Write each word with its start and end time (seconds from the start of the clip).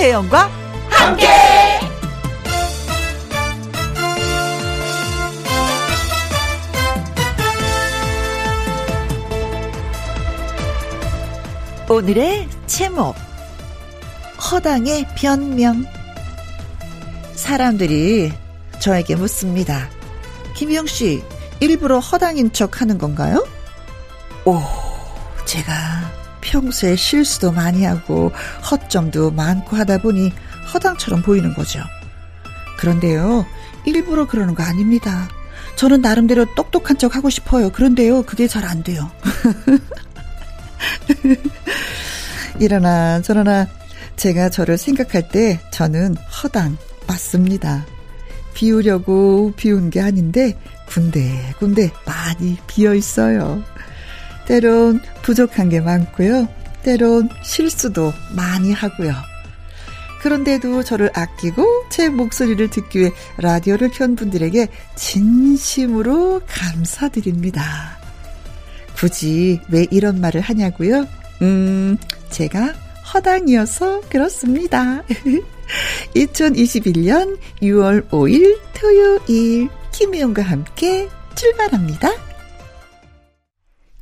김혜영과 0.00 0.50
함께. 0.88 1.28
오늘의 11.86 12.48
제목 12.66 13.14
허당의 14.50 15.06
변명 15.16 15.84
사람들이 17.34 18.32
저에게 18.80 19.16
묻습니다. 19.16 19.90
김영 20.56 20.86
씨, 20.86 21.22
일부러 21.60 21.98
허당인 21.98 22.50
척 22.54 22.80
하는 22.80 22.96
건가요? 22.96 23.46
오, 24.46 24.62
제가 25.44 26.19
평소에 26.50 26.96
실수도 26.96 27.52
많이 27.52 27.84
하고 27.84 28.32
허점도 28.70 29.30
많고 29.30 29.76
하다 29.76 29.98
보니 29.98 30.32
허당처럼 30.72 31.22
보이는 31.22 31.54
거죠. 31.54 31.80
그런데요, 32.76 33.46
일부러 33.86 34.26
그러는 34.26 34.54
거 34.54 34.64
아닙니다. 34.64 35.28
저는 35.76 36.00
나름대로 36.00 36.46
똑똑한 36.56 36.98
척 36.98 37.14
하고 37.14 37.30
싶어요. 37.30 37.70
그런데요, 37.70 38.24
그게 38.24 38.48
잘 38.48 38.64
안 38.64 38.82
돼요. 38.82 39.10
이러나 42.58 43.22
저러나 43.22 43.68
제가 44.16 44.50
저를 44.50 44.76
생각할 44.76 45.28
때 45.28 45.60
저는 45.70 46.16
허당 46.42 46.76
맞습니다. 47.06 47.86
비우려고 48.54 49.52
비운 49.56 49.90
게 49.90 50.00
아닌데 50.00 50.58
군데군데 50.86 51.92
많이 52.04 52.58
비어 52.66 52.94
있어요. 52.94 53.62
때론 54.50 55.00
부족한 55.22 55.68
게 55.68 55.80
많고요. 55.80 56.48
때론 56.82 57.28
실수도 57.44 58.12
많이 58.34 58.72
하고요. 58.72 59.14
그런데도 60.22 60.82
저를 60.82 61.08
아끼고 61.14 61.64
제 61.88 62.08
목소리를 62.08 62.68
듣기 62.68 62.98
위해 62.98 63.12
라디오를 63.36 63.90
켠 63.90 64.16
분들에게 64.16 64.66
진심으로 64.96 66.42
감사드립니다. 66.48 67.96
굳이 68.96 69.60
왜 69.68 69.86
이런 69.92 70.20
말을 70.20 70.40
하냐고요? 70.40 71.06
음, 71.42 71.96
제가 72.30 72.74
허당이어서 73.14 74.00
그렇습니다. 74.08 75.04
2021년 76.16 77.38
6월 77.62 78.08
5일 78.08 78.58
토요일 78.74 79.68
김혜영과 79.92 80.42
함께 80.42 81.08
출발합니다. 81.36 82.29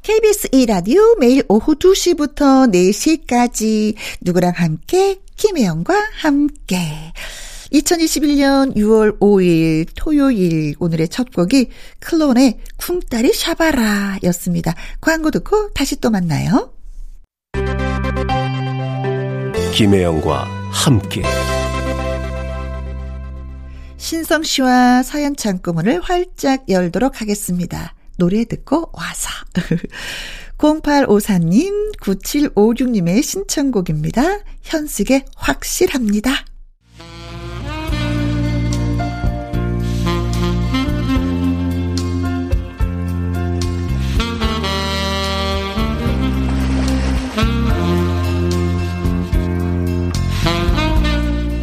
KBS 0.09 0.49
2라디오 0.49 1.19
매일 1.19 1.45
오후 1.51 1.75
2시부터 1.75 2.73
4시까지 2.73 3.95
누구랑 4.23 4.55
함께 4.57 5.21
김혜영과 5.37 5.95
함께 6.23 7.13
2021년 7.75 8.75
6월 8.75 9.21
5일 9.21 9.87
토요일 9.95 10.77
오늘의 10.79 11.11
첫 11.11 11.31
곡이 11.31 11.69
클론의 12.01 12.59
쿵따리 12.79 13.35
샤바라 13.35 14.21
였습니다. 14.23 14.75
광고 15.03 15.31
듣고 15.31 15.75
다시 15.75 16.01
또 16.01 16.09
만나요. 16.09 16.73
김혜영과 19.75 20.45
함께 20.71 21.23
신성 23.99 24.43
씨와 24.43 25.03
사연 25.03 25.37
창구문을 25.37 26.01
활짝 26.01 26.65
열도록 26.71 27.21
하겠습니다. 27.21 27.95
노래 28.19 28.45
듣고 28.45 28.91
와서. 28.93 29.31
0854님, 30.59 31.97
9756님의 32.01 33.23
신청곡입니다. 33.23 34.41
현숙의 34.63 35.25
확실합니다. 35.37 36.33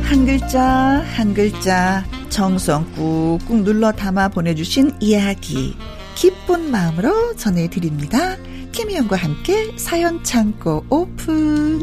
한 0.04 0.26
글자 0.26 0.62
한 0.62 1.34
글자 1.34 2.06
정성 2.30 2.90
꾹꾹 2.94 3.64
눌러 3.64 3.92
담아 3.92 4.30
보내주신 4.30 4.94
이야기 5.02 5.76
기쁜 6.16 6.72
마음으로 6.72 7.36
전해드립니다. 7.36 8.38
김희영과 8.72 9.18
함께 9.18 9.78
사연 9.78 10.24
창고 10.24 10.86
오픈. 10.90 11.82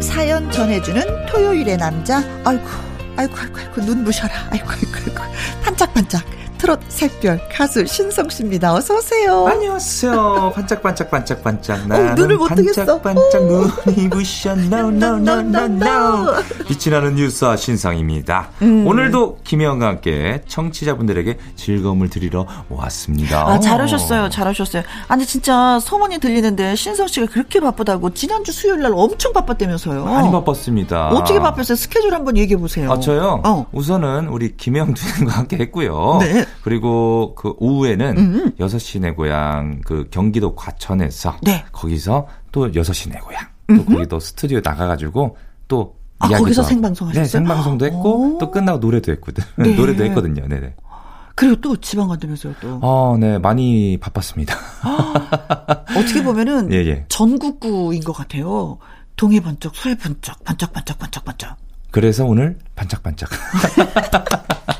사연 0.00 0.50
전해주는 0.50 1.26
토요일의 1.26 1.76
남자. 1.76 2.18
아이고 2.44 2.64
아이고 3.16 3.36
아이고 3.36 3.58
아이고 3.58 3.80
눈 3.82 4.04
부셔라. 4.04 4.32
아이고 4.50 4.70
아이고 4.70 4.90
아이고. 4.96 5.34
반짝반짝 5.62 6.24
트롯 6.64 6.80
샛별 6.88 7.38
가수 7.52 7.84
신성 7.84 8.26
씨입니다. 8.30 8.72
어서 8.72 8.94
오세요. 8.96 9.46
안녕하세요. 9.46 10.52
반짝반짝 10.54 11.10
반짝반짝 11.10 11.86
나는 11.86 12.12
어, 12.12 12.14
눈을 12.14 12.36
못 12.38 12.48
뜨겠어. 12.54 13.02
반짝반짝 13.02 13.44
눈이 13.44 14.08
부셔 14.08 14.52
no 14.52 14.88
no 14.88 15.16
no 15.16 15.40
no 15.40 15.58
no 15.64 16.32
빛이 16.66 16.90
나는 16.90 17.16
뉴스와 17.16 17.56
신상입니다. 17.58 18.48
음. 18.62 18.86
오늘도 18.86 19.40
김혜영과 19.44 19.86
함께 19.88 20.40
청취자분들에게 20.48 21.36
즐거움을 21.54 22.08
드리러 22.08 22.46
왔습니다. 22.70 23.46
아 23.46 23.60
잘하셨어요. 23.60 24.30
잘하셨어요. 24.30 24.84
아니 25.08 25.26
진짜 25.26 25.78
소문이 25.82 26.16
들리는데 26.16 26.76
신성 26.76 27.08
씨가 27.08 27.26
그렇게 27.26 27.60
바쁘다고 27.60 28.14
지난주 28.14 28.52
수요일 28.52 28.80
날 28.80 28.92
엄청 28.94 29.34
바빴다면서요. 29.34 30.06
많이 30.06 30.32
바빴습니다. 30.32 31.08
어떻게 31.08 31.38
바빴어요? 31.40 31.76
스케줄 31.76 32.14
한번 32.14 32.38
얘기해 32.38 32.58
보세요. 32.58 32.90
아 32.90 32.98
저요? 32.98 33.42
어. 33.44 33.66
우선은 33.72 34.28
우리 34.28 34.56
김혜영 34.56 34.94
주인과 34.94 35.34
함께 35.34 35.58
했고요. 35.58 36.20
네. 36.22 36.46
그리고 36.62 37.34
그 37.34 37.54
오후에는 37.58 38.16
음. 38.16 38.52
6시 38.58 39.00
내 39.00 39.10
고향 39.12 39.80
그 39.84 40.08
경기도 40.10 40.54
과천에서 40.54 41.36
네. 41.42 41.64
거기서 41.72 42.26
또 42.52 42.70
6시 42.70 43.10
내 43.12 43.18
고향 43.18 43.42
또 43.68 43.74
음흠. 43.74 43.92
거기 43.92 44.06
또 44.06 44.20
스튜디오 44.20 44.60
나가가지고 44.62 45.36
또 45.68 45.96
아, 46.18 46.28
거기서 46.28 46.62
생방송 46.62 47.08
하셨어요? 47.08 47.24
네, 47.24 47.28
생방송도 47.28 47.86
했고 47.86 48.36
오. 48.36 48.38
또 48.38 48.50
끝나고 48.50 48.78
노래도 48.78 49.12
했거든. 49.12 49.44
네. 49.56 49.74
노래도 49.76 50.04
했거든요. 50.04 50.46
네네. 50.46 50.74
그리고 51.34 51.56
또 51.60 51.76
지방 51.76 52.08
간다면서요, 52.08 52.54
또. 52.60 52.78
어, 52.80 53.16
네, 53.18 53.38
많이 53.38 53.98
바빴습니다. 54.00 54.56
어떻게 55.96 56.22
보면은 56.22 56.70
예, 56.72 56.76
예. 56.86 57.04
전국구인 57.08 58.02
것 58.04 58.12
같아요. 58.12 58.78
동해 59.16 59.40
번쩍, 59.40 59.74
서해 59.74 59.96
번쩍, 59.96 60.44
반짝 60.44 60.72
반짝, 60.72 60.98
반짝 60.98 61.24
반짝. 61.24 61.56
그래서 61.90 62.24
오늘 62.24 62.58
반짝반짝. 62.74 63.30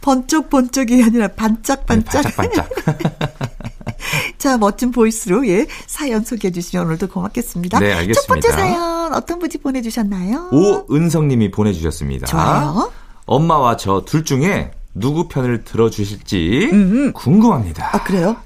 번쩍번쩍이 0.00 1.02
아니라 1.04 1.28
반짝반짝. 1.28 2.22
네, 2.24 2.36
반짝반짝. 2.36 3.20
자, 4.38 4.56
멋진 4.58 4.90
보이스로, 4.90 5.46
예, 5.46 5.66
사연 5.86 6.24
소개해 6.24 6.52
주시면 6.52 6.86
오늘도 6.86 7.08
고맙겠습니다. 7.08 7.78
네, 7.80 7.92
알겠습니다. 7.92 8.20
첫 8.20 8.26
번째 8.26 8.48
사연, 8.50 9.12
어떤 9.14 9.38
분이 9.38 9.52
보내주셨나요? 9.62 10.48
오은성 10.52 11.28
님이 11.28 11.50
보내주셨습니다. 11.50 12.26
좋아요. 12.26 12.90
엄마와 13.26 13.76
저 13.76 14.02
둘 14.06 14.24
중에 14.24 14.70
누구 14.94 15.28
편을 15.28 15.64
들어주실지. 15.64 17.12
궁금합니다. 17.14 17.90
아, 17.94 18.02
그래요? 18.02 18.36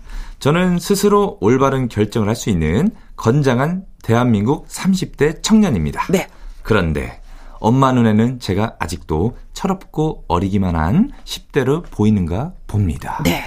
저는 0.40 0.78
스스로 0.78 1.38
올바른 1.40 1.88
결정을 1.88 2.28
할 2.28 2.36
수 2.36 2.50
있는 2.50 2.90
건장한 3.16 3.84
대한민국 4.02 4.68
30대 4.68 5.42
청년입니다. 5.42 6.06
네. 6.10 6.26
그런데 6.62 7.20
엄마 7.64 7.92
눈에는 7.92 8.40
제가 8.40 8.76
아직도 8.78 9.38
철없고 9.54 10.24
어리기만 10.28 10.76
한 10.76 11.10
10대로 11.24 11.82
보이는가 11.90 12.52
봅니다. 12.66 13.22
네. 13.24 13.42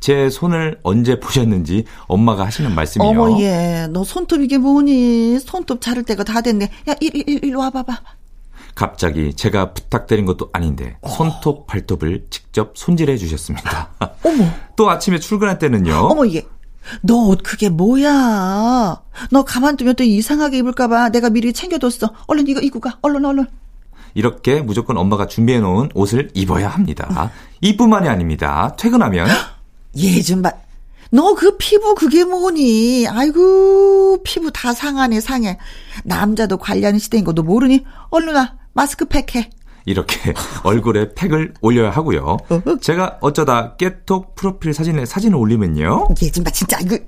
제 0.00 0.30
손을 0.30 0.80
언제 0.82 1.20
보셨는지 1.20 1.84
엄마가 2.06 2.46
하시는 2.46 2.74
말씀이요. 2.74 3.10
어머, 3.10 3.38
예. 3.42 3.86
너 3.90 4.02
손톱 4.02 4.40
이게 4.40 4.56
뭐니? 4.56 5.38
손톱 5.40 5.82
자를 5.82 6.04
때가 6.04 6.24
다 6.24 6.40
됐네. 6.40 6.70
야, 6.88 6.94
일, 7.02 7.14
일, 7.14 7.44
일, 7.44 7.54
와봐봐. 7.54 8.00
갑자기 8.74 9.34
제가 9.34 9.74
부탁드린 9.74 10.24
것도 10.24 10.48
아닌데 10.54 10.96
어. 11.02 11.10
손톱, 11.10 11.66
발톱을 11.66 12.28
직접 12.30 12.72
손질해 12.78 13.18
주셨습니다. 13.18 13.90
어머. 14.24 14.44
또 14.74 14.88
아침에 14.88 15.18
출근할 15.18 15.58
때는요. 15.58 15.92
어머, 15.96 16.26
예. 16.28 16.46
너 17.02 17.28
옷 17.28 17.42
그게 17.42 17.68
뭐야? 17.68 19.00
너 19.30 19.44
가만두면 19.44 19.96
또 19.96 20.04
이상하게 20.04 20.58
입을까봐 20.58 21.10
내가 21.10 21.30
미리 21.30 21.52
챙겨뒀어. 21.52 22.12
얼른 22.26 22.48
이거 22.48 22.60
입고 22.60 22.80
가. 22.80 22.98
얼른 23.02 23.24
얼른. 23.24 23.46
이렇게 24.14 24.60
무조건 24.60 24.96
엄마가 24.98 25.26
준비해 25.28 25.60
놓은 25.60 25.90
옷을 25.94 26.30
입어야 26.34 26.68
합니다. 26.68 27.30
이뿐만이 27.60 28.08
아닙니다. 28.08 28.74
퇴근하면 28.76 29.28
예좀 29.96 30.42
봐. 30.42 30.52
너 31.12 31.34
그 31.34 31.56
피부 31.58 31.94
그게 31.96 32.24
뭐니? 32.24 33.06
아이고 33.08 34.22
피부 34.22 34.50
다 34.52 34.72
상하네 34.72 35.20
상해. 35.20 35.58
남자도 36.04 36.56
관리하는 36.58 36.98
시대인 36.98 37.24
것도 37.24 37.42
모르니? 37.42 37.84
얼른 38.10 38.34
와 38.34 38.54
마스크 38.72 39.04
팩 39.04 39.34
해. 39.36 39.50
이렇게 39.84 40.34
얼굴에 40.64 41.14
팩을 41.14 41.54
올려야 41.60 41.90
하고요. 41.90 42.38
제가 42.80 43.18
어쩌다 43.20 43.76
깨톡 43.76 44.34
프로필 44.34 44.74
사진에 44.74 45.06
사진을 45.06 45.36
올리면요. 45.36 46.08
봐, 46.44 46.50
진짜. 46.50 46.78
이거, 46.80 46.98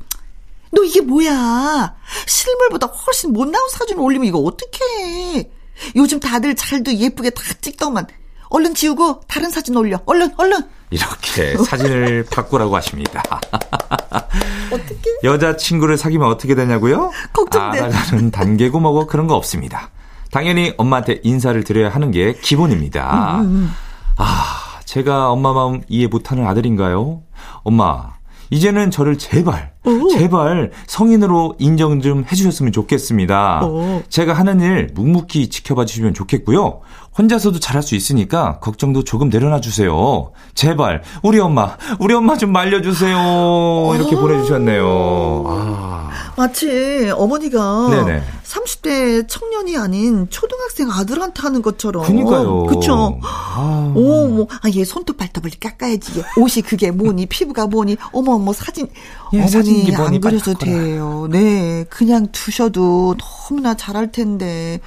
너 0.70 0.82
이게 0.84 1.00
뭐야? 1.00 1.94
실물보다 2.26 2.86
훨씬 2.86 3.32
못 3.32 3.46
나온 3.48 3.68
사진 3.70 3.98
올리면 3.98 4.26
이거 4.26 4.38
어떡해. 4.38 5.50
요즘 5.96 6.20
다들 6.20 6.54
잘도 6.54 6.92
예쁘게 6.94 7.30
다 7.30 7.42
찍더만. 7.60 8.06
얼른 8.48 8.74
지우고 8.74 9.22
다른 9.26 9.50
사진 9.50 9.76
올려. 9.76 9.98
얼른, 10.04 10.32
얼른. 10.36 10.60
이렇게 10.90 11.56
사진을 11.56 12.26
바꾸라고 12.30 12.76
하십니다. 12.76 13.22
어떻게? 14.70 15.10
여자친구를 15.24 15.96
사귀면 15.96 16.28
어떻게 16.28 16.54
되냐고요? 16.54 17.10
걱정돼. 17.32 17.80
알아가는 17.80 18.30
단계고 18.30 18.78
뭐고 18.80 19.06
그런 19.06 19.26
거 19.26 19.34
없습니다. 19.36 19.90
당연히 20.32 20.72
엄마한테 20.78 21.20
인사를 21.22 21.62
드려야 21.62 21.90
하는 21.90 22.10
게 22.10 22.32
기본입니다. 22.32 23.36
음, 23.36 23.40
음, 23.40 23.46
음. 23.46 23.70
아, 24.16 24.80
제가 24.86 25.30
엄마 25.30 25.52
마음 25.52 25.82
이해 25.88 26.06
못하는 26.06 26.46
아들인가요? 26.46 27.20
엄마, 27.64 28.14
이제는 28.48 28.90
저를 28.90 29.18
제발, 29.18 29.71
오. 29.84 30.08
제발 30.10 30.70
성인으로 30.86 31.56
인정 31.58 32.00
좀 32.00 32.24
해주셨으면 32.30 32.72
좋겠습니다. 32.72 33.64
오. 33.64 34.02
제가 34.08 34.32
하는 34.32 34.60
일 34.60 34.90
묵묵히 34.94 35.48
지켜봐 35.48 35.86
주시면 35.86 36.14
좋겠고요. 36.14 36.80
혼자서도 37.18 37.58
잘할 37.60 37.82
수 37.82 37.94
있으니까 37.94 38.58
걱정도 38.60 39.04
조금 39.04 39.28
내려놔 39.28 39.60
주세요. 39.60 40.32
제발 40.54 41.02
우리 41.22 41.38
엄마 41.40 41.76
우리 41.98 42.14
엄마 42.14 42.36
좀 42.36 42.52
말려주세요. 42.52 43.92
이렇게 43.94 44.16
아. 44.16 44.20
보내주셨네요. 44.20 45.44
아. 45.46 46.10
마치 46.36 47.10
어머니가 47.14 47.88
네네. 47.90 48.22
30대 48.52 49.28
청년이 49.28 49.76
아닌 49.76 50.26
초등학생 50.30 50.90
아들한테 50.90 51.42
하는 51.42 51.62
것처럼. 51.62 52.04
그니까요. 52.04 52.64
그쵸. 52.64 53.18
아. 53.22 53.92
오, 53.94 54.28
뭐, 54.28 54.46
아, 54.62 54.68
얘 54.74 54.84
손톱 54.84 55.16
발톱을 55.16 55.52
깎아야지. 55.58 56.22
옷이 56.36 56.62
그게 56.62 56.90
뭐니, 56.90 57.26
피부가 57.26 57.66
뭐니, 57.66 57.96
어머, 58.12 58.38
뭐 58.38 58.52
사진. 58.52 58.88
예, 59.34 59.42
어머니 59.42 59.94
안 59.94 60.20
그려도 60.20 60.54
돼요. 60.54 61.26
네. 61.30 61.84
그냥 61.88 62.28
두셔도 62.32 63.16
너무나 63.18 63.74
잘할 63.74 64.12
텐데. 64.12 64.80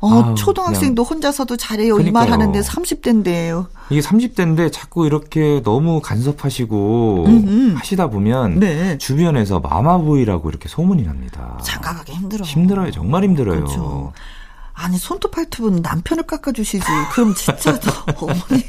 어, 0.00 0.10
아유, 0.24 0.34
초등학생도 0.34 1.04
그냥. 1.04 1.14
혼자서도 1.16 1.56
잘해요. 1.56 2.00
이 2.00 2.10
말 2.10 2.30
하는데 2.30 2.60
30대인데요. 2.60 3.66
이게 3.88 4.00
30대인데 4.00 4.72
자꾸 4.72 5.06
이렇게 5.06 5.62
너무 5.62 6.00
간섭하시고 6.00 7.24
음음. 7.28 7.74
하시다 7.76 8.08
보면 8.08 8.58
네. 8.58 8.98
주변에서 8.98 9.60
마마보이라고 9.60 10.50
이렇게 10.50 10.68
소문이 10.68 11.04
납니다. 11.04 11.56
장가가기 11.62 12.12
힘들어. 12.12 12.44
힘들어요. 12.44 12.90
정말 12.90 13.22
힘들어요. 13.22 13.56
그렇죠. 13.60 14.12
아니 14.74 14.96
손톱 14.98 15.32
팔톱은 15.32 15.82
남편을 15.82 16.24
깎아주시지. 16.24 16.84
그럼 17.12 17.34
진짜 17.34 17.78
또 17.78 17.90
어머니. 18.26 18.64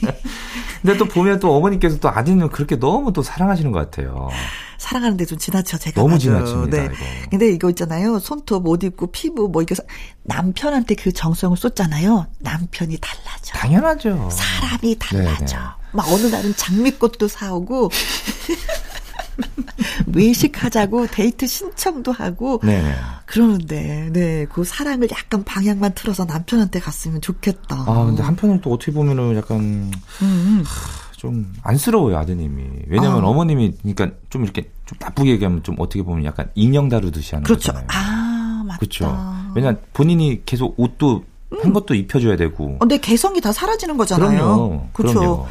근데 0.82 0.98
또 0.98 1.06
보면 1.06 1.40
또 1.40 1.56
어머니께서 1.56 1.98
또 2.00 2.10
아드님을 2.10 2.50
그렇게 2.50 2.76
너무 2.78 3.14
또 3.14 3.24
사랑하시는 3.24 3.72
것 3.72 3.80
같아요. 3.80 4.30
사랑하는데 4.78 5.26
좀 5.26 5.38
지나쳐 5.38 5.78
제가 5.78 6.02
너무. 6.02 6.20
지나칩니다. 6.20 6.78
네. 6.78 6.86
이거. 6.86 6.96
근데 7.30 7.50
이거 7.52 7.70
있잖아요. 7.70 8.20
손톱 8.20 8.68
옷 8.68 8.84
입고 8.84 9.08
피부 9.12 9.48
뭐 9.48 9.62
이거 9.62 9.76
남편한테 10.24 10.96
그 10.96 11.14
정성을 11.14 11.56
쏟잖아요. 11.56 12.28
남편이 12.40 12.98
달라져. 13.00 13.54
당연하죠. 13.58 14.30
사람이 14.30 14.98
달라져. 15.00 15.56
네네. 15.56 15.70
막 15.94 16.08
어느 16.10 16.24
날은 16.28 16.56
장미꽃도 16.58 17.28
사오고 17.30 17.90
외식하자고 20.08 21.08
데이트 21.08 21.48
신청도 21.48 22.12
하고 22.12 22.60
네 22.64 22.94
그러는데 23.26 24.10
네그 24.12 24.64
사랑을 24.64 25.08
약간 25.12 25.44
방향만 25.44 25.94
틀어서 25.96 26.26
남편한테 26.26 26.80
갔으면 26.80 27.22
좋겠다. 27.22 27.86
아 27.88 28.06
근데 28.06 28.24
한편으로 28.24 28.62
또 28.62 28.74
어떻게 28.74 28.92
보면은 28.92 29.36
약간 29.36 29.92
음. 30.22 30.64
하, 30.66 31.14
좀 31.18 31.54
안쓰러워요 31.64 32.18
아드님이 32.18 32.64
왜냐면 32.88 33.24
어. 33.24 33.30
어머님이 33.30 33.78
그러니까 33.82 34.12
좀 34.30 34.44
이렇게 34.44 34.70
좀 34.86 34.98
나쁘게 35.00 35.32
얘기하면 35.32 35.64
좀 35.64 35.76
어떻게 35.80 36.04
보면 36.04 36.26
약간 36.26 36.50
인형 36.56 36.90
다루듯이 36.90 37.36
하는 37.36 37.44
그렇죠. 37.44 37.72
거잖아요. 37.72 37.88
아 37.90 38.64
맞다. 38.66 38.80
그렇죠. 38.80 39.34
왜냐 39.56 39.76
본인이 39.94 40.42
계속 40.46 40.80
옷도 40.80 41.24
음. 41.54 41.60
한 41.62 41.74
것도 41.74 41.94
입혀줘야 41.94 42.36
되고. 42.36 42.78
근데 42.80 42.98
개성이 42.98 43.40
다 43.42 43.52
사라지는 43.52 43.98
거잖아요. 43.98 44.30
그럼요. 44.30 44.90
그렇죠. 44.94 45.48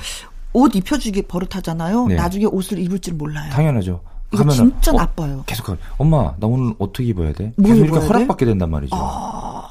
옷 0.52 0.74
입혀주기 0.74 1.22
버릇하잖아요. 1.22 2.06
네. 2.06 2.14
나중에 2.16 2.44
옷을 2.44 2.78
입을 2.78 2.98
줄 2.98 3.14
몰라요. 3.14 3.50
당연하죠. 3.52 4.00
이거 4.32 4.48
진짜 4.48 4.92
어, 4.92 4.94
나빠요. 4.94 5.44
계속 5.46 5.76
엄마 5.98 6.34
나 6.38 6.46
오늘 6.46 6.74
어떻게 6.78 7.04
입어야 7.04 7.32
돼? 7.32 7.52
계속 7.62 7.84
이렇게 7.84 8.06
허락받게 8.06 8.46
된단 8.46 8.70
말이죠. 8.70 8.96
아... 8.96 9.68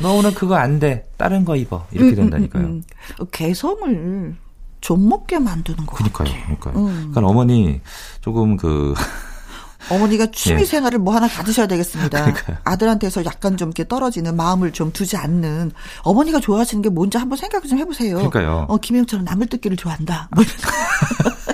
너 0.00 0.14
오늘 0.14 0.34
그거 0.34 0.56
안 0.56 0.78
돼. 0.78 1.08
다른 1.16 1.44
거 1.44 1.54
입어. 1.56 1.86
이렇게 1.92 2.10
음, 2.10 2.12
음 2.12 2.16
된다니까요. 2.16 2.64
음, 2.64 2.68
음, 2.68 2.82
음. 3.20 3.26
개성을 3.30 4.36
좀 4.80 5.08
먹게 5.08 5.38
만드는 5.38 5.86
거 5.86 5.96
그러니까요. 5.96 6.28
같아요. 6.28 6.56
그러니까요. 6.58 6.86
음. 6.86 7.10
그러니까 7.10 7.26
어머니 7.26 7.80
조금 8.20 8.56
그 8.56 8.94
어머니가 9.90 10.26
취미 10.32 10.62
예. 10.62 10.64
생활을 10.64 10.98
뭐 10.98 11.14
하나 11.14 11.28
가지셔야 11.28 11.66
되겠습니다. 11.66 12.20
그러니까요. 12.24 12.56
아들한테서 12.64 13.24
약간 13.24 13.56
좀 13.56 13.68
이렇게 13.68 13.86
떨어지는 13.86 14.36
마음을 14.36 14.72
좀 14.72 14.92
두지 14.92 15.16
않는 15.16 15.72
어머니가 16.02 16.40
좋아하시는 16.40 16.82
게 16.82 16.88
뭔지 16.88 17.18
한번 17.18 17.36
생각 17.36 17.66
좀 17.66 17.78
해보세요. 17.78 18.16
그러니까요. 18.16 18.66
어 18.68 18.76
김영철은 18.78 19.24
나물 19.24 19.46
뜯기를 19.48 19.76
좋아한다. 19.76 20.28
뭐 20.34 20.44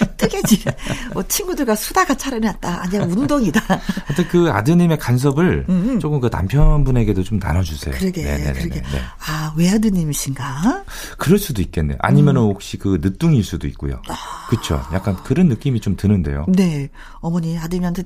뜨개질. 0.16 0.64
뭐 1.12 1.22
친구들과 1.26 1.74
수다가 1.74 2.14
차려놨다. 2.14 2.82
아니야 2.82 3.02
운동이다. 3.02 3.60
하여튼 4.06 4.28
그 4.28 4.50
아드님의 4.50 4.98
간섭을 4.98 5.66
음음. 5.68 6.00
조금 6.00 6.20
그 6.20 6.28
남편분에게도 6.30 7.22
좀 7.22 7.38
나눠주세요. 7.38 7.94
그러게. 7.98 8.22
네네네네. 8.22 8.52
그러게. 8.52 8.80
네. 8.82 9.02
아 9.26 9.52
외아드님이신가? 9.56 10.84
그럴 11.18 11.38
수도 11.38 11.62
있겠네요. 11.62 11.98
아니면 12.00 12.36
은 12.36 12.42
음. 12.42 12.46
혹시 12.48 12.76
그 12.76 12.98
늦둥일 13.02 13.44
수도 13.44 13.66
있고요. 13.68 14.02
아. 14.08 14.46
그렇죠. 14.48 14.82
약간 14.92 15.16
그런 15.22 15.48
느낌이 15.48 15.80
좀 15.80 15.96
드는데요. 15.96 16.46
네. 16.48 16.88
어머니 17.20 17.58
아드님한테 17.58 18.02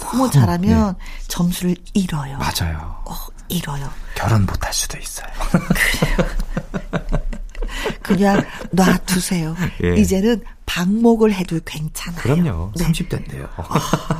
너무 0.00 0.30
잘하면 0.30 0.96
네. 0.98 1.24
점수를 1.28 1.76
잃어요. 1.94 2.38
맞아요. 2.38 2.96
어, 3.06 3.14
잃어요. 3.48 3.88
결혼 4.14 4.44
못할 4.46 4.72
수도 4.72 4.98
있어요. 4.98 5.26
그래요. 5.50 6.28
그냥 8.02 8.44
놔두세요. 8.72 9.54
예. 9.84 9.94
이제는 9.96 10.42
방목을 10.66 11.32
해도 11.32 11.58
괜찮아요. 11.64 12.20
그럼요. 12.20 12.72
네. 12.76 12.84
30대인데요. 12.84 13.48
어, 13.56 13.64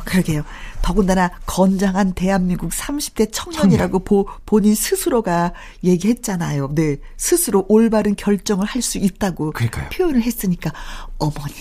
그러게요. 0.05 0.43
더군다나 0.81 1.31
건장한 1.47 2.13
대한민국 2.15 2.71
30대 2.71 3.31
청년이라고 3.33 4.01
보, 4.05 4.29
본인 4.47 4.75
스스로가 4.75 5.53
얘기했잖아요. 5.83 6.71
네. 6.75 6.99
스스로 7.17 7.67
올바른 7.69 8.15
결정을 8.15 8.65
할 8.67 8.83
수 8.83 8.99
있다고 8.99 9.51
그러니까요. 9.53 9.89
표현을 9.91 10.23
했으니까 10.23 10.73
어머니. 11.19 11.55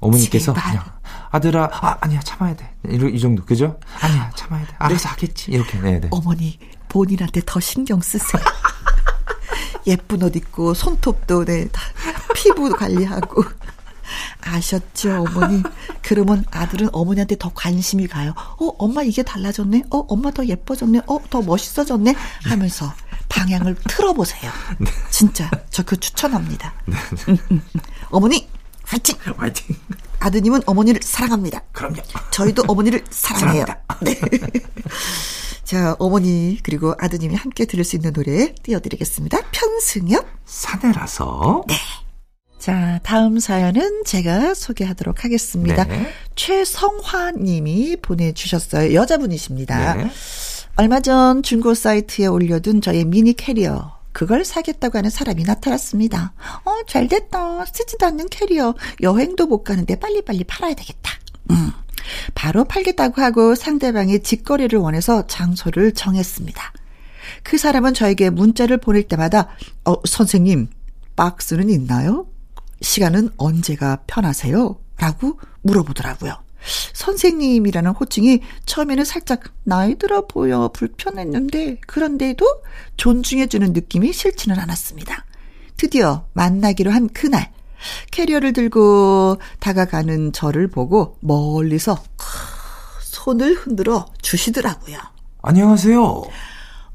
어머니께서 0.00 0.52
제발. 0.52 0.70
그냥 0.72 0.84
아들아, 1.30 1.70
아, 1.72 1.96
아니야, 2.02 2.20
참아야 2.20 2.54
돼. 2.54 2.70
이, 2.90 2.96
이 3.14 3.18
정도, 3.18 3.42
그죠? 3.44 3.78
아니야, 4.00 4.30
참아야 4.36 4.66
돼. 4.66 4.74
알아서 4.78 5.02
네. 5.04 5.08
하겠지. 5.08 5.50
이렇게, 5.50 5.80
네, 5.80 5.98
네. 6.00 6.08
어머니, 6.10 6.58
본인한테 6.90 7.40
더 7.46 7.58
신경 7.60 8.00
쓰세요. 8.02 8.42
예쁜 9.86 10.22
옷 10.22 10.34
입고 10.36 10.74
손톱도 10.74 11.44
네, 11.44 11.68
다 11.68 11.80
피부 12.34 12.70
관리하고 12.70 13.44
아셨죠, 14.42 15.24
어머니? 15.28 15.62
그러면 16.02 16.44
아들은 16.50 16.90
어머니한테 16.92 17.36
더 17.38 17.50
관심이 17.54 18.06
가요. 18.06 18.34
어, 18.60 18.66
엄마 18.78 19.02
이게 19.02 19.22
달라졌네? 19.22 19.84
어, 19.90 19.98
엄마 20.08 20.30
더 20.30 20.44
예뻐졌네? 20.44 21.00
어, 21.06 21.18
더 21.30 21.40
멋있어졌네? 21.42 22.14
하면서 22.44 22.92
방향을 23.28 23.76
틀어보세요. 23.88 24.50
네. 24.78 24.90
진짜, 25.10 25.50
저 25.70 25.82
그 25.84 25.98
추천합니다. 25.98 26.74
네. 26.86 26.96
음, 27.28 27.38
음, 27.50 27.62
음. 27.74 27.80
어머니, 28.10 28.48
화이팅! 28.84 29.16
화이팅! 29.36 29.76
아드님은 30.20 30.62
어머니를 30.66 31.00
사랑합니다. 31.02 31.62
그럼요. 31.72 31.96
저희도 32.30 32.64
어머니를 32.68 33.04
사랑해요. 33.10 33.64
네. 34.02 34.20
자, 35.64 35.96
어머니 35.98 36.58
그리고 36.62 36.94
아드님이 36.98 37.34
함께 37.34 37.64
들을 37.64 37.84
수 37.84 37.96
있는 37.96 38.12
노래 38.12 38.54
띄워드리겠습니다. 38.62 39.38
편승엽 39.50 40.26
사내라서. 40.44 41.64
네. 41.66 41.74
자, 42.58 43.00
다음 43.02 43.38
사연은 43.38 44.04
제가 44.04 44.54
소개하도록 44.54 45.24
하겠습니다. 45.24 45.84
네. 45.84 46.12
최성화 46.34 47.32
님이 47.32 47.96
보내주셨어요. 48.00 48.94
여자분이십니다. 48.94 49.94
네. 49.94 50.10
얼마 50.76 51.00
전 51.00 51.42
중고 51.42 51.74
사이트에 51.74 52.26
올려둔 52.26 52.80
저의 52.80 53.04
미니 53.04 53.32
캐리어. 53.34 53.98
그걸 54.12 54.44
사겠다고 54.44 54.96
하는 54.96 55.10
사람이 55.10 55.42
나타났습니다. 55.42 56.32
어, 56.64 56.70
잘 56.86 57.08
됐다. 57.08 57.64
쓰지도 57.66 58.06
않는 58.06 58.28
캐리어. 58.30 58.74
여행도 59.02 59.46
못 59.46 59.64
가는데 59.64 59.96
빨리빨리 59.96 60.44
팔아야 60.44 60.74
되겠다. 60.74 61.12
음. 61.50 61.72
바로 62.34 62.64
팔겠다고 62.64 63.20
하고 63.22 63.54
상대방이 63.54 64.22
직거래를 64.22 64.78
원해서 64.78 65.26
장소를 65.26 65.92
정했습니다. 65.92 66.72
그 67.42 67.58
사람은 67.58 67.94
저에게 67.94 68.30
문자를 68.30 68.78
보낼 68.78 69.04
때마다 69.04 69.48
어, 69.84 69.94
선생님, 70.06 70.68
박스는 71.16 71.70
있나요? 71.70 72.26
시간은 72.80 73.30
언제가 73.36 74.00
편하세요? 74.06 74.78
라고 74.98 75.38
물어보더라고요. 75.62 76.44
선생님이라는 76.94 77.90
호칭이 77.92 78.40
처음에는 78.64 79.04
살짝 79.04 79.42
나이 79.64 79.96
들어 79.96 80.26
보여 80.26 80.70
불편했는데 80.72 81.78
그런데도 81.86 82.46
존중해주는 82.96 83.72
느낌이 83.72 84.12
싫지는 84.12 84.58
않았습니다. 84.58 85.26
드디어 85.76 86.26
만나기로 86.32 86.90
한 86.90 87.08
그날 87.08 87.52
캐리어를 88.10 88.52
들고 88.52 89.38
다가가는 89.60 90.32
저를 90.32 90.68
보고 90.68 91.16
멀리서 91.20 91.96
손을 93.00 93.54
흔들어 93.54 94.06
주시더라고요. 94.22 94.98
안녕하세요. 95.42 96.24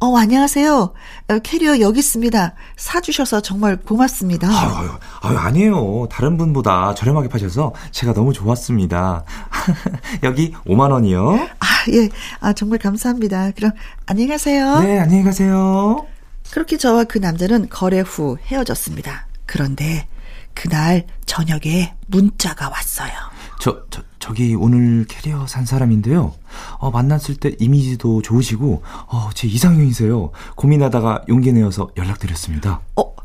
어, 0.01 0.15
안녕하세요. 0.17 0.93
어, 1.27 1.39
캐리어 1.39 1.81
여기 1.81 1.99
있습니다. 1.99 2.53
사주셔서 2.77 3.41
정말 3.41 3.75
고맙습니다. 3.75 4.47
아유, 4.47 4.89
아유, 5.21 5.37
아니에요. 5.37 6.07
다른 6.09 6.37
분보다 6.37 6.95
저렴하게 6.95 7.27
파셔서 7.27 7.73
제가 7.91 8.13
너무 8.13 8.31
좋았습니다. 8.31 9.25
여기 10.23 10.53
5만원이요. 10.65 11.49
아, 11.59 11.65
예. 11.91 12.09
아, 12.39 12.53
정말 12.53 12.79
감사합니다. 12.79 13.51
그럼, 13.57 13.71
안녕히 14.05 14.29
가세요. 14.29 14.79
네, 14.79 14.99
안녕히 14.99 15.23
가세요. 15.23 16.05
그렇게 16.51 16.77
저와 16.77 17.03
그 17.03 17.17
남자는 17.17 17.67
거래 17.69 17.99
후 17.99 18.37
헤어졌습니다. 18.45 19.27
그런데, 19.45 20.07
그날 20.59 21.05
저녁에 21.25 21.93
문자가 22.07 22.67
왔어요. 22.67 23.13
저, 23.61 23.81
저, 23.89 24.01
저기 24.19 24.55
오늘 24.55 25.05
캐리어 25.07 25.47
산 25.47 25.65
사람인데요. 25.65 26.33
어, 26.79 26.91
만났을 26.91 27.35
때 27.35 27.55
이미지도 27.59 28.21
좋으시고, 28.21 28.83
어, 29.07 29.29
제 29.33 29.47
이상형이세요. 29.47 30.31
고민하다가 30.55 31.23
용기 31.29 31.53
내어서 31.53 31.89
연락드렸습니다. 31.95 32.81
어, 32.97 33.15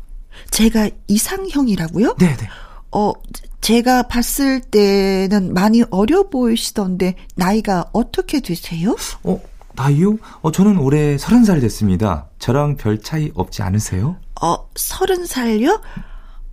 제가 0.49 0.89
이상형이라고요? 1.09 2.15
네네. 2.15 2.37
네. 2.37 2.47
어, 2.93 3.11
제가 3.59 4.03
봤을 4.03 4.61
때는 4.61 5.53
많이 5.53 5.83
어려 5.91 6.29
보이시던데, 6.29 7.15
나이가 7.35 7.83
어떻게 7.91 8.39
되세요? 8.39 8.95
어, 9.23 9.41
나이요? 9.73 10.19
어, 10.41 10.53
저는 10.53 10.77
올해 10.77 11.17
서른 11.17 11.43
살 11.43 11.59
됐습니다. 11.59 12.29
저랑 12.39 12.77
별 12.77 13.01
차이 13.01 13.29
없지 13.35 13.61
않으세요? 13.61 14.15
어, 14.41 14.69
서른 14.77 15.25
살요? 15.25 15.81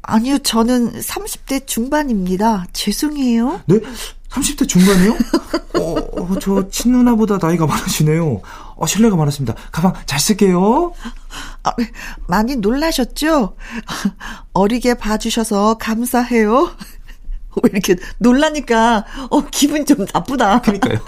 아니요, 0.03 0.39
저는 0.39 0.93
30대 0.93 1.67
중반입니다. 1.67 2.67
죄송해요. 2.73 3.61
네? 3.67 3.81
30대 4.31 4.69
중반이요? 4.69 5.13
어, 5.79 6.23
어, 6.23 6.39
저 6.41 6.69
친누나보다 6.69 7.39
나이가 7.41 7.67
많으시네요. 7.67 8.41
어, 8.77 8.87
신뢰가 8.87 9.15
많았습니다. 9.17 9.55
가방 9.71 9.95
잘 10.07 10.19
쓸게요. 10.19 10.93
아, 11.63 11.73
많이 12.27 12.57
놀라셨죠? 12.57 13.57
어리게 14.53 14.95
봐주셔서 14.95 15.75
감사해요. 15.75 16.75
왜 17.63 17.71
이렇게 17.71 17.97
놀라니까, 18.19 19.05
어, 19.31 19.45
기분 19.51 19.85
좀 19.85 20.07
나쁘다. 20.13 20.63
그니까요. 20.63 20.99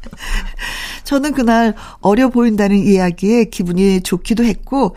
저는 1.02 1.34
그날 1.34 1.74
어려 2.00 2.30
보인다는 2.30 2.78
이야기에 2.78 3.46
기분이 3.46 4.02
좋기도 4.02 4.44
했고, 4.44 4.94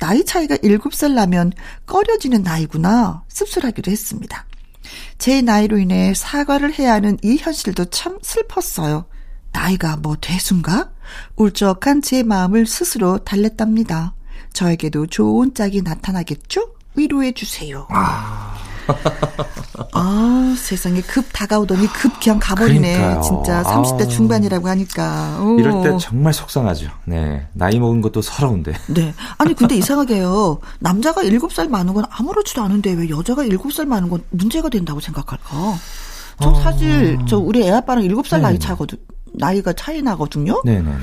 나이 0.00 0.24
차이가 0.24 0.56
7살 0.56 1.12
나면 1.12 1.52
꺼려지는 1.86 2.42
나이구나 2.42 3.22
씁쓸하기도 3.28 3.90
했습니다. 3.90 4.46
제 5.18 5.42
나이로 5.42 5.78
인해 5.78 6.14
사과를 6.14 6.72
해야 6.78 6.94
하는 6.94 7.18
이 7.22 7.36
현실도 7.36 7.84
참 7.86 8.18
슬펐어요. 8.22 9.04
나이가 9.52 9.96
뭐 9.96 10.16
대순가? 10.20 10.90
울적한 11.36 12.02
제 12.02 12.22
마음을 12.22 12.66
스스로 12.66 13.18
달랬답니다. 13.18 14.14
저에게도 14.52 15.06
좋은 15.06 15.54
짝이 15.54 15.82
나타나겠죠? 15.82 16.74
위로해 16.96 17.32
주세요. 17.32 17.86
아. 17.90 18.69
아, 19.92 20.54
세상에 20.58 21.00
급 21.02 21.24
다가오더니 21.32 21.86
급 21.88 22.20
그냥 22.20 22.38
가버리네. 22.40 22.96
그러니까요. 22.96 23.22
진짜 23.22 23.62
30대 23.62 24.02
아. 24.02 24.08
중반이라고 24.08 24.68
하니까. 24.68 25.40
오. 25.42 25.58
이럴 25.58 25.82
때 25.82 25.96
정말 25.98 26.32
속상하죠. 26.32 26.90
네. 27.04 27.46
나이 27.52 27.78
먹은 27.78 28.00
것도 28.00 28.22
서러운데. 28.22 28.72
네. 28.88 29.14
아니, 29.38 29.54
근데 29.54 29.74
이상하게요. 29.76 30.58
남자가 30.80 31.22
7살 31.22 31.68
많은 31.68 31.94
건 31.94 32.04
아무렇지도 32.10 32.62
않은데 32.62 32.92
왜 32.92 33.08
여자가 33.08 33.42
7살 33.44 33.86
많은 33.86 34.08
건 34.08 34.22
문제가 34.30 34.68
된다고 34.68 35.00
생각할까? 35.00 35.44
저 36.42 36.54
사실, 36.54 37.18
저 37.28 37.38
우리 37.38 37.62
애 37.62 37.70
아빠랑 37.70 38.04
7살 38.04 38.36
네 38.36 38.42
나이 38.42 38.58
차거든. 38.58 38.98
나이가 39.34 39.72
차이 39.74 40.02
나거든요. 40.02 40.60
네 40.64 40.80
네 40.80 40.90
네. 40.90 40.96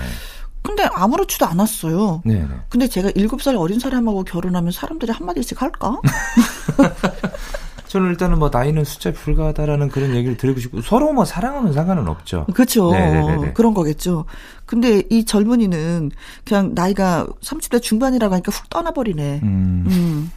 근데 0.63 0.84
아무렇지도 0.91 1.46
않았어요. 1.46 2.24
네네. 2.25 2.48
근데 2.67 2.88
제가 2.89 3.12
7살 3.12 3.58
어린 3.58 3.79
사람하고 3.79 4.24
결혼하면 4.25 4.72
사람들이 4.74 5.13
한마디씩 5.13 5.62
할까? 5.62 5.96
저는 7.88 8.10
일단은 8.10 8.39
뭐 8.39 8.50
나이는 8.51 8.84
숫자에 8.84 9.13
불과하다라는 9.13 9.89
그런 9.89 10.13
얘기를 10.15 10.36
드리고 10.38 10.60
싶고 10.60 10.82
서로 10.82 11.13
뭐 11.13 11.25
사랑하면 11.25 11.74
상관은 11.74 12.08
없죠. 12.08 12.46
그렇죠. 12.53 12.91
네네네. 12.91 13.53
그런 13.53 13.74
거겠죠. 13.74 14.25
근데 14.65 15.03
이 15.10 15.24
젊은이는 15.25 16.12
그냥 16.46 16.72
나이가 16.75 17.25
30대 17.41 17.82
중반이라고 17.82 18.34
하니까 18.34 18.51
훅 18.51 18.70
떠나버리네. 18.70 19.39
음. 19.44 19.86
음. 19.88 20.32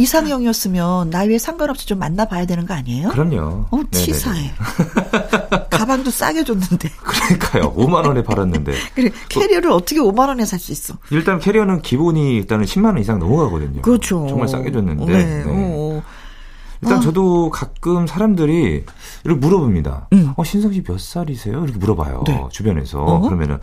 이상형이었으면 0.00 1.10
나이에 1.10 1.38
상관없이 1.38 1.86
좀 1.86 2.00
만나봐야 2.00 2.44
되는 2.44 2.66
거 2.66 2.74
아니에요? 2.74 3.08
그럼요. 3.10 3.66
어, 3.70 3.82
치사해. 3.92 4.50
가방도 5.70 6.10
싸게 6.10 6.42
줬는데. 6.42 6.88
그러니까요. 6.98 7.72
5만 7.74 8.04
원에 8.06 8.22
팔았는데. 8.22 8.72
그래 8.96 9.10
캐리어를 9.28 9.70
그, 9.70 9.74
어떻게 9.76 10.00
5만 10.00 10.26
원에 10.28 10.44
살 10.44 10.58
수 10.58 10.72
있어? 10.72 10.94
일단 11.10 11.38
캐리어는 11.38 11.82
기본이 11.82 12.36
일단은 12.36 12.64
10만 12.64 12.86
원 12.86 12.98
이상 12.98 13.18
넘어가거든요. 13.18 13.82
그렇죠. 13.82 14.26
정말 14.28 14.48
싸게 14.48 14.72
줬는데. 14.72 15.06
네. 15.06 15.24
네. 15.24 15.42
어. 16.80 16.82
일단 16.82 16.98
아. 16.98 17.00
저도 17.00 17.50
가끔 17.50 18.06
사람들이 18.06 18.84
이렇게 19.24 19.40
물어봅니다. 19.40 20.08
음. 20.12 20.32
어, 20.36 20.44
신성 20.44 20.72
씨 20.72 20.82
몇 20.82 20.98
살이세요? 20.98 21.62
이렇게 21.64 21.78
물어봐요. 21.78 22.24
네. 22.26 22.44
주변에서. 22.50 23.00
어? 23.02 23.20
그러면은 23.20 23.58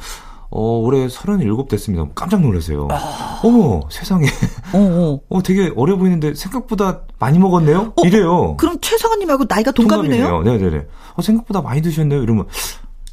어, 0.50 0.62
올해 0.80 1.10
37 1.10 1.68
됐습니다. 1.70 2.06
깜짝 2.16 2.42
놀라세요. 2.42 2.88
아. 2.92 3.42
어머, 3.44 3.82
세상에. 3.90 4.26
어, 4.74 4.78
어. 4.78 5.20
어, 5.30 5.44
되게 5.44 5.74
어려 5.76 5.98
보이는데 5.98 6.36
생각보다 6.36 7.02
많이 7.20 7.38
먹었네요? 7.40 7.94
어, 7.98 8.02
이래요. 8.06 8.56
그럼 8.58 8.78
최성아님하고 8.80 9.46
나이가 9.50 9.72
동갑이네요? 9.72 10.44
네네네. 10.44 10.86
어, 11.16 11.22
생각보다 11.22 11.62
많이 11.62 11.82
드셨네요? 11.82 12.22
이러면, 12.24 12.46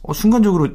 어, 0.03 0.13
순간적으로 0.13 0.69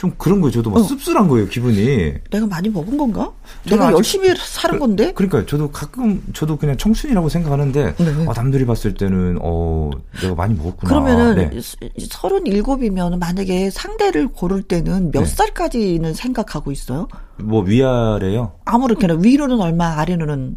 좀 0.00 0.14
그런 0.16 0.40
거예요. 0.40 0.50
저도 0.50 0.70
막 0.70 0.78
어. 0.78 0.82
씁쓸한 0.82 1.28
거예요, 1.28 1.46
기분이. 1.46 2.14
내가 2.30 2.46
많이 2.46 2.70
먹은 2.70 2.96
건가? 2.96 3.32
내가 3.68 3.88
아직, 3.88 3.96
열심히 3.98 4.34
사는 4.34 4.78
건데? 4.78 5.12
그러니까 5.12 5.44
저도 5.44 5.70
가끔 5.70 6.22
저도 6.32 6.56
그냥 6.56 6.78
청춘이라고 6.78 7.28
생각하는데 7.28 7.94
네. 7.96 8.26
어, 8.26 8.32
남들이 8.32 8.64
봤을 8.64 8.94
때는 8.94 9.38
어 9.42 9.90
내가 10.22 10.34
많이 10.34 10.54
먹었구나. 10.54 10.88
그러면은 10.88 11.50
네. 11.50 11.60
37이면 11.98 13.18
만약에 13.18 13.68
상대를 13.68 14.28
고를 14.28 14.62
때는 14.62 15.10
몇 15.10 15.20
네. 15.20 15.26
살까지는 15.26 16.14
생각하고 16.14 16.72
있어요? 16.72 17.06
뭐 17.36 17.62
위아래요? 17.62 18.52
아무렇게나 18.64 19.18
위로는 19.20 19.60
얼마, 19.60 19.98
아래로는 19.98 20.56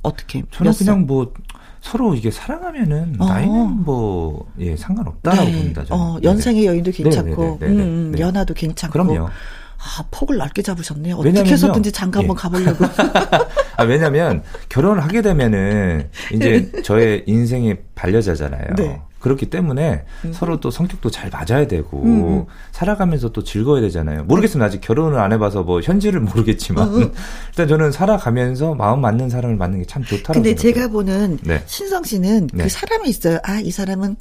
어떻게? 0.00 0.42
저는 0.50 0.72
그냥 0.72 1.04
뭐 1.06 1.34
서로 1.84 2.14
이게 2.14 2.30
사랑하면은 2.30 3.16
어. 3.18 3.26
나이는 3.26 3.84
뭐 3.84 4.46
예 4.58 4.76
상관없다라고 4.76 5.44
네. 5.44 5.52
봅니다. 5.56 5.84
저는. 5.84 6.02
어, 6.02 6.18
연생의 6.22 6.66
여인도 6.66 6.90
괜찮고 6.90 7.58
네, 7.60 7.66
네, 7.68 7.74
네, 7.74 7.82
음, 7.82 8.12
음 8.14 8.18
연하도 8.18 8.54
괜찮고. 8.54 8.92
그럼요. 8.92 9.26
아, 9.26 10.04
폭을 10.10 10.38
넓게 10.38 10.62
잡으셨네. 10.62 11.10
요 11.10 11.16
어떻게 11.16 11.44
해서든지 11.44 11.92
장가 11.92 12.20
한번 12.20 12.36
예. 12.36 12.40
가보려고. 12.40 12.84
아, 13.76 13.82
왜냐면 13.82 14.42
결혼을 14.70 15.02
하게 15.02 15.20
되면은 15.20 16.08
이제 16.32 16.72
저의 16.82 17.24
인생의 17.26 17.82
반려자잖아요. 17.94 18.74
네. 18.76 19.02
그렇기 19.24 19.46
때문에 19.48 20.04
음. 20.26 20.32
서로 20.34 20.60
또 20.60 20.70
성격도 20.70 21.10
잘 21.10 21.30
맞아야 21.30 21.66
되고 21.66 22.02
음. 22.02 22.28
음. 22.40 22.44
살아가면서 22.72 23.30
또 23.32 23.42
즐거워야 23.42 23.80
되잖아요. 23.80 24.24
모르겠습니다. 24.24 24.66
아직 24.66 24.82
결혼을 24.82 25.18
안 25.18 25.32
해봐서 25.32 25.62
뭐 25.62 25.80
현실을 25.80 26.20
모르겠지만 26.28 26.88
음. 26.88 27.02
음. 27.04 27.12
일단 27.48 27.66
저는 27.66 27.90
살아가면서 27.90 28.74
마음 28.74 29.00
맞는 29.00 29.30
사람을 29.30 29.56
만는 29.56 29.78
게 29.78 29.84
참 29.86 30.02
좋다고 30.04 30.34
근데 30.34 30.50
생각해요. 30.50 30.74
제가 30.74 30.88
보는 30.88 31.38
네. 31.42 31.62
신성 31.66 32.04
씨는 32.04 32.48
그 32.48 32.56
네. 32.56 32.64
그 32.64 32.68
사람이 32.68 33.08
있어요. 33.08 33.38
아, 33.44 33.60
이 33.60 33.70
사람은 33.70 34.16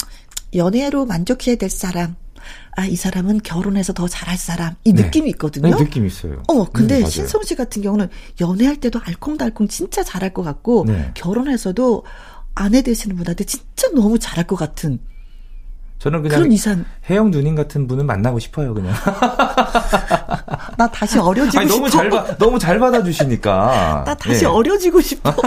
연애로 0.55 1.05
만족해야 1.05 1.55
될 1.57 1.69
사람. 1.69 2.15
아, 2.75 2.85
이 2.85 2.95
사람은 2.95 3.41
결혼해서 3.43 3.93
더 3.93 4.07
잘할 4.07 4.37
사람. 4.37 4.73
이 4.83 4.93
네. 4.93 5.03
느낌이 5.03 5.29
있거든요. 5.31 5.69
네, 5.75 5.83
느낌이 5.83 6.07
있어요. 6.07 6.43
어, 6.47 6.65
근데 6.71 6.99
음, 6.99 7.05
신성 7.05 7.43
씨 7.43 7.55
같은 7.55 7.81
경우는 7.81 8.09
연애할 8.41 8.77
때도 8.77 8.99
알콩달콩 9.03 9.67
진짜 9.67 10.03
잘할 10.03 10.33
것 10.33 10.43
같고, 10.43 10.85
네. 10.87 11.11
결혼해서도 11.13 12.03
아내 12.55 12.81
되시는 12.81 13.15
분한테 13.15 13.43
진짜 13.45 13.87
너무 13.95 14.19
잘할 14.19 14.45
것 14.45 14.55
같은. 14.55 14.99
저는 15.99 16.21
그냥 16.21 16.51
이상... 16.51 16.83
혜영 17.09 17.31
누님 17.31 17.55
같은 17.55 17.87
분을 17.87 18.03
만나고 18.03 18.37
싶어요, 18.39 18.73
그냥. 18.73 18.93
나 20.77 20.85
다시 20.91 21.17
어려지고 21.17 21.61
아니, 21.61 21.69
너무 21.69 21.87
싶어. 21.89 21.97
잘 22.01 22.09
봐, 22.09 22.35
너무 22.37 22.59
잘 22.59 22.77
받아주시니까. 22.77 24.03
나 24.05 24.13
다시 24.15 24.41
네. 24.41 24.45
어려지고 24.45 24.99
싶어. 24.99 25.33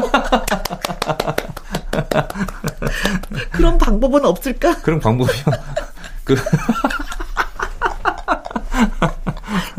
그런 3.52 3.76
방법은 3.76 4.24
없을까? 4.24 4.80
그런 4.80 4.98
방법이요. 4.98 5.44
그 6.24 6.36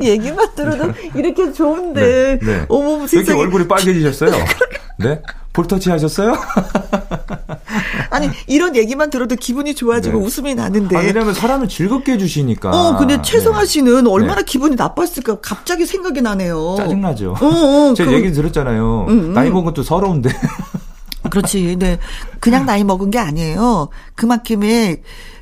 얘기만 0.02 0.54
들어도 0.56 0.94
이렇게 1.16 1.52
좋은데. 1.52 2.38
네, 2.40 2.46
네. 2.46 2.66
어머, 2.70 3.08
세상에. 3.08 3.24
이렇게 3.26 3.42
얼굴이 3.42 3.68
빨개지셨어요? 3.68 4.32
네? 5.00 5.22
볼터치 5.54 5.90
하셨어요? 5.90 6.36
아니 8.18 8.30
이런 8.48 8.76
얘기만 8.76 9.10
들어도 9.10 9.36
기분이 9.36 9.76
좋아지고 9.76 10.20
네. 10.20 10.26
웃음이 10.26 10.56
나는데. 10.56 10.98
아, 10.98 11.00
왜냐면 11.02 11.34
사람을 11.34 11.68
즐겁게 11.68 12.14
해주시니까. 12.14 12.70
어, 12.70 12.98
근데 12.98 13.22
최성아 13.22 13.62
네. 13.62 13.66
씨는 13.66 14.04
네. 14.04 14.10
얼마나 14.10 14.42
기분이 14.42 14.76
나빴을까 14.76 15.40
갑자기 15.42 15.86
생각이 15.86 16.22
나네요. 16.22 16.76
짜증나죠. 16.78 17.36
어, 17.40 17.46
어, 17.46 17.94
제가 17.96 18.12
그, 18.12 18.18
얘기 18.18 18.32
들었잖아요. 18.32 19.06
음, 19.08 19.20
음. 19.20 19.34
나이 19.34 19.50
먹은 19.50 19.66
것도 19.66 19.84
서러운데. 19.84 20.30
그렇지. 21.30 21.76
네. 21.78 22.00
그냥 22.40 22.66
나이 22.66 22.84
먹은 22.84 23.12
게 23.12 23.20
아니에요. 23.20 23.90
그만큼의 24.16 25.02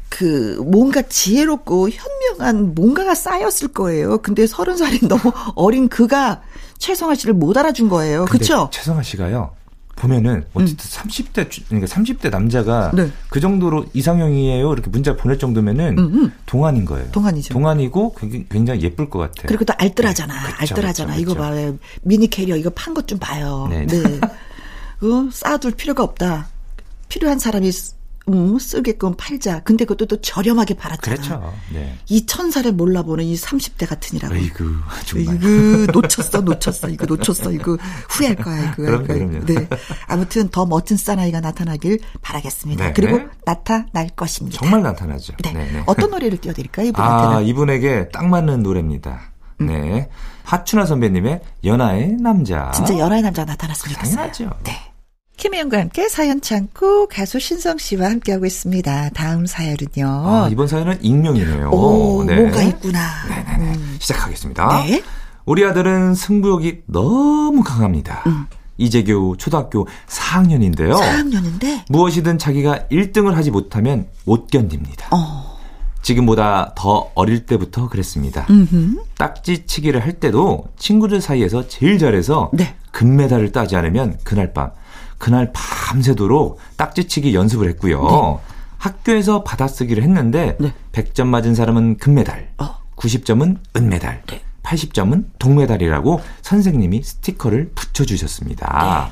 그 0.10 0.62
뭔가 0.65 1.01
지혜롭고 1.01 1.89
현명한 1.89 2.74
뭔가가 2.75 3.15
쌓였을 3.15 3.67
거예요. 3.70 4.20
근데 4.20 4.48
서른 4.48 4.77
살이 4.77 5.00
너무 5.08 5.32
어린 5.55 5.89
그가 5.89 6.41
최성아 6.77 7.15
씨를 7.15 7.34
못 7.34 7.58
알아준 7.58 7.89
거예요. 7.89 8.25
그렇죠? 8.25 8.70
최성아 8.72 9.03
씨가요. 9.03 9.51
보면은 9.95 10.43
어쨌든 10.53 10.73
음. 10.85 11.07
30대 11.09 11.63
그러니까 11.69 11.87
30대 11.93 12.29
남자가 12.29 12.91
네. 12.93 13.09
그 13.29 13.39
정도로 13.39 13.85
이상형이에요 13.93 14.73
이렇게 14.73 14.89
문자 14.89 15.15
보낼 15.15 15.39
정도면은 15.39 15.97
음음. 15.97 16.13
음. 16.25 16.31
동안인 16.45 16.83
거예요. 16.85 17.09
동안이죠. 17.11 17.53
동안이고 17.53 18.15
굉장히 18.49 18.81
예쁠 18.81 19.09
것 19.09 19.19
같아요. 19.19 19.45
그리고 19.47 19.63
또 19.65 19.73
알뜰하잖아. 19.77 20.33
네. 20.33 20.39
그쵸, 20.51 20.57
알뜰하잖아. 20.75 21.15
그쵸, 21.15 21.25
그쵸. 21.25 21.31
이거 21.31 21.41
봐요. 21.41 21.77
미니 22.03 22.27
캐리어 22.27 22.55
이거 22.57 22.69
판 22.71 22.93
것 22.93 23.07
좀 23.07 23.19
봐요. 23.19 23.67
네. 23.69 23.85
네. 23.85 24.01
어, 25.01 25.29
쌓아둘 25.31 25.71
필요가 25.71 26.03
없다. 26.03 26.47
필요한 27.09 27.39
사람이 27.39 27.69
음, 28.27 28.58
쓰게끔 28.58 29.15
팔자. 29.15 29.62
근데 29.63 29.86
그것도 29.86 30.08
또 30.08 30.20
저렴하게 30.20 30.74
팔았잖아. 30.75 31.15
그렇죠. 31.15 31.53
네. 31.72 31.98
이 32.10 32.25
천사를 32.25 32.70
몰라보는 32.72 33.24
이 33.24 33.36
30대 33.36 33.88
같으니라고. 33.88 34.36
이구 34.36 34.74
정말. 35.05 35.36
이거 35.36 35.91
놓쳤어, 35.91 36.41
놓쳤어. 36.41 36.89
이거 36.89 37.05
놓쳤어. 37.05 37.51
이거 37.51 37.77
후회할 38.10 38.36
거야, 38.38 38.63
이거. 38.63 38.75
그럼, 38.77 39.03
그럼요. 39.05 39.46
네. 39.46 39.67
아무튼 40.08 40.50
더 40.50 40.65
멋진 40.65 40.98
사나이가 40.98 41.39
나타나길 41.39 42.00
바라겠습니다. 42.22 42.86
네. 42.86 42.94
그리고 42.94 43.20
나타날 43.46 44.10
것입니다. 44.15 44.58
정말 44.60 44.82
나타나죠. 44.82 45.34
네. 45.44 45.53
네, 45.53 45.72
네. 45.72 45.84
어떤 45.86 46.10
노래를 46.10 46.39
띄워드릴까요, 46.39 46.88
이분한테는? 46.88 47.36
아, 47.36 47.41
이분에게 47.41 48.10
딱 48.10 48.25
맞는 48.27 48.63
노래입니다. 48.63 49.22
음. 49.62 49.67
네. 49.67 50.10
하춘아 50.44 50.86
선배님의 50.86 51.41
연하의 51.63 52.17
남자. 52.20 52.72
진짜 52.72 52.98
연하의 52.98 53.22
남자가 53.22 53.51
나타났으면 53.51 53.94
좋겠어요. 53.94 54.15
당연하죠. 54.15 54.50
네. 54.63 54.74
김혜영과 55.38 55.80
함께 55.80 56.08
사연 56.08 56.39
창고 56.42 57.08
가수 57.08 57.39
신성 57.39 57.77
씨와 57.77 58.10
함께하고 58.10 58.46
있습니다. 58.46 59.10
다음 59.10 59.46
사연은요. 59.46 60.06
아, 60.06 60.50
이번 60.51 60.68
사연은 60.68 61.04
익명이네요. 61.04 61.70
오, 61.72 62.24
네. 62.24 62.36
뭐가 62.42 62.63
있구나. 62.63 63.00
네네네. 63.30 63.74
음. 63.75 63.98
시작하겠습니다. 64.00 64.84
네. 64.86 65.04
우리 65.46 65.65
아들은 65.65 66.15
승부욕이 66.15 66.84
너무 66.88 67.63
강합니다. 67.63 68.24
음. 68.27 68.46
이제 68.77 69.04
겨우 69.04 69.38
초등학교 69.38 69.88
4학년인데요. 70.08 70.96
4학년인데? 71.00 71.84
무엇이든 71.89 72.38
자기가 72.38 72.88
1등을 72.92 73.34
하지 73.34 73.51
못하면 73.51 74.08
못 74.25 74.48
견딥니다. 74.48 75.10
어. 75.12 75.56
지금보다 76.01 76.74
더 76.75 77.10
어릴 77.15 77.46
때부터 77.46 77.89
그랬습니다. 77.89 78.46
음흠. 78.50 79.04
딱지치기를 79.18 80.04
할 80.04 80.13
때도 80.13 80.65
친구들 80.77 81.20
사이에서 81.20 81.68
제일 81.68 81.98
잘해서 81.98 82.51
네. 82.54 82.75
금메달을 82.92 83.51
따지 83.51 83.75
않으면 83.75 84.18
그날 84.24 84.54
밤 84.54 84.72
그날 85.17 85.51
밤새도록 85.53 86.60
딱지치기 86.77 87.34
연습을 87.36 87.69
했고요. 87.69 88.01
네. 88.01 88.55
학교에서 88.77 89.43
받아쓰기를 89.43 90.03
했는데 90.03 90.57
네. 90.60 90.74
100점 90.91 91.27
맞은 91.27 91.55
사람은 91.55 91.98
금메달, 91.98 92.50
어. 92.57 92.77
90점은 92.95 93.57
은메달, 93.75 94.24
네. 94.27 94.41
80점은 94.63 95.25
동메달이라고 95.38 96.22
선생님이 96.41 97.03
스티커를 97.03 97.72
붙여주셨습니다. 97.75 99.12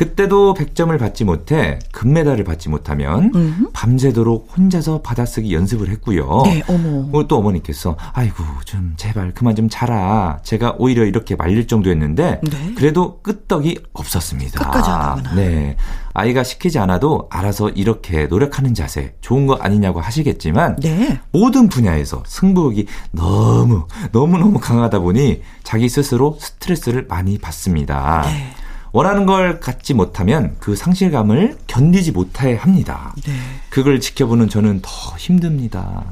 네. 0.00 0.06
그때도 0.06 0.54
100점을 0.54 0.98
받지 0.98 1.24
못해 1.24 1.78
금메달을 1.92 2.44
받지 2.44 2.70
못하면 2.70 3.30
음. 3.34 3.68
밤새도록 3.74 4.48
혼자서 4.56 5.02
받아쓰기 5.02 5.52
연습을 5.52 5.90
했고요. 5.90 6.42
네, 6.46 6.62
어머. 6.68 7.26
또 7.28 7.36
어머니께서 7.36 7.96
아이고 8.14 8.42
좀 8.64 8.94
제발 8.96 9.32
그만 9.34 9.54
좀 9.54 9.68
자라. 9.68 10.40
제가 10.42 10.76
오히려 10.78 11.04
이렇게 11.04 11.36
말릴 11.36 11.66
정도였는데 11.66 12.40
네. 12.42 12.74
그래도 12.76 13.20
끄떡이 13.20 13.78
없었습니다. 13.92 14.64
끝까지 14.64 14.88
하는구나. 14.88 15.34
네. 15.34 15.76
아이가 16.14 16.42
시키지 16.42 16.78
않아도 16.78 17.28
알아서 17.30 17.68
이렇게 17.68 18.26
노력하는 18.26 18.74
자세 18.74 19.14
좋은 19.20 19.46
거 19.46 19.56
아니냐고 19.56 20.00
하시겠지만 20.00 20.76
네. 20.76 21.20
모든 21.30 21.68
분야에서 21.68 22.22
승부욕이 22.26 22.86
너무 23.12 23.86
너무 24.12 24.38
너무 24.38 24.58
강하다 24.58 25.00
보니 25.00 25.42
자기 25.62 25.88
스스로 25.88 26.38
스트레스를 26.40 27.06
많이 27.08 27.38
받습니다. 27.38 28.22
네. 28.24 28.59
원하는 28.92 29.26
걸 29.26 29.60
갖지 29.60 29.94
못하면 29.94 30.56
그 30.58 30.74
상실감을 30.74 31.58
견디지 31.66 32.12
못해 32.12 32.56
합니다. 32.56 33.14
네. 33.24 33.32
그걸 33.70 34.00
지켜보는 34.00 34.48
저는 34.48 34.80
더 34.82 34.88
힘듭니다. 35.16 36.04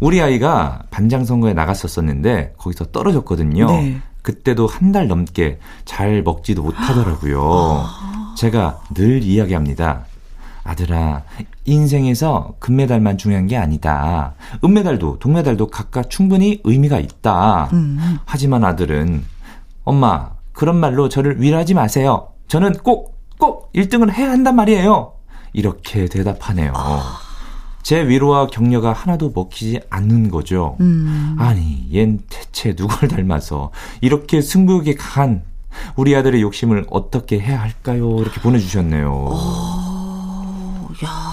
우리 0.00 0.20
아이가 0.20 0.82
반장 0.90 1.24
선거에 1.24 1.52
나갔었었는데 1.54 2.54
거기서 2.58 2.86
떨어졌거든요. 2.86 3.66
네. 3.66 4.00
그때도 4.22 4.66
한 4.66 4.92
달 4.92 5.08
넘게 5.08 5.58
잘 5.84 6.22
먹지도 6.22 6.62
못하더라고요. 6.62 7.84
아. 7.86 8.34
제가 8.36 8.80
늘 8.94 9.22
이야기합니다. 9.22 10.04
아들아, 10.62 11.22
인생에서 11.64 12.54
금메달만 12.58 13.16
중요한 13.18 13.46
게 13.46 13.56
아니다. 13.56 14.34
은메달도 14.62 15.18
동메달도 15.20 15.68
각각 15.68 16.10
충분히 16.10 16.60
의미가 16.64 16.98
있다. 16.98 17.70
음. 17.72 18.18
하지만 18.26 18.64
아들은 18.64 19.24
엄마, 19.84 20.30
그런 20.60 20.76
말로 20.76 21.08
저를 21.08 21.40
위로하지 21.40 21.72
마세요. 21.72 22.28
저는 22.46 22.74
꼭, 22.82 23.18
꼭 23.38 23.72
1등을 23.72 24.12
해야 24.12 24.30
한단 24.30 24.56
말이에요. 24.56 25.14
이렇게 25.54 26.04
대답하네요. 26.04 26.72
아... 26.76 27.18
제 27.82 28.06
위로와 28.06 28.48
격려가 28.48 28.92
하나도 28.92 29.32
먹히지 29.34 29.80
않는 29.88 30.30
거죠. 30.30 30.76
음... 30.80 31.34
아니, 31.38 31.88
얜 31.90 32.18
대체 32.28 32.76
누굴 32.76 33.08
닮아서 33.08 33.70
이렇게 34.02 34.42
승부욕이 34.42 34.96
강한 34.96 35.44
우리 35.96 36.14
아들의 36.14 36.42
욕심을 36.42 36.84
어떻게 36.90 37.40
해야 37.40 37.62
할까요? 37.62 38.18
이렇게 38.20 38.38
보내주셨네요. 38.42 39.28
어... 39.30 40.88
야, 41.02 41.29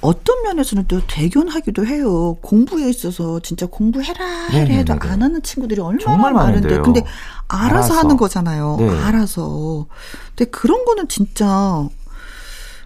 어떤 0.00 0.42
면에서는 0.42 0.84
또 0.88 1.00
대견하기도 1.06 1.86
해요. 1.86 2.36
공부에 2.40 2.88
있어서 2.88 3.40
진짜 3.40 3.66
공부해라 3.66 4.48
해라 4.50 4.74
해도 4.74 4.94
안 5.00 5.22
하는 5.22 5.42
친구들이 5.42 5.80
얼마나 5.80 6.30
많은데. 6.30 6.80
근데 6.80 7.04
알아서, 7.48 7.66
알아서, 7.66 7.98
하는 7.98 8.16
거잖아요. 8.16 8.76
네. 8.78 8.88
알아서. 8.88 9.86
근데 10.36 10.50
그런 10.50 10.84
거는 10.84 11.08
진짜 11.08 11.88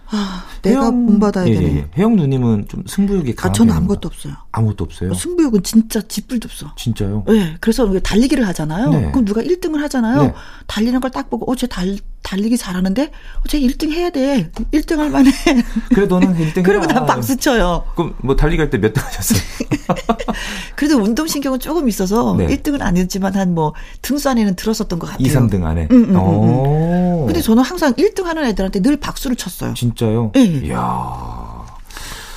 아, 0.09 0.45
내가 0.61 0.91
본받아야 0.91 1.47
예, 1.47 1.53
되네. 1.55 1.65
예, 1.65 1.77
예. 1.77 1.89
혜영 1.97 2.15
누님은 2.15 2.67
좀 2.67 2.83
승부욕이 2.87 3.35
강한 3.35 3.49
아, 3.49 3.53
저는 3.53 3.73
아무것도 3.73 4.07
없어요. 4.07 4.35
아무것도 4.55 4.83
없어요? 4.83 5.13
승부욕은 5.15 5.63
진짜 5.63 5.99
지뿔도 6.07 6.47
없어. 6.47 6.71
진짜요? 6.77 7.23
네. 7.27 7.55
그래서 7.59 7.91
달리기를 7.99 8.47
하잖아요. 8.49 8.89
네. 8.91 9.09
그럼 9.11 9.25
누가 9.25 9.41
1등을 9.41 9.79
하잖아요. 9.79 10.21
네. 10.21 10.33
달리는 10.67 10.99
걸 11.01 11.09
딱 11.09 11.29
보고, 11.29 11.51
어, 11.51 11.55
쟤 11.55 11.65
달, 11.67 11.97
달리기 12.21 12.55
잘하는데? 12.57 13.03
어, 13.05 13.47
쟤 13.47 13.59
1등 13.59 13.91
해야 13.91 14.11
돼. 14.11 14.51
1등 14.71 14.97
할 14.97 15.09
만해. 15.09 15.31
그래, 15.93 16.05
너는 16.05 16.35
1등 16.37 16.57
해. 16.57 16.61
그리고 16.61 16.85
난 16.85 17.05
박수 17.07 17.35
쳐요. 17.35 17.83
그럼 17.95 18.13
뭐 18.23 18.35
달리기 18.35 18.61
할 18.61 18.69
때 18.69 18.77
몇 18.77 18.93
등 18.93 19.01
하셨어요? 19.03 19.39
그래도 20.75 20.97
운동신경은 21.01 21.59
조금 21.59 21.89
있어서 21.89 22.35
네. 22.37 22.45
1등은 22.47 22.81
안 22.81 22.95
했지만 22.97 23.35
한 23.35 23.53
뭐 23.53 23.73
등수 24.01 24.29
안에는 24.29 24.55
들었었던 24.55 24.97
것 24.99 25.07
같아요. 25.07 25.27
2, 25.27 25.29
3등 25.31 25.63
안에? 25.63 25.87
응, 25.91 26.05
응, 26.09 26.15
응, 26.15 27.25
근데 27.27 27.41
저는 27.41 27.61
항상 27.63 27.93
1등 27.93 28.23
하는 28.23 28.45
애들한테 28.45 28.81
늘 28.81 28.97
박수를 28.97 29.35
쳤어요. 29.35 29.73
진짜요? 29.75 30.31
네. 30.33 30.43
이야. 30.43 31.52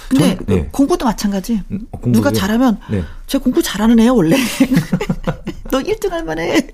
근데 0.08 0.36
전, 0.36 0.46
네. 0.46 0.68
공부도 0.70 1.04
마찬가지. 1.04 1.62
음, 1.70 1.86
어, 1.92 1.98
누가 2.06 2.30
잘하면 2.30 2.78
네. 2.88 3.02
제 3.26 3.38
공부 3.38 3.62
잘하는 3.62 3.98
애야 3.98 4.12
원래. 4.12 4.36
너 5.70 5.78
1등 5.80 6.10
할 6.10 6.24
만해. 6.24 6.68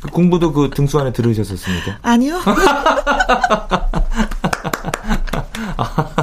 그 0.00 0.08
공부도 0.08 0.52
그 0.52 0.70
등수 0.74 0.98
안에 0.98 1.12
들으셨었습니까? 1.12 1.98
아니요. 2.02 2.40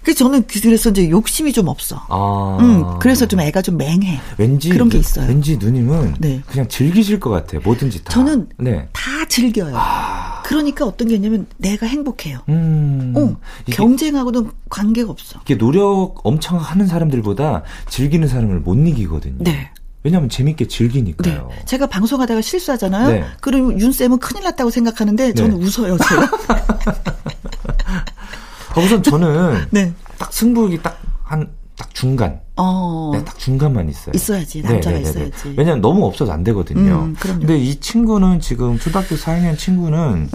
어, 0.00 0.02
그래서 0.02 0.18
저는 0.24 0.44
그래서 0.46 0.90
이제 0.90 1.10
욕심이 1.10 1.52
좀 1.52 1.68
없어. 1.68 2.04
아. 2.08 2.58
음, 2.60 2.98
그래서 3.00 3.26
좀 3.26 3.40
애가 3.40 3.62
좀 3.62 3.76
맹해. 3.76 4.20
왠지 4.38 4.70
그런 4.70 4.88
게 4.88 4.98
있어요. 4.98 5.26
왠지 5.28 5.56
누님은 5.58 6.16
네. 6.18 6.42
그냥 6.46 6.68
즐기실 6.68 7.20
것 7.20 7.30
같아요. 7.30 7.60
뭐든지 7.62 8.04
다. 8.04 8.12
저는 8.12 8.48
네. 8.56 8.88
다 8.92 9.02
즐겨요. 9.28 9.74
아. 9.76 10.42
그러니까 10.44 10.86
어떤 10.86 11.08
게 11.08 11.14
있냐면 11.14 11.46
내가 11.58 11.86
행복해요. 11.86 12.40
음. 12.48 13.14
어, 13.16 13.36
경쟁하고는 13.70 14.50
관계가 14.68 15.10
없어. 15.10 15.40
이게 15.44 15.56
노력 15.56 16.14
엄청 16.24 16.58
하는 16.58 16.86
사람들보다 16.86 17.62
즐기는 17.88 18.26
사람을 18.26 18.60
못 18.60 18.74
이기거든요. 18.74 19.44
네. 19.44 19.70
왜냐하면 20.02 20.30
재밌게 20.30 20.66
즐기니까요. 20.66 21.48
네. 21.50 21.62
제가 21.66 21.86
방송하다가 21.86 22.40
실수하잖아요. 22.40 23.08
네. 23.10 23.24
그럼 23.40 23.78
윤 23.78 23.92
쌤은 23.92 24.18
큰일 24.18 24.44
났다고 24.44 24.70
생각하는데 24.70 25.34
저는 25.34 25.60
네. 25.60 25.66
웃어요. 25.66 25.98
제가. 25.98 26.30
아, 28.74 28.80
우선 28.80 29.02
저는 29.02 29.66
네. 29.72 29.92
딱 30.18 30.32
승부욕이 30.32 30.82
딱 30.82 31.00
한 31.30 31.60
딱 31.80 31.94
중간. 31.94 32.38
어. 32.56 33.10
네, 33.14 33.24
딱 33.24 33.38
중간만 33.38 33.88
있어요. 33.88 34.12
있어야지. 34.14 34.60
남자가 34.60 34.98
네네네네. 34.98 35.02
네, 35.02 35.12
네, 35.12 35.20
네. 35.20 35.28
있어야지. 35.28 35.54
왜냐면 35.56 35.80
너무 35.80 36.04
없어서 36.04 36.30
안 36.30 36.44
되거든요. 36.44 37.04
음, 37.04 37.16
근데 37.18 37.56
이 37.56 37.80
친구는 37.80 38.38
지금 38.40 38.78
초등학교 38.78 39.14
4학년 39.16 39.56
친구는 39.56 40.28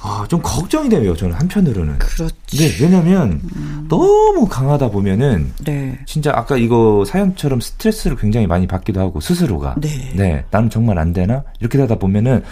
아, 0.00 0.24
좀 0.28 0.40
걱정이 0.42 0.88
돼요. 0.88 1.16
저는 1.16 1.34
한편으로는. 1.34 1.98
그렇지. 1.98 2.56
네, 2.56 2.84
왜냐면 2.84 3.40
음. 3.56 3.86
너무 3.88 4.46
강하다 4.46 4.90
보면은 4.90 5.52
네. 5.64 5.98
진짜 6.06 6.30
아까 6.32 6.56
이거 6.56 7.04
사연처럼 7.04 7.60
스트레스를 7.60 8.16
굉장히 8.16 8.46
많이 8.46 8.68
받기도 8.68 9.00
하고 9.00 9.18
스스로가 9.20 9.74
네. 9.80 10.12
네, 10.14 10.44
나는 10.52 10.70
정말 10.70 11.00
안 11.00 11.12
되나? 11.12 11.42
이렇게 11.58 11.80
하다 11.80 11.96
보면은 11.96 12.44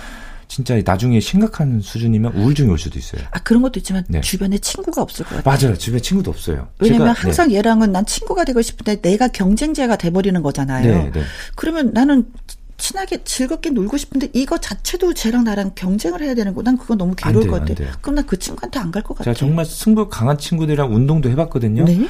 진짜 0.48 0.80
나중에 0.84 1.18
심각한 1.20 1.80
수준이면 1.80 2.34
우울증이 2.34 2.70
올 2.70 2.78
수도 2.78 2.98
있어요. 2.98 3.22
아 3.30 3.38
그런 3.42 3.62
것도 3.62 3.78
있지만 3.80 4.04
네. 4.08 4.20
주변에 4.20 4.58
친구가 4.58 5.00
없을 5.02 5.24
것 5.24 5.36
같아요. 5.42 5.56
맞아요. 5.68 5.78
주변에 5.78 6.00
친구도 6.02 6.30
없어요. 6.30 6.68
왜냐면 6.78 7.08
제가, 7.14 7.20
항상 7.26 7.48
네. 7.48 7.54
얘랑은 7.56 7.92
난 7.92 8.04
친구가 8.06 8.44
되고 8.44 8.60
싶은데 8.60 9.00
내가 9.00 9.28
경쟁자가 9.28 9.96
돼버리는 9.96 10.40
거잖아요. 10.42 10.86
네, 11.04 11.10
네. 11.12 11.22
그러면 11.56 11.92
나는 11.94 12.26
친하게 12.78 13.22
즐겁게 13.24 13.70
놀고 13.70 13.96
싶은데 13.96 14.28
이거 14.32 14.58
자체도 14.58 15.14
쟤랑 15.14 15.44
나랑 15.44 15.72
경쟁을 15.76 16.20
해야 16.20 16.34
되는 16.34 16.52
거. 16.52 16.62
난 16.62 16.76
그거 16.76 16.96
너무 16.96 17.14
괴로울 17.14 17.46
것 17.46 17.60
같아. 17.64 17.74
그럼 18.00 18.16
난 18.16 18.26
그 18.26 18.38
친구한테 18.38 18.80
안 18.80 18.90
갈 18.90 19.02
것 19.04 19.16
같아. 19.16 19.24
제가 19.24 19.34
정말 19.34 19.64
승부 19.64 20.08
강한 20.08 20.36
친구들이랑 20.36 20.92
운동도 20.92 21.30
해봤거든요. 21.30 21.84
네? 21.84 22.08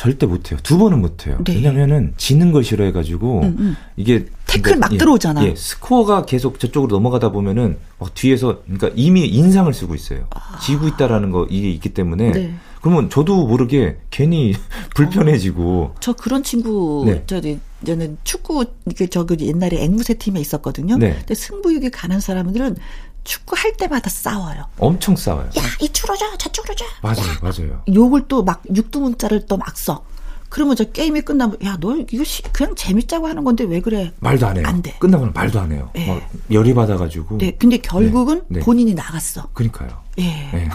절대 0.00 0.24
못해요. 0.24 0.58
두 0.62 0.78
번은 0.78 0.98
못해요. 0.98 1.36
네. 1.44 1.56
왜냐면은 1.56 2.14
지는 2.16 2.52
걸 2.52 2.64
싫어해가지고 2.64 3.40
음, 3.40 3.56
음. 3.58 3.76
이게 3.98 4.24
태클 4.46 4.62
그러니까, 4.62 4.88
막 4.88 4.96
들어오잖아. 4.96 5.44
예, 5.44 5.54
스코어가 5.54 6.24
계속 6.24 6.58
저쪽으로 6.58 6.96
넘어가다 6.96 7.32
보면은 7.32 7.76
막 7.98 8.14
뒤에서 8.14 8.62
그러니까 8.62 8.90
이미 8.94 9.26
인상을 9.26 9.70
쓰고 9.74 9.94
있어요. 9.94 10.26
아. 10.30 10.58
지고 10.60 10.88
있다라는 10.88 11.30
거 11.30 11.46
이게 11.50 11.70
있기 11.72 11.90
때문에 11.90 12.32
네. 12.32 12.54
그러면 12.80 13.10
저도 13.10 13.46
모르게 13.46 13.98
괜히 14.08 14.54
불편해지고. 14.96 15.82
어, 15.82 15.94
저 16.00 16.14
그런 16.14 16.42
친구 16.42 17.04
네. 17.06 17.22
저 17.26 17.42
저는 17.84 18.16
축구 18.24 18.64
이게 18.90 19.06
저그 19.06 19.36
옛날에 19.40 19.84
앵무새 19.84 20.14
팀에 20.14 20.40
있었거든요. 20.40 20.96
네. 20.96 21.12
근데 21.12 21.34
승부욕이 21.34 21.90
가는 21.90 22.20
사람들은 22.20 22.76
축구 23.24 23.54
할 23.56 23.72
때마다 23.76 24.08
싸워요. 24.10 24.64
엄청 24.78 25.14
싸워요. 25.16 25.46
야, 25.46 25.62
이쪽으로 25.80 26.16
줘, 26.16 26.36
저쪽으로 26.38 26.74
줘. 26.74 26.84
맞아요, 27.02 27.38
맞아요. 27.42 27.82
욕을 27.94 28.26
또 28.28 28.42
막 28.42 28.62
육두문자를 28.74 29.46
또 29.46 29.56
막 29.56 29.76
써. 29.76 30.04
그러면 30.48 30.74
저 30.74 30.82
게임이 30.84 31.20
끝나면 31.20 31.58
야, 31.64 31.76
너 31.78 31.96
이거 32.10 32.24
시, 32.24 32.42
그냥 32.42 32.74
재밌자고 32.74 33.28
하는 33.28 33.44
건데 33.44 33.62
왜 33.64 33.80
그래? 33.80 34.12
말도 34.18 34.46
안 34.48 34.56
해요. 34.56 34.64
안 34.66 34.82
돼. 34.82 34.96
끝나고는 34.98 35.32
말도 35.32 35.60
안 35.60 35.70
해요. 35.70 35.90
네. 35.94 36.26
열이 36.50 36.74
받아가지고. 36.74 37.38
네, 37.38 37.52
근데 37.52 37.76
결국은 37.76 38.42
네. 38.48 38.58
네. 38.58 38.60
본인이 38.64 38.94
나갔어. 38.94 39.48
그러니까요. 39.54 39.90
예. 40.18 40.22
네. 40.52 40.68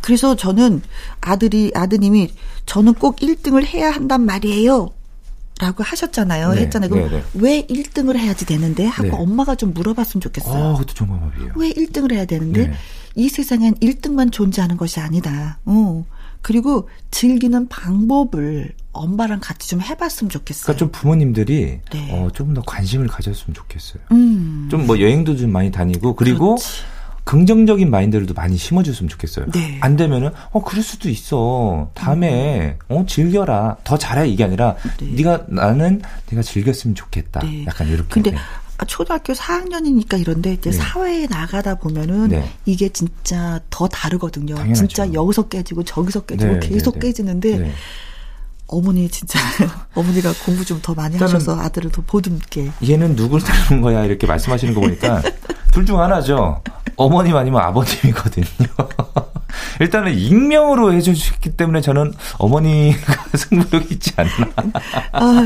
그래서 0.00 0.34
저는 0.34 0.82
아들이 1.20 1.70
아드님이 1.74 2.32
저는 2.66 2.94
꼭 2.94 3.16
1등을 3.20 3.64
해야 3.64 3.90
한단 3.92 4.26
말이에요. 4.26 4.90
라고 5.60 5.82
하셨잖아요. 5.82 6.54
네, 6.54 6.62
했잖아요. 6.62 6.90
그럼 6.90 7.10
네, 7.10 7.16
네. 7.18 7.24
왜 7.34 7.66
1등을 7.66 8.16
해야지 8.16 8.46
되는데? 8.46 8.86
하고 8.86 9.08
네. 9.08 9.14
엄마가 9.14 9.54
좀 9.54 9.74
물어봤으면 9.74 10.20
좋겠어요. 10.22 10.64
아, 10.64 10.72
그것도 10.72 10.94
정답이에요. 10.94 11.52
왜 11.56 11.70
1등을 11.70 12.12
해야 12.12 12.24
되는데? 12.24 12.68
네. 12.68 12.74
이 13.14 13.28
세상엔 13.28 13.74
1등만 13.74 14.32
존재하는 14.32 14.76
것이 14.76 15.00
아니다. 15.00 15.58
어. 15.66 16.04
그리고 16.42 16.88
즐기는 17.10 17.68
방법을 17.68 18.72
엄마랑 18.92 19.40
같이 19.40 19.68
좀 19.68 19.82
해봤으면 19.82 20.30
좋겠어요. 20.30 20.62
그러니까 20.64 20.78
좀 20.78 20.90
부모님들이 20.90 21.80
네. 21.92 22.08
어, 22.12 22.28
조금 22.32 22.54
더 22.54 22.62
관심을 22.62 23.08
가졌으면 23.08 23.54
좋겠어요. 23.54 24.02
음. 24.12 24.68
좀뭐 24.70 25.00
여행도 25.00 25.36
좀 25.36 25.52
많이 25.52 25.70
다니고 25.70 26.14
그리고 26.16 26.54
그렇지. 26.56 26.82
긍정적인 27.30 27.88
마인드를도 27.92 28.34
많이 28.34 28.56
심어줬으면 28.56 29.08
좋겠어요. 29.08 29.46
네. 29.52 29.78
안 29.82 29.94
되면은 29.94 30.32
어 30.50 30.64
그럴 30.64 30.82
수도 30.82 31.08
있어. 31.08 31.88
다음에 31.94 32.76
음. 32.90 32.96
어 32.96 33.06
즐겨라. 33.06 33.76
더 33.84 33.96
잘해 33.96 34.26
이게 34.28 34.42
아니라 34.42 34.74
네. 34.98 35.22
가 35.22 35.44
나는 35.46 36.02
내가 36.26 36.42
즐겼으면 36.42 36.96
좋겠다. 36.96 37.38
네. 37.44 37.64
약간 37.68 37.86
이렇게. 37.86 38.08
근데 38.08 38.32
네. 38.32 38.38
초등학교 38.88 39.32
4학년이니까 39.32 40.20
이런데 40.20 40.54
이제 40.54 40.70
네. 40.70 40.76
사회에 40.76 41.28
나가다 41.28 41.76
보면은 41.76 42.30
네. 42.30 42.50
이게 42.66 42.88
진짜 42.88 43.60
더 43.70 43.86
다르거든요. 43.86 44.56
당연하죠. 44.56 44.88
진짜 44.88 45.12
여기서 45.12 45.46
깨지고 45.46 45.84
저기서 45.84 46.22
깨지고 46.24 46.54
네, 46.54 46.58
계속 46.58 46.98
깨지는데 46.98 47.72
어머니 48.66 49.08
진짜 49.08 49.38
어머니가 49.94 50.32
공부 50.44 50.64
좀 50.64 50.80
더 50.82 50.94
많이 50.94 51.16
하셔서 51.16 51.60
아들을 51.60 51.92
더 51.92 52.02
보듬게. 52.04 52.72
얘는 52.88 53.14
누굴 53.14 53.40
닮은 53.40 53.82
거야 53.82 54.04
이렇게 54.04 54.26
말씀하시는 54.26 54.74
거 54.74 54.80
보니까 54.80 55.22
둘 55.72 55.86
중 55.86 56.00
하나죠. 56.00 56.60
어머님 57.00 57.34
아니면 57.34 57.62
아버님이거든요. 57.62 58.46
일단은 59.80 60.12
익명으로 60.14 60.92
해주셨기 60.92 61.56
때문에 61.56 61.80
저는 61.80 62.12
어머니가 62.38 63.24
승부욕이 63.34 63.86
있지 63.92 64.12
않나. 64.16 64.30
아, 65.12 65.40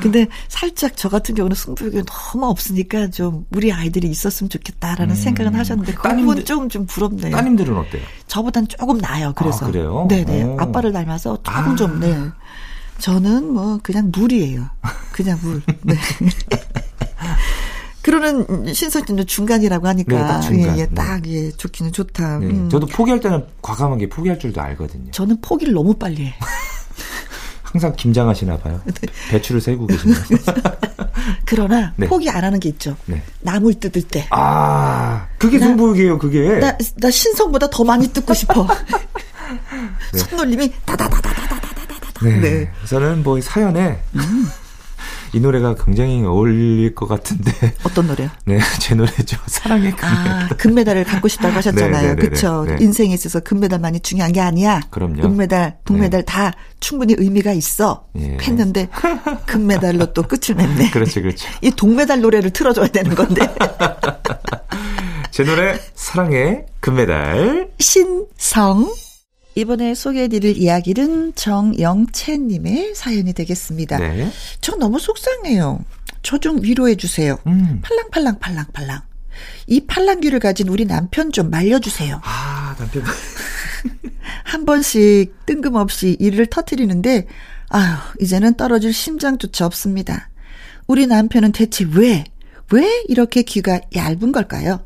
근데 0.00 0.26
살짝 0.48 0.92
저 0.96 1.08
같은 1.08 1.34
경우는 1.34 1.56
승부욕이 1.56 2.02
너무 2.04 2.46
없으니까 2.46 3.08
좀 3.08 3.46
우리 3.52 3.72
아이들이 3.72 4.08
있었으면 4.08 4.50
좋겠다라는 4.50 5.14
음, 5.14 5.16
생각은 5.16 5.54
하셨는데 5.54 5.94
그건 5.94 6.44
좀, 6.44 6.68
좀 6.68 6.86
부럽네요. 6.86 7.34
따님들은 7.34 7.76
어때요? 7.76 8.02
저보단 8.26 8.68
조금 8.68 8.98
나아요. 8.98 9.32
그래서. 9.34 9.64
아, 9.64 9.70
그래요? 9.70 10.06
네네. 10.10 10.42
오. 10.44 10.56
아빠를 10.60 10.92
닮아서 10.92 11.38
조금 11.42 11.72
아. 11.72 11.74
좀, 11.74 12.00
네. 12.00 12.14
저는 12.98 13.50
뭐 13.50 13.80
그냥 13.82 14.10
물이에요. 14.14 14.68
그냥 15.12 15.38
물. 15.42 15.62
네. 15.82 15.96
그러는 18.04 18.74
신설진도 18.74 19.24
중간이라고 19.24 19.88
하니까 19.88 20.14
네, 20.14 20.20
딱 20.20 20.40
중간. 20.42 20.76
예, 20.76 20.82
예, 20.82 20.86
딱 20.88 21.22
네. 21.22 21.46
예, 21.46 21.50
좋기는 21.52 21.90
좋다. 21.90 22.38
네. 22.38 22.46
음. 22.48 22.68
저도 22.68 22.86
포기할 22.86 23.18
때는 23.18 23.46
과감하게 23.62 24.10
포기할 24.10 24.38
줄도 24.38 24.60
알거든요. 24.60 25.10
저는 25.10 25.40
포기를 25.40 25.72
너무 25.72 25.94
빨리 25.94 26.26
해. 26.26 26.34
항상 27.64 27.94
김장하시나 27.96 28.58
봐요. 28.58 28.78
네. 28.84 29.08
배추를 29.30 29.62
세고 29.62 29.86
계시나요? 29.86 30.20
그러나 31.46 31.94
네. 31.96 32.06
포기 32.06 32.28
안 32.28 32.44
하는 32.44 32.60
게 32.60 32.68
있죠. 32.68 32.94
네. 33.06 33.22
나물 33.40 33.72
뜯을 33.80 34.02
때. 34.02 34.26
아, 34.28 35.26
그게 35.38 35.58
승부욕이에요, 35.58 36.18
그게. 36.18 36.58
나, 36.58 36.76
나 36.96 37.10
신성보다 37.10 37.70
더 37.70 37.84
많이 37.84 38.06
뜯고 38.08 38.34
싶어. 38.34 38.68
네. 40.12 40.18
손놀림이 40.18 40.70
다다다다다다다다다. 40.84 42.20
네. 42.22 42.40
네. 42.40 42.70
저는 42.86 43.22
뭐 43.22 43.40
사연에 43.40 43.98
음. 44.14 44.46
이 45.34 45.40
노래가 45.40 45.74
굉장히 45.74 46.24
어울릴 46.24 46.94
것 46.94 47.08
같은데. 47.08 47.50
어떤 47.84 48.06
노래요? 48.06 48.30
네, 48.46 48.60
제 48.78 48.94
노래죠. 48.94 49.36
사랑의 49.46 49.90
금메달. 49.96 50.28
아, 50.28 50.48
금메달을 50.56 51.04
갖고 51.04 51.26
싶다고 51.26 51.54
하셨잖아요. 51.56 52.14
그렇죠. 52.16 52.64
네. 52.64 52.76
인생에 52.80 53.12
있어서 53.14 53.40
금메달만이 53.40 54.00
중요한 54.00 54.32
게 54.32 54.40
아니야. 54.40 54.80
그럼요. 54.90 55.24
은메달, 55.24 55.78
동메달 55.84 56.20
네. 56.20 56.24
다 56.24 56.52
충분히 56.78 57.16
의미가 57.18 57.52
있어. 57.52 58.06
예. 58.16 58.38
했는데 58.40 58.88
금메달로 59.46 60.12
또 60.12 60.22
끝을 60.22 60.54
맺네. 60.54 60.90
그렇지, 60.90 61.20
그렇지. 61.20 61.46
이 61.62 61.70
동메달 61.72 62.20
노래를 62.20 62.50
틀어줘야 62.50 62.86
되는 62.88 63.14
건데. 63.16 63.40
제 65.32 65.42
노래 65.42 65.76
사랑의 65.96 66.66
금메달. 66.78 67.70
신성. 67.80 68.88
이번에 69.54 69.94
소개해드릴 69.94 70.56
이야기는 70.58 71.34
정영채님의 71.34 72.94
사연이 72.94 73.32
되겠습니다. 73.32 73.98
네. 73.98 74.30
저 74.60 74.76
너무 74.76 74.98
속상해요. 74.98 75.84
저 76.22 76.38
좀 76.38 76.62
위로해주세요. 76.62 77.38
음. 77.46 77.80
팔랑팔랑 77.82 78.38
팔랑팔랑. 78.40 79.02
이 79.66 79.80
팔랑귀를 79.86 80.38
가진 80.40 80.68
우리 80.68 80.84
남편 80.86 81.32
좀 81.32 81.50
말려주세요. 81.50 82.20
아, 82.24 82.74
남편. 82.78 83.02
한 84.44 84.64
번씩 84.64 85.34
뜬금없이 85.46 86.16
이를 86.18 86.46
터트리는데, 86.46 87.26
아휴, 87.68 87.96
이제는 88.20 88.54
떨어질 88.54 88.92
심장조차 88.92 89.66
없습니다. 89.66 90.30
우리 90.86 91.06
남편은 91.06 91.52
대체 91.52 91.86
왜, 91.94 92.24
왜 92.72 93.02
이렇게 93.08 93.42
귀가 93.42 93.80
얇은 93.94 94.32
걸까요? 94.32 94.84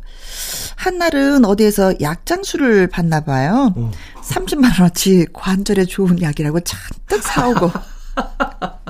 한날은 0.76 1.44
어디에서 1.44 2.00
약장수를 2.00 2.88
받나 2.88 3.20
봐요. 3.20 3.72
어. 3.76 3.90
30만 4.28 4.78
원어치 4.78 5.26
관절에 5.32 5.84
좋은 5.86 6.20
약이라고 6.20 6.60
잔뜩 6.60 7.22
사오고. 7.22 7.70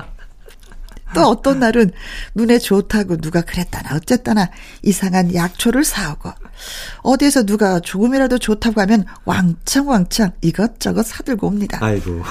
또 1.15 1.21
어떤 1.27 1.59
날은 1.59 1.91
눈에 2.35 2.59
좋다고 2.59 3.17
누가 3.17 3.41
그랬다나 3.41 3.95
어쨌다나 3.95 4.49
이상한 4.83 5.33
약초를 5.33 5.83
사오고 5.83 6.31
어디에서 7.01 7.43
누가 7.47 7.79
조금이라도 7.79 8.37
좋다고 8.37 8.79
하면 8.81 9.05
왕창왕창 9.25 10.33
이것저것 10.41 11.03
사들고 11.07 11.47
옵니다. 11.47 11.79
아이고. 11.81 12.21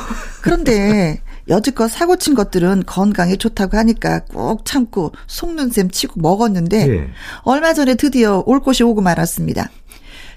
그런데 0.42 1.20
여지껏 1.48 1.90
사고 1.90 2.16
친 2.16 2.34
것들은 2.34 2.84
건강에 2.86 3.36
좋다고 3.36 3.76
하니까 3.78 4.20
꼭 4.26 4.64
참고 4.64 5.12
속눈샘 5.26 5.90
치고 5.90 6.20
먹었는데 6.20 6.86
네. 6.86 7.08
얼마 7.42 7.72
전에 7.74 7.94
드디어 7.94 8.42
올 8.46 8.60
곳이 8.60 8.84
오고 8.84 9.00
말았습니다. 9.00 9.70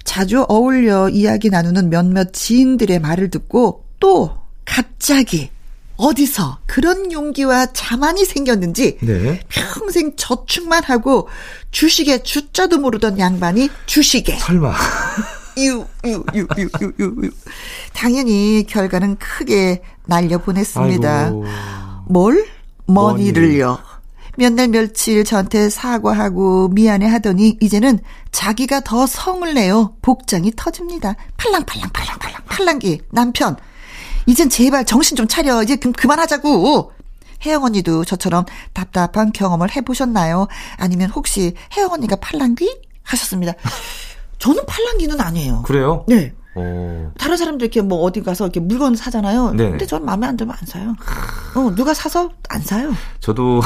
자주 0.04 0.44
어울려 0.48 1.08
이야기 1.08 1.50
나누는 1.50 1.90
몇몇 1.90 2.32
지인들의 2.32 2.98
말을 3.00 3.30
듣고 3.30 3.84
또 4.00 4.36
갑자기 4.64 5.50
어디서 5.96 6.58
그런 6.66 7.12
용기와 7.12 7.66
자만이 7.72 8.24
생겼는지 8.24 8.98
네. 9.02 9.40
평생 9.48 10.16
저축만 10.16 10.84
하고 10.84 11.28
주식에 11.70 12.22
주자도 12.22 12.78
모르던 12.78 13.18
양반이 13.18 13.70
주식에 13.86 14.38
설마 14.38 14.74
유, 15.58 15.86
유, 16.06 16.24
유, 16.34 16.48
유, 16.58 16.92
유. 17.00 17.30
당연히 17.92 18.64
결과는 18.66 19.16
크게 19.16 19.82
날려보냈습니다. 20.06 21.24
아이고. 21.26 21.44
뭘? 22.08 22.46
머니를요. 22.86 23.78
몇 24.36 24.52
날 24.52 24.68
며칠 24.68 25.24
저한테 25.24 25.68
사과하고 25.68 26.68
미안해 26.68 27.06
하더니 27.06 27.58
이제는 27.60 27.98
자기가 28.32 28.80
더 28.80 29.06
성을 29.06 29.52
내요. 29.54 29.94
복장이 30.02 30.52
터집니다. 30.56 31.14
팔랑팔랑팔랑팔랑 31.36 32.42
팔랑기 32.46 33.02
남편. 33.10 33.56
이젠 34.26 34.48
제발 34.48 34.84
정신 34.86 35.16
좀 35.16 35.28
차려. 35.28 35.62
이제 35.62 35.76
그, 35.76 35.92
그만하자고. 35.92 36.92
혜영 37.44 37.64
언니도 37.64 38.04
저처럼 38.04 38.44
답답한 38.72 39.32
경험을 39.32 39.74
해보셨나요? 39.74 40.46
아니면 40.76 41.10
혹시 41.10 41.54
혜영 41.76 41.92
언니가 41.92 42.14
팔랑귀? 42.16 42.80
하셨습니다. 43.02 43.52
저는 44.38 44.64
팔랑귀는 44.64 45.20
아니에요. 45.20 45.62
그래요? 45.62 46.04
네. 46.08 46.32
오. 46.54 47.10
다른 47.18 47.36
사람들 47.36 47.64
이렇게 47.64 47.80
뭐 47.80 47.98
어디 48.02 48.22
가서 48.22 48.44
이렇게 48.44 48.60
물건 48.60 48.94
사잖아요. 48.94 49.52
네 49.54 49.70
근데 49.70 49.86
저는 49.86 50.06
마음에 50.06 50.26
안 50.26 50.36
들면 50.36 50.54
안 50.58 50.66
사요. 50.66 50.94
어, 51.56 51.74
누가 51.74 51.92
사서 51.94 52.30
안 52.48 52.60
사요. 52.62 52.94
저도 53.20 53.60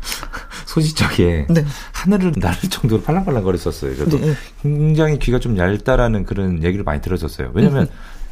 소시적에 0.66 1.46
네. 1.50 1.64
하늘을 1.92 2.32
나를 2.36 2.68
정도로 2.70 3.02
팔랑팔랑 3.02 3.42
거렸었어요. 3.42 3.96
저도 3.96 4.18
네. 4.18 4.34
굉장히 4.62 5.18
귀가 5.18 5.38
좀 5.38 5.58
얇다라는 5.58 6.24
그런 6.24 6.62
얘기를 6.62 6.84
많이 6.84 7.00
들었었어요. 7.00 7.50
왜냐면 7.54 7.82
음. 7.82 7.88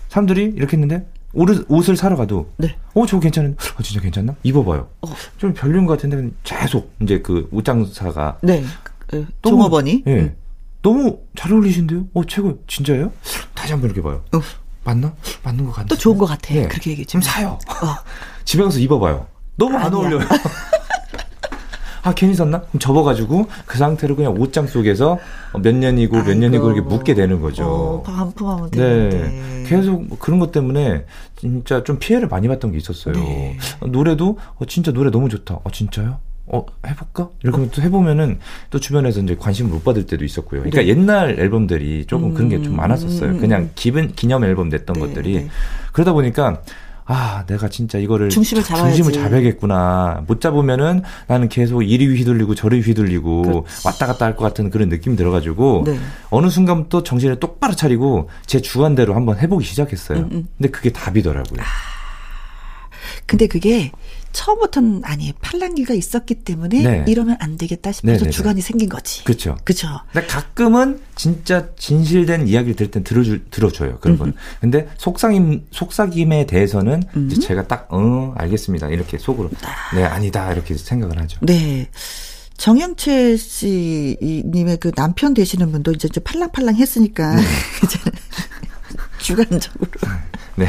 사람들이 0.09 0.53
이렇게 0.57 0.77
했는데 0.77 1.07
옷을, 1.35 1.65
옷을 1.69 1.97
사러 1.97 2.17
가도 2.17 2.51
네. 2.57 2.77
어 2.95 3.07
저거 3.07 3.21
괜찮은 3.21 3.57
어 3.79 3.83
진짜 3.83 4.01
괜찮나 4.01 4.35
입어봐요 4.43 4.89
어. 5.03 5.15
좀 5.37 5.53
별로인 5.53 5.87
것 5.87 5.95
같은데 5.95 6.31
계속 6.43 6.95
이제 7.03 7.21
그 7.21 7.49
옷장사가 7.53 8.39
네 8.43 8.65
그, 9.07 9.27
종업원이 9.43 10.05
예 10.07 10.15
네. 10.15 10.37
너무 10.83 11.19
잘 11.37 11.53
어울리신데요 11.53 12.07
어 12.15 12.25
최고 12.25 12.63
진짜예요 12.67 13.13
다시 13.55 13.73
한번 13.73 13.91
이렇게 13.91 14.03
봐요 14.03 14.25
어. 14.33 14.41
맞나 14.85 15.15
맞는 15.43 15.67
것 15.67 15.73
같아 15.73 15.89
또 15.89 15.97
좋은 15.97 16.17
것 16.17 16.25
같아 16.27 16.55
네. 16.55 16.67
그렇게 16.67 16.93
얘기해 16.93 17.05
좀 17.05 17.21
사요 17.21 17.59
어. 17.69 17.95
집에 18.45 18.65
가서 18.65 18.79
입어봐요 18.79 19.27
너무 19.57 19.77
아니야. 19.77 19.87
안 19.87 19.95
어울려요 19.95 20.21
아 22.03 22.15
괜히 22.15 22.35
샀나? 22.35 22.61
그럼 22.63 22.79
접어가지고 22.81 23.47
그 23.67 23.79
상태로 23.79 24.17
그냥 24.17 24.35
옷장 24.39 24.67
속에서 24.67 25.19
몇 25.63 25.75
년이고 25.75 26.17
몇 26.17 26.27
아이고. 26.29 26.39
년이고 26.41 26.67
이렇게 26.73 26.81
묻게 26.81 27.15
되는 27.15 27.41
거죠. 27.41 27.65
어, 27.65 28.03
반품하면 28.03 28.71
되는데. 28.71 29.17
네. 29.29 29.65
계속 29.67 30.07
뭐 30.07 30.19
그런 30.19 30.39
것 30.39 30.53
때문에 30.53 31.05
진짜 31.37 31.83
좀 31.85 31.99
피해를 31.99 32.29
많이 32.29 32.49
봤던 32.49 32.73
게 32.73 32.79
있었어요. 32.79 33.15
네. 33.15 33.57
노래도 33.87 34.39
어, 34.57 34.65
진짜 34.67 34.93
노래 34.93 35.11
너무 35.11 35.29
좋다. 35.29 35.61
어 35.63 35.71
진짜요? 35.71 36.19
어, 36.51 36.65
해볼까? 36.87 37.29
이렇게 37.43 37.69
또 37.71 37.83
해보면은 37.83 38.39
또 38.71 38.81
주변에서 38.81 39.21
이제 39.21 39.37
관심을 39.39 39.71
못 39.71 39.85
받을 39.85 40.07
때도 40.07 40.25
있었고요. 40.25 40.61
그러니까 40.63 40.81
네. 40.81 40.89
옛날 40.89 41.39
앨범들이 41.39 42.07
조금 42.07 42.31
음, 42.31 42.35
그런 42.35 42.49
게 42.49 42.63
좀 42.63 42.75
많았었어요. 42.75 43.37
그냥 43.39 43.69
기분, 43.75 44.13
기념 44.13 44.45
앨범 44.45 44.71
냈던 44.71 44.95
네, 44.95 45.01
것들이. 45.01 45.35
네. 45.35 45.49
그러다 45.93 46.15
보니까 46.15 46.63
아, 47.11 47.43
내가 47.47 47.69
진짜 47.71 47.97
이거를 47.99 48.29
중심을 48.29 48.63
잡아야지. 48.63 48.97
중심을 48.97 49.25
잡아야겠구나. 49.25 50.25
못 50.27 50.43
잡으면은 50.43 51.03
나는 51.27 51.49
계속 51.49 51.83
이리 51.83 52.07
휘둘리고 52.07 52.55
저리 52.55 52.81
휘둘리고 52.83 53.43
그렇지. 53.43 53.87
왔다 53.87 54.07
갔다 54.07 54.27
할 54.27 54.37
것 54.37 54.45
같은 54.45 54.69
그런 54.69 54.91
느낌이 54.91 55.17
들어가지고 55.17 55.85
네. 55.87 55.99
어느 56.31 56.49
순간부터 56.51 57.03
정신을 57.03 57.41
똑바로 57.41 57.75
차리고 57.75 58.29
제 58.45 58.61
주관대로 58.61 59.15
한번 59.15 59.39
해보기 59.39 59.65
시작했어요. 59.65 60.19
음, 60.19 60.29
음. 60.33 60.49
근데 60.59 60.71
그게 60.71 60.93
답이더라고요. 60.93 61.61
아, 61.63 61.65
근데 63.27 63.47
그게 63.47 63.91
처음부터는 64.33 65.03
아니 65.05 65.33
팔랑귀가 65.41 65.95
있었기 65.95 66.37
때문에 66.37 66.83
네. 66.83 67.05
이러면 67.09 67.37
안 67.41 67.57
되겠다 67.57 67.93
싶어서 67.93 68.13
네네네. 68.13 68.31
주관이 68.31 68.61
생긴 68.61 68.89
거지. 68.89 69.25
그렇죠. 69.25 69.57
그렇죠. 69.65 69.89
근데 70.13 70.27
가끔은 70.27 71.01
진짜 71.17 71.69
진실된 71.77 72.47
이야기를 72.47 72.77
들을 72.77 72.91
땐 72.91 73.05
들어주, 73.05 73.41
들어줘요. 73.51 73.99
그런 74.01 74.19
건. 74.19 74.35
근데 74.61 74.89
속삭임 74.99 75.67
속삭임에 75.71 76.47
대해서는 76.47 77.03
음. 77.17 77.31
제가 77.31 77.67
딱 77.67 77.89
어, 77.91 78.35
알겠습니다. 78.37 78.89
이렇게 78.89 79.19
속으로 79.19 79.51
아. 79.63 79.95
네, 79.97 80.05
아니다. 80.05 80.53
이렇게 80.53 80.77
생각을 80.77 81.19
하죠. 81.23 81.39
네. 81.43 81.89
정영채 82.59 83.37
씨님의 83.37 84.79
그 84.79 84.91
남편 84.93 85.33
되시는 85.33 85.71
분도 85.71 85.93
이제 85.93 86.09
팔랑팔랑 86.21 86.75
했으니까 86.75 87.37
네. 87.37 87.43
이제 87.85 87.99
주관적으로 89.19 89.91
네. 90.57 90.67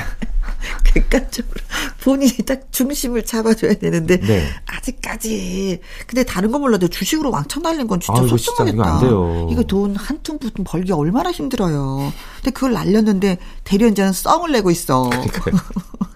객관적으로 0.84 1.62
본인이 2.04 2.32
딱 2.46 2.72
중심을 2.72 3.26
잡아줘야 3.26 3.76
되는데 3.76 4.20
네. 4.20 4.48
아직까지 4.66 5.80
근데 6.08 6.24
다른 6.24 6.52
거 6.52 6.60
몰라도 6.60 6.88
주식으로 6.88 7.32
왕창 7.32 7.64
날린 7.64 7.88
건 7.88 8.00
진짜 8.00 8.22
아, 8.22 8.28
속상하겠다. 8.28 9.02
이거 9.52 9.64
돈 9.64 9.96
한푼푼 9.96 10.52
벌기 10.64 10.92
얼마나 10.92 11.32
힘들어요. 11.32 12.12
근데 12.38 12.52
그걸 12.52 12.74
날렸는데 12.74 13.38
대리운전은 13.64 14.14
썽을 14.14 14.52
내고 14.52 14.72
있어. 14.72 15.10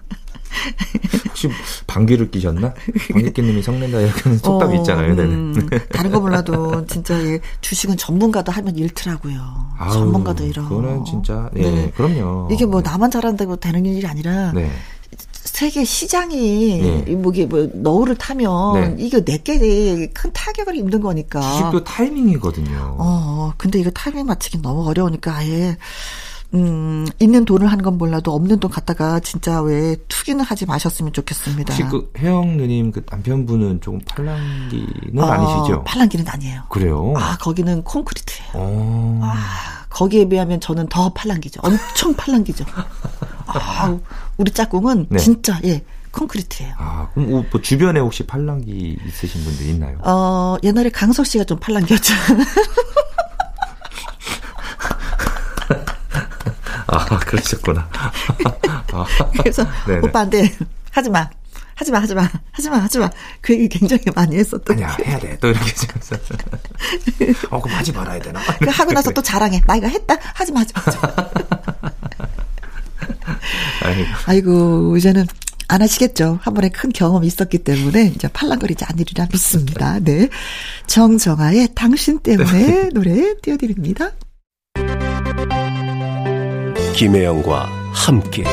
혹시 1.28 1.48
방귀를 1.86 2.30
끼셨나? 2.30 2.74
방귀 3.12 3.32
낀님이 3.32 3.62
성낸다 3.62 4.00
이렇게 4.00 4.36
속담이 4.38 4.76
어, 4.76 4.80
있잖아요. 4.80 5.12
음, 5.14 5.68
다른 5.92 6.10
거 6.10 6.20
몰라도 6.20 6.84
진짜 6.86 7.14
주식은 7.60 7.96
전문가도 7.96 8.52
하면 8.52 8.76
잃더라고요. 8.76 9.40
아우, 9.78 9.92
전문가도 9.92 10.44
이런. 10.44 10.68
그거는 10.68 11.04
진짜 11.04 11.50
예, 11.56 11.62
네. 11.70 11.90
그럼요. 11.96 12.48
이게 12.50 12.66
뭐 12.66 12.80
나만 12.80 13.10
잘한다고 13.10 13.56
되는 13.56 13.84
일이 13.84 14.06
아니라 14.06 14.52
네. 14.52 14.70
세계 15.30 15.84
시장이 15.84 17.04
네. 17.06 17.14
뭐게 17.14 17.46
뭐 17.46 17.68
너울을 17.72 18.16
타면 18.16 18.96
네. 18.96 18.96
이거 18.98 19.20
내게 19.20 20.08
큰 20.12 20.32
타격을 20.32 20.74
입는 20.76 21.00
거니까. 21.00 21.40
주식도 21.40 21.84
타이밍이거든요. 21.84 22.96
어, 22.98 23.52
근데 23.56 23.78
이거 23.78 23.90
타이밍 23.90 24.26
맞추기 24.26 24.62
너무 24.62 24.88
어려우니까 24.88 25.34
아예 25.36 25.76
음, 26.54 27.06
있는 27.18 27.44
돈을 27.44 27.66
하는 27.66 27.84
건 27.84 27.98
몰라도 27.98 28.32
없는 28.32 28.60
돈 28.60 28.70
갖다가 28.70 29.18
진짜 29.20 29.60
왜 29.60 29.96
투기는 30.08 30.44
하지 30.44 30.66
마셨으면 30.66 31.12
좋겠습니다. 31.12 31.74
혹시 31.74 31.88
그 31.90 32.12
혜영 32.16 32.56
누님 32.56 32.92
그 32.92 33.04
남편분은 33.10 33.80
조금 33.80 34.00
팔랑기는 34.06 35.18
어, 35.18 35.26
아니시죠? 35.26 35.84
팔랑기는 35.84 36.26
아니에요. 36.28 36.62
그래요? 36.68 37.14
아, 37.16 37.36
거기는 37.38 37.82
콘크리트예요. 37.82 38.50
오. 38.54 39.20
아, 39.22 39.34
거기에 39.90 40.28
비하면 40.28 40.60
저는 40.60 40.86
더 40.88 41.12
팔랑기죠. 41.12 41.60
엄청 41.64 42.14
팔랑기죠. 42.14 42.64
아, 43.46 43.98
우리 44.36 44.50
짝꿍은 44.52 45.06
네. 45.10 45.18
진짜 45.18 45.58
예. 45.64 45.82
콘크리트예요. 46.12 46.74
아, 46.78 47.08
그럼 47.12 47.30
뭐, 47.30 47.44
뭐 47.50 47.60
주변에 47.60 47.98
혹시 47.98 48.24
팔랑기 48.24 48.98
있으신 49.04 49.42
분들 49.42 49.66
있나요? 49.66 49.98
어, 50.04 50.56
옛날에 50.62 50.88
강석 50.90 51.26
씨가 51.26 51.42
좀 51.42 51.58
팔랑기였죠. 51.58 52.14
아, 57.14 57.18
그러셨구나. 57.20 57.88
아. 58.92 59.06
그래서 59.38 59.66
네네. 59.86 60.08
오빠한테 60.08 60.52
하지 60.90 61.10
마. 61.10 61.28
하지 61.76 61.90
마, 61.90 61.98
하지 62.00 62.14
마, 62.14 62.30
하지 62.52 62.70
마, 62.70 62.76
하지 62.78 62.98
마. 62.98 63.10
그 63.40 63.52
얘기 63.52 63.68
굉장히 63.68 64.04
많이 64.14 64.36
했었던. 64.36 64.76
아니야, 64.76 64.96
해야 65.04 65.18
돼. 65.18 65.36
또 65.40 65.48
이렇게 65.48 65.72
생각했어. 65.74 66.16
어, 67.50 67.60
그럼 67.60 67.76
하지 67.76 67.92
말아야 67.92 68.20
되나? 68.20 68.40
그 68.60 68.70
하고 68.70 68.92
나서 68.92 69.10
또 69.10 69.20
자랑해. 69.20 69.60
나 69.66 69.74
이거 69.74 69.88
했다? 69.88 70.16
하지 70.34 70.52
마, 70.52 70.60
하지 70.60 70.72
마. 70.74 70.82
하지 70.82 70.98
마. 70.98 71.12
아이고. 73.82 74.08
아이고, 74.26 74.96
이제는 74.96 75.26
안 75.66 75.82
하시겠죠. 75.82 76.38
한 76.42 76.54
번에 76.54 76.68
큰 76.68 76.90
경험이 76.90 77.26
있었기 77.26 77.58
때문에 77.58 78.12
이제 78.14 78.28
팔랑거리지 78.28 78.84
않으리라 78.84 79.26
믿습니다. 79.32 79.98
네. 79.98 80.28
정정아의 80.86 81.70
당신 81.74 82.20
때문에 82.20 82.90
노래 82.90 83.34
띄워드립니다. 83.42 84.12
김혜영과 86.94 87.68
함께 87.92 88.44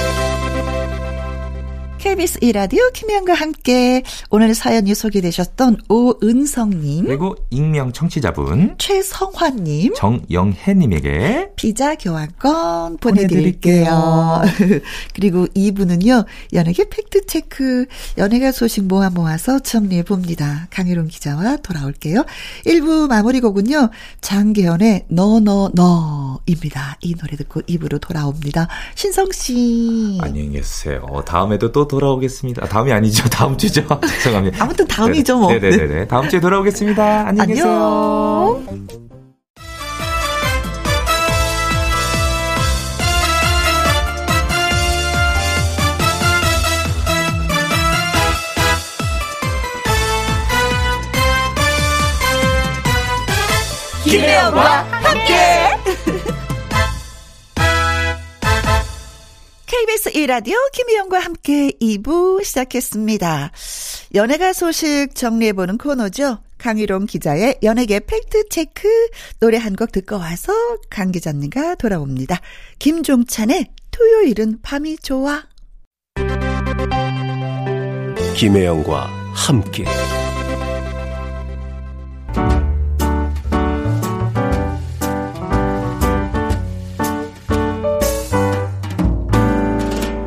KBS 2.01 2.39
이라디오 2.41 2.89
김혜영과 2.93 3.35
함께 3.35 4.01
오늘 4.31 4.55
사연이 4.55 4.95
소개되셨던 4.95 5.77
오은성님 5.87 7.05
그리고 7.05 7.35
익명 7.51 7.93
청취자분 7.93 8.73
최성환님 8.79 9.93
정영혜님에게 9.93 11.51
피자 11.55 11.93
교환권 11.93 12.97
보내드릴게요. 12.97 14.41
그리고 15.13 15.45
이분은요 15.53 16.25
연예계 16.53 16.89
팩트체크 16.89 17.85
연예계 18.17 18.51
소식 18.51 18.85
모아 18.85 19.11
모아서 19.11 19.59
정리해봅니다. 19.59 20.69
강혜론 20.71 21.07
기자와 21.07 21.57
돌아올게요. 21.57 22.25
1부 22.65 23.09
마무리 23.09 23.41
곡은요 23.41 23.91
장계연의 24.21 25.05
너너너입니다. 25.07 26.97
이 27.01 27.13
노래 27.13 27.37
듣고 27.37 27.61
2부로 27.61 28.01
돌아옵니다. 28.01 28.69
신성씨 28.95 30.17
안녕히 30.19 30.49
계세요. 30.53 31.05
다음에도 31.27 31.71
또 31.71 31.90
돌아오겠습니다. 31.91 32.63
아, 32.63 32.67
다음이 32.67 32.91
아니죠. 32.91 33.27
다음 33.29 33.57
주죠. 33.57 33.85
죄송합니다. 34.23 34.63
아무튼 34.63 34.87
다음이죠, 34.87 35.37
뭐. 35.37 35.51
네네네. 35.51 35.87
네. 35.87 36.07
다음 36.07 36.29
주에 36.29 36.39
돌아오겠습니다. 36.39 37.27
안녕히 37.27 37.53
계세요. 37.53 38.63
김혜영과 54.03 54.83
함께. 54.91 55.60
KBS 59.91 60.11
1라디오 60.13 60.55
김희영과 60.71 61.19
함께 61.19 61.71
2부 61.81 62.43
시작했습니다. 62.45 63.51
연예가 64.15 64.53
소식 64.53 65.13
정리해보는 65.13 65.77
코너죠. 65.77 66.39
강희롱 66.57 67.07
기자의 67.07 67.57
연예계 67.61 68.01
팩트체크 68.01 68.87
노래 69.41 69.57
한 69.57 69.75
곡 69.75 69.91
듣고 69.91 70.15
와서 70.17 70.53
강 70.89 71.11
기자님과 71.11 71.75
돌아옵니다. 71.75 72.39
김종찬의 72.79 73.67
토요일은 73.91 74.59
밤이 74.61 74.97
좋아. 74.97 75.43
김혜영과 78.37 79.07
함께 79.33 79.83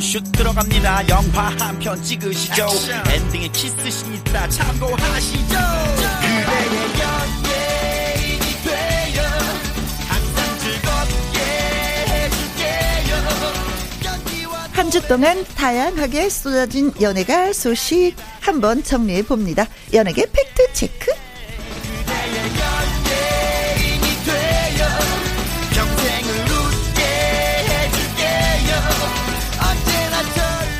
슛 0.00 0.22
들어갑니다. 0.32 1.08
영화 1.08 1.48
한 1.58 1.78
편 1.78 2.00
찍으시죠. 2.02 2.66
엔딩에 3.10 3.48
키스신 3.48 4.14
있다. 4.14 4.48
참고하시죠. 4.48 5.56
그대의 6.20 6.68
연예인이 7.00 8.46
되어 8.64 9.22
항상 10.08 10.58
즐겁게 10.58 11.40
해줄게요. 12.08 13.16
한 14.72 14.90
주 14.90 15.00
동안 15.08 15.44
다양하게 15.56 16.28
쏟아진 16.30 16.92
연예가 17.00 17.52
소식 17.52 18.14
한번 18.40 18.82
정리해 18.82 19.22
봅니다. 19.22 19.66
연예계 19.92 20.26
팩트 20.30 20.72
체크 20.74 21.10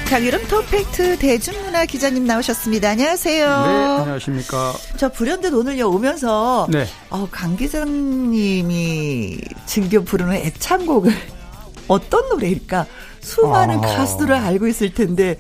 강유름 0.09 0.49
토팩트 0.49 1.19
대중문화 1.19 1.85
기자님 1.85 2.25
나오셨습니다. 2.27 2.89
안녕하세요. 2.89 3.47
네, 3.47 3.53
안녕하십니까. 4.01 4.73
저 4.97 5.11
불현듯 5.11 5.53
오늘요 5.53 5.91
오면서 5.91 6.67
네. 6.71 6.87
어, 7.11 7.29
강 7.31 7.57
기자님이 7.57 9.39
즐겨 9.67 10.01
부르는 10.01 10.33
애창곡을 10.33 11.13
어떤 11.89 12.27
노래일까? 12.31 12.87
수많은 13.21 13.77
아. 13.77 13.81
가수들을 13.83 14.35
알고 14.35 14.67
있을 14.69 14.95
텐데 14.95 15.39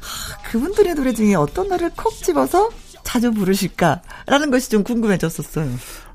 아, 0.00 0.42
그분들의 0.50 0.94
노래 0.96 1.12
중에 1.12 1.36
어떤 1.36 1.68
노래를 1.68 1.92
콕 1.94 2.12
집어서 2.12 2.70
자주 3.04 3.30
부르실까라는 3.30 4.50
것이 4.50 4.68
좀 4.68 4.82
궁금해졌었어요. 4.82 5.68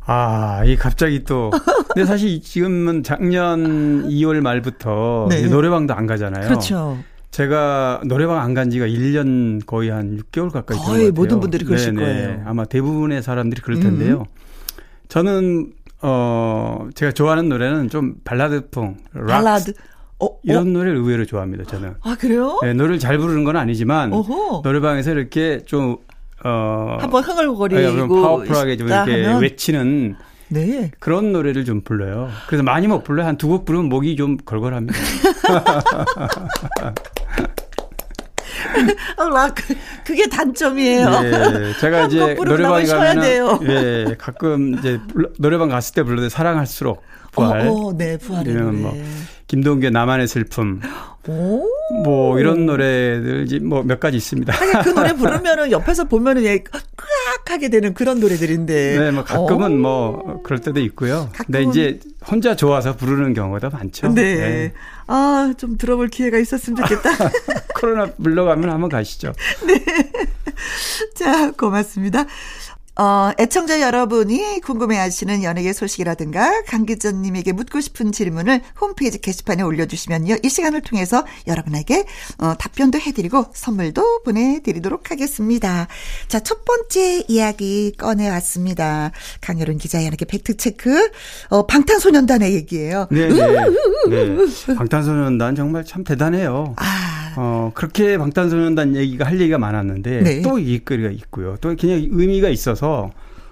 아, 0.06 0.62
이 0.66 0.76
갑자기 0.76 1.24
또. 1.24 1.52
근데 1.96 2.06
사실 2.06 2.42
지금은 2.44 3.04
작년 3.04 4.10
2월 4.10 4.42
말부터 4.42 5.28
네. 5.30 5.44
노래방도 5.44 5.94
안 5.94 6.06
가잖아요. 6.06 6.50
그렇죠. 6.50 6.98
제가 7.34 8.02
노래방 8.06 8.38
안 8.40 8.54
간 8.54 8.70
지가 8.70 8.86
1년 8.86 9.66
거의 9.66 9.90
한 9.90 10.20
6개월 10.20 10.52
가까이 10.52 10.78
된 10.78 10.86
거의 10.86 11.12
모든 11.12 11.40
분들이 11.40 11.66
그러실 11.66 11.96
네네. 11.96 12.06
거예요. 12.06 12.44
아마 12.46 12.66
대부분의 12.66 13.24
사람들이 13.24 13.62
그럴 13.62 13.80
텐데요. 13.80 14.20
음. 14.20 14.26
저는 15.10 15.74
어 16.04 16.88
제가 16.94 17.12
좋아하는 17.14 17.50
노래는 17.50 17.90
좀 17.90 18.16
발라드풍, 18.24 18.98
락, 19.14 19.26
발라드. 19.26 19.74
어, 20.20 20.26
어? 20.28 20.38
이런 20.44 20.68
어? 20.68 20.70
노래를 20.70 20.98
의외로 20.98 21.26
좋아합니다. 21.26 21.64
저는. 21.64 21.96
아 22.02 22.16
그래요? 22.20 22.60
네, 22.62 22.74
노래를 22.74 23.00
잘 23.00 23.18
부르는 23.18 23.44
건 23.44 23.58
아니지만 23.58 24.14
어허. 24.14 24.62
노래방에서 24.64 25.10
이렇게 25.12 25.60
좀 25.66 25.98
어, 26.46 26.98
한번 27.00 27.24
흥얼거리고 27.24 28.08
파워풀하게 28.10 28.78
좀 28.78 28.90
이렇게 28.90 29.26
하면? 29.26 29.42
외치는 29.42 30.16
네. 30.50 30.92
그런 31.00 31.32
노래를 31.34 31.66
좀 31.66 31.82
불러요. 31.82 32.30
그래서 32.48 32.62
많이 32.64 32.86
못 32.88 33.04
불러요. 33.04 33.26
한 33.26 33.38
두 33.38 33.48
곡 33.48 33.66
부르면 33.66 33.90
목이 33.90 34.16
좀 34.18 34.38
걸걸합니다. 34.38 34.94
아, 39.18 39.52
그, 39.54 39.76
그게 40.06 40.28
단점이에요. 40.28 41.22
네, 41.22 41.74
제가 41.80 42.06
이제 42.06 42.34
노래방에 42.36 42.86
가면 42.86 43.68
예, 43.68 44.16
가끔 44.18 44.78
이제 44.78 45.00
노래방 45.38 45.70
갔을 45.70 45.94
때 45.94 46.04
불러도 46.04 46.30
사랑할수록 46.30 47.02
부활. 47.32 47.68
어, 47.68 47.72
어 47.72 47.94
네, 47.98 48.18
부활이 48.18 48.54
뭐 48.54 48.94
김동규의 49.54 49.92
나만의 49.92 50.28
슬픔. 50.28 50.82
오. 51.28 51.64
뭐 52.04 52.40
이런 52.40 52.66
노래들 52.66 53.60
뭐 53.62 53.84
몇 53.84 54.00
가지 54.00 54.18
있습니다. 54.18 54.52
그 54.84 54.90
노래 54.90 55.14
부르면은 55.16 55.70
옆에서 55.72 56.06
보면은 56.06 56.44
얘 56.44 56.58
끄악 56.64 56.82
하게 57.52 57.70
되는 57.70 57.94
그런 57.94 58.20
노래들인데. 58.20 58.98
네, 58.98 59.12
뭐 59.12 59.24
가끔은 59.24 59.74
오. 59.74 59.78
뭐 59.78 60.42
그럴 60.44 60.60
때도 60.60 60.80
있고요. 60.80 61.30
가끔은. 61.34 61.46
근데 61.46 61.64
이제 61.70 62.00
혼자 62.28 62.56
좋아서 62.56 62.96
부르는 62.96 63.36
경우가 63.36 63.70
많죠. 63.70 64.08
네. 64.10 64.36
네. 64.36 64.74
아, 65.06 65.54
좀 65.56 65.78
들어볼 65.78 66.08
기회가 66.08 66.40
있었으면 66.40 66.78
좋겠다. 66.84 67.12
코로나 67.80 68.10
물러가면 68.18 68.72
한번 68.72 68.90
가시죠. 68.90 69.34
네. 69.68 69.86
자, 71.14 71.52
고맙습니다. 71.52 72.26
어, 72.96 73.32
애청자 73.40 73.82
여러분이 73.82 74.62
궁금해하시는 74.62 75.44
연예계 75.44 75.74
소식이라든가 75.74 76.64
강 76.68 76.86
기자님에게 76.86 77.52
묻고 77.52 77.82
싶은 77.82 78.12
질문을 78.12 78.62
홈페이지 78.80 79.20
게시판에 79.20 79.64
올려주시면요. 79.64 80.38
이 80.44 80.50
시간을 80.50 80.82
통해서 80.82 81.26
여러분에게 81.48 82.06
어, 82.38 82.54
답변도 82.56 83.00
해드리고 83.00 83.48
선물도 83.54 84.22
보내드리도록 84.24 85.10
하겠습니다. 85.10 85.88
자, 86.28 86.40
첫 86.40 86.66
번째 86.66 87.24
이야기 87.28 87.94
꺼내왔습니다. 87.98 89.12
강여론 89.42 89.80
기자 89.80 90.04
연예계 90.06 90.26
팩트체크 90.26 91.10
어, 91.50 91.66
방탄소년단의 91.66 92.54
얘기예요. 92.54 93.08
네, 93.10 93.28
네. 93.28 93.66
네. 94.10 94.76
방탄소년단 94.76 95.56
정말 95.56 95.84
참 95.84 96.04
대단해요. 96.04 96.76
아. 96.78 96.93
어, 97.38 97.72
그렇게 97.74 98.18
방탄소년단 98.18 98.96
얘기가 98.96 99.26
할 99.26 99.40
얘기가 99.40 99.58
많았는데 99.58 100.22
네. 100.22 100.42
또 100.42 100.60
얘기거리가 100.60 101.10
있고요. 101.10 101.56
또 101.62 101.76
그냥 101.80 102.06
의미가 102.12 102.50
있어서 102.50 103.12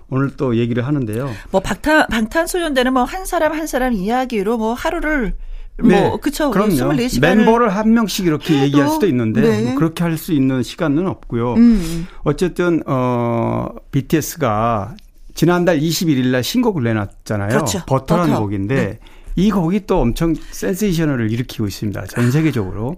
오늘 0.09 0.31
또 0.37 0.57
얘기를 0.57 0.85
하는데요. 0.85 1.29
뭐 1.51 1.61
방탄 1.61 2.05
방탄소년단은 2.07 2.93
뭐 2.93 3.03
한 3.05 3.25
사람 3.25 3.53
한 3.53 3.65
사람 3.67 3.93
이야기로 3.93 4.57
뭐 4.57 4.73
하루를 4.73 5.33
뭐 5.79 5.89
네, 5.89 6.11
그쵸 6.21 6.51
그럼요. 6.51 6.71
24시간을 6.73 7.19
멤버를 7.37 7.69
한 7.69 7.93
명씩 7.93 8.27
이렇게 8.27 8.53
해도, 8.55 8.65
얘기할 8.65 8.89
수도 8.89 9.07
있는데 9.07 9.41
네. 9.41 9.61
뭐 9.63 9.75
그렇게 9.75 10.03
할 10.03 10.17
수 10.17 10.33
있는 10.33 10.61
시간은 10.63 11.07
없고요. 11.07 11.53
음. 11.55 12.07
어쨌든 12.23 12.83
어 12.85 13.69
BTS가 13.91 14.95
지난달 15.33 15.79
21일 15.79 16.27
날 16.27 16.43
신곡을 16.43 16.83
내놨잖아요. 16.83 17.49
그렇죠. 17.49 17.81
버터라는 17.87 18.31
버터. 18.33 18.41
곡인데 18.43 18.75
네. 18.75 18.99
이 19.35 19.51
곡이 19.51 19.85
또 19.87 20.01
엄청 20.01 20.35
센세이션을 20.35 21.31
일으키고 21.31 21.67
있습니다. 21.67 22.05
전 22.07 22.31
세계적으로. 22.31 22.97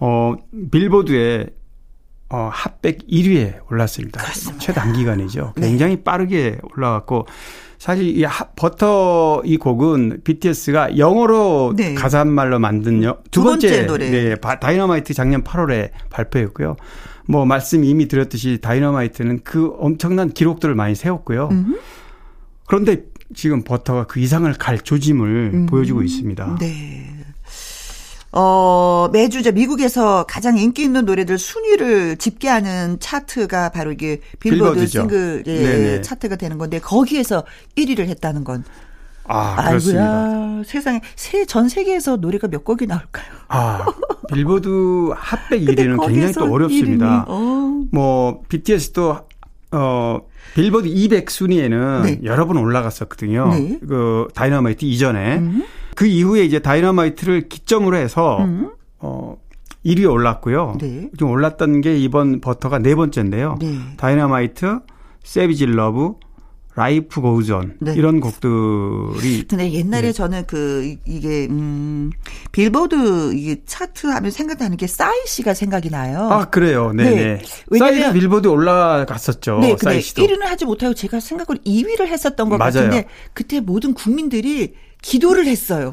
어 0.00 0.34
빌보드에 0.70 1.46
어, 2.32 2.48
핫백 2.50 3.06
1위에 3.08 3.70
올랐습니다. 3.70 4.22
그렇습니다. 4.22 4.58
최단기간이죠. 4.58 5.52
네. 5.56 5.68
굉장히 5.68 5.96
네. 5.96 6.02
빠르게 6.02 6.58
올라갔고 6.74 7.26
사실 7.78 8.16
이 8.16 8.24
하, 8.24 8.44
버터 8.56 9.42
이 9.44 9.58
곡은 9.58 10.22
BTS가 10.24 10.96
영어로 10.96 11.74
네. 11.76 11.94
가사말로 11.94 12.58
만든 12.58 13.02
여, 13.02 13.18
두, 13.30 13.40
두 13.40 13.44
번째, 13.44 13.68
번째, 13.68 13.86
노래. 13.86 14.10
네, 14.10 14.36
다이너마이트 14.36 15.12
작년 15.12 15.44
8월에 15.44 15.90
발표했고요. 16.08 16.76
뭐 17.28 17.44
말씀 17.44 17.84
이미 17.84 18.08
드렸듯이 18.08 18.60
다이너마이트는 18.62 19.40
그 19.44 19.74
엄청난 19.78 20.30
기록들을 20.30 20.74
많이 20.74 20.94
세웠고요. 20.94 21.50
음흠. 21.52 21.78
그런데 22.66 23.04
지금 23.34 23.62
버터가 23.62 24.06
그 24.06 24.20
이상을 24.20 24.52
갈 24.54 24.80
조짐을 24.80 25.50
음. 25.54 25.66
보여주고 25.66 26.02
있습니다. 26.02 26.58
네. 26.60 27.06
어, 28.34 29.10
매주 29.12 29.42
저 29.42 29.52
미국에서 29.52 30.24
가장 30.26 30.56
인기 30.56 30.82
있는 30.82 31.04
노래들 31.04 31.36
순위를 31.36 32.16
집계하는 32.16 32.98
차트가 32.98 33.68
바로 33.68 33.92
이게 33.92 34.20
빌보드 34.40 34.64
빌보드죠. 34.64 35.00
싱글 35.00 35.42
예, 35.46 36.00
차트가 36.00 36.36
되는 36.36 36.56
건데 36.56 36.78
거기에서 36.78 37.44
1위를 37.76 38.06
했다는 38.06 38.44
건 38.44 38.64
아, 39.24 39.68
그렇습니다. 39.68 40.62
세상에 40.64 41.00
세, 41.14 41.44
전 41.44 41.68
세계에서 41.68 42.16
노래가 42.16 42.48
몇 42.48 42.64
곡이 42.64 42.86
나올까요? 42.86 43.26
아, 43.48 43.84
빌보드 44.32 45.10
핫백 45.14 45.62
1위는 45.62 46.06
굉장히 46.06 46.32
또 46.32 46.50
어렵습니다. 46.50 47.26
어. 47.28 47.82
뭐 47.92 48.42
BTS도 48.48 49.18
어 49.72 50.20
빌보드 50.54 50.88
200 50.88 51.30
순위에는 51.30 52.02
네. 52.02 52.20
여러 52.24 52.46
번 52.46 52.56
올라갔었거든요. 52.58 53.48
네. 53.48 53.78
그 53.86 54.28
다이너마이트 54.34 54.84
이전에. 54.84 55.38
음. 55.38 55.64
그 55.94 56.06
이후에 56.06 56.44
이제 56.44 56.58
다이너마이트를 56.58 57.48
기점으로 57.48 57.96
해서 57.96 58.38
음. 58.44 58.70
어 58.98 59.36
1위에 59.84 60.10
올랐고요. 60.10 60.78
네. 60.80 61.10
좀 61.18 61.30
올랐던 61.30 61.80
게 61.80 61.96
이번 61.96 62.40
버터가 62.40 62.78
네 62.78 62.94
번째인데요. 62.94 63.56
네. 63.60 63.78
다이너마이트, 63.96 64.80
Savage 65.24 65.66
Love, 65.66 66.14
Life 66.74 67.20
Goes 67.20 67.57
On 67.57 67.76
네. 67.80 67.94
이런 67.96 68.20
곡들이 68.20 69.44
근데 69.46 69.72
옛날에 69.72 70.08
네. 70.08 70.12
저는 70.12 70.46
그 70.46 70.96
이게 71.04 71.46
음 71.50 72.10
빌보드 72.52 73.34
이게 73.34 73.60
차트 73.66 74.06
하면 74.06 74.30
생각나는 74.30 74.78
게 74.78 74.86
싸이 74.86 75.26
씨가 75.26 75.52
생각이 75.52 75.90
나요. 75.90 76.30
아 76.30 76.46
그래요. 76.46 76.92
네, 76.94 77.04
네. 77.10 77.42
네. 77.70 77.78
싸이도 77.78 78.12
빌보드 78.14 78.48
올라갔었죠. 78.48 79.58
네, 79.60 79.76
싸이 79.78 80.00
씨도. 80.00 80.22
1위는 80.22 80.40
하지 80.44 80.64
못하고 80.64 80.94
제가 80.94 81.20
생각으로 81.20 81.58
2위를 81.58 82.06
했었던 82.06 82.48
것 82.48 82.56
맞아요. 82.56 82.72
같은데 82.72 83.06
그때 83.34 83.60
모든 83.60 83.92
국민들이 83.92 84.74
기도를 85.02 85.46
했어요. 85.46 85.90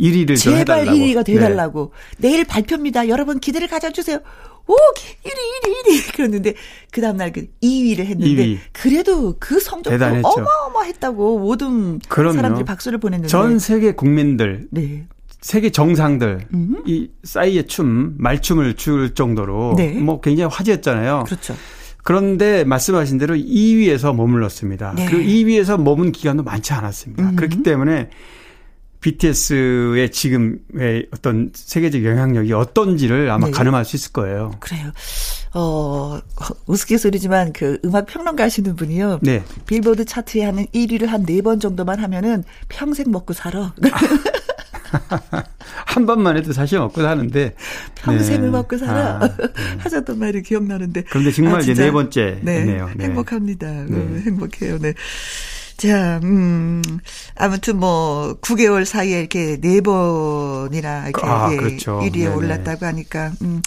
1위를 0.00 0.38
제발 0.38 0.86
1위가 0.86 1.24
돼달라고. 1.26 1.92
네. 2.18 2.28
내일 2.30 2.44
발표입니다. 2.44 3.08
여러분 3.08 3.38
기대를 3.38 3.68
가져주세요. 3.68 4.20
오, 4.68 4.74
1위, 4.74 5.28
1위, 5.64 5.84
1위. 5.84 6.16
그랬는데, 6.16 6.54
그 6.90 7.00
다음날 7.00 7.32
그 7.32 7.46
2위를 7.62 8.00
했는데, 8.00 8.26
2위. 8.26 8.58
그래도 8.72 9.36
그 9.38 9.60
성적도 9.60 10.04
어마어마했다고 10.04 11.38
모든 11.38 11.98
그럼요. 12.08 12.36
사람들이 12.36 12.64
박수를 12.64 12.98
보냈는데. 12.98 13.28
전 13.28 13.58
세계 13.58 13.92
국민들. 13.92 14.66
네. 14.70 15.06
세계 15.40 15.70
정상들 15.70 16.48
음. 16.54 16.82
이 16.86 17.08
싸이의 17.22 17.68
춤 17.68 18.14
말춤을 18.18 18.74
출 18.74 19.14
정도로 19.14 19.74
네. 19.76 19.92
뭐 19.92 20.20
굉장히 20.20 20.52
화제였잖아요. 20.52 21.22
그렇죠. 21.24 21.54
그런데 22.02 22.64
말씀하신 22.64 23.18
대로 23.18 23.36
2위에서 23.36 24.14
머물렀습니다. 24.14 24.94
네. 24.96 25.06
그리고 25.06 25.22
2위에서 25.22 25.80
머문 25.80 26.10
기간도 26.10 26.42
많지 26.42 26.72
않았습니다. 26.72 27.30
음. 27.30 27.36
그렇기 27.36 27.62
때문에 27.62 28.10
BTS의 29.06 30.10
지금의 30.10 31.06
어떤 31.12 31.52
세계적 31.54 32.04
영향력이 32.04 32.52
어떤지를 32.52 33.30
아마 33.30 33.46
네. 33.46 33.52
가늠할 33.52 33.84
수 33.84 33.94
있을 33.94 34.10
거예요. 34.10 34.50
그래요. 34.58 34.90
어, 35.54 36.18
우스갯소리지만 36.66 37.52
그 37.52 37.78
음악 37.84 38.06
평론가 38.06 38.42
하시는 38.42 38.74
분이요. 38.74 39.20
네. 39.22 39.44
빌보드 39.66 40.06
차트에 40.06 40.42
하는 40.44 40.66
1위를 40.74 41.06
한 41.06 41.24
4번 41.24 41.60
정도만 41.60 42.00
하면은 42.00 42.42
평생 42.68 43.12
먹고 43.12 43.32
살아. 43.32 43.72
한 45.86 46.06
번만 46.06 46.36
해도 46.36 46.52
사실 46.52 46.78
먹고 46.80 47.00
사는데 47.00 47.54
평생을 47.96 48.46
네. 48.46 48.50
먹고 48.50 48.76
살아 48.76 49.20
아, 49.22 49.36
네. 49.36 49.46
하셨던 49.78 50.18
말이 50.18 50.42
기억나는데 50.42 51.04
그런데 51.10 51.30
정말 51.30 51.56
아, 51.56 51.60
이제 51.60 51.74
네 51.74 51.92
번째네요. 51.92 52.90
네, 52.96 53.04
행복합니다. 53.04 53.84
네. 53.88 54.22
행복해요. 54.26 54.78
네. 54.78 54.94
자, 55.76 56.20
음, 56.22 56.82
아무튼 57.34 57.78
뭐, 57.78 58.36
9개월 58.40 58.84
사이에 58.84 59.20
이렇게 59.20 59.60
네 59.60 59.80
번이나 59.82 61.08
이렇게 61.08 61.26
아, 61.26 61.50
예, 61.52 61.56
그렇죠. 61.56 62.00
1위에 62.00 62.12
네네. 62.12 62.34
올랐다고 62.34 62.86
하니까, 62.86 63.32
음, 63.42 63.60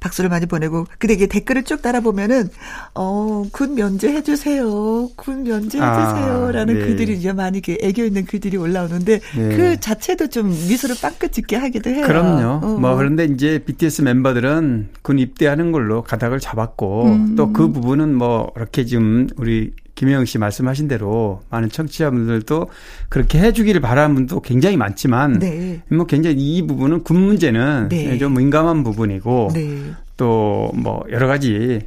박수를 0.00 0.30
많이 0.30 0.46
보내고, 0.46 0.86
근데 0.98 1.12
이게 1.12 1.26
댓글을 1.26 1.64
쭉 1.64 1.82
따라 1.82 2.00
보면은, 2.00 2.48
어, 2.94 3.44
군 3.52 3.74
면제해 3.74 4.22
주세요. 4.22 5.10
군 5.16 5.42
면제해 5.42 5.84
주세요. 5.84 6.46
아, 6.48 6.52
라는 6.52 6.78
네. 6.78 6.80
글들이 6.86 7.18
이제 7.18 7.34
많이 7.34 7.58
이렇게 7.58 7.76
애교 7.82 8.04
있는 8.04 8.24
글들이 8.24 8.56
올라오는데, 8.56 9.20
네. 9.36 9.56
그 9.56 9.78
자체도 9.78 10.28
좀 10.28 10.48
미소를 10.48 10.96
빵긋 11.02 11.32
짓게 11.32 11.56
하기도 11.56 11.90
해요. 11.90 12.06
그럼요. 12.06 12.66
어. 12.66 12.78
뭐, 12.78 12.96
그런데 12.96 13.26
이제 13.26 13.62
BTS 13.66 14.00
멤버들은 14.00 14.88
군 15.02 15.18
입대하는 15.18 15.72
걸로 15.72 16.02
가닥을 16.02 16.40
잡았고, 16.40 17.04
음. 17.04 17.36
또그 17.36 17.70
부분은 17.72 18.14
뭐, 18.14 18.50
이렇게 18.56 18.86
지금 18.86 19.28
우리 19.36 19.74
김혜영 20.00 20.24
씨 20.24 20.38
말씀하신 20.38 20.88
대로 20.88 21.42
많은 21.50 21.68
청취자분들도 21.68 22.70
그렇게 23.10 23.38
해주기를 23.38 23.82
바라는 23.82 24.14
분도 24.14 24.40
굉장히 24.40 24.78
많지만 24.78 25.38
네. 25.38 25.82
뭐 25.90 26.06
굉장히 26.06 26.36
이 26.38 26.66
부분은 26.66 27.04
군 27.04 27.20
문제는 27.20 27.90
네. 27.90 28.16
좀 28.16 28.32
민감한 28.32 28.82
부분이고 28.82 29.50
네. 29.52 29.78
또뭐 30.16 31.04
여러 31.10 31.26
가지 31.26 31.80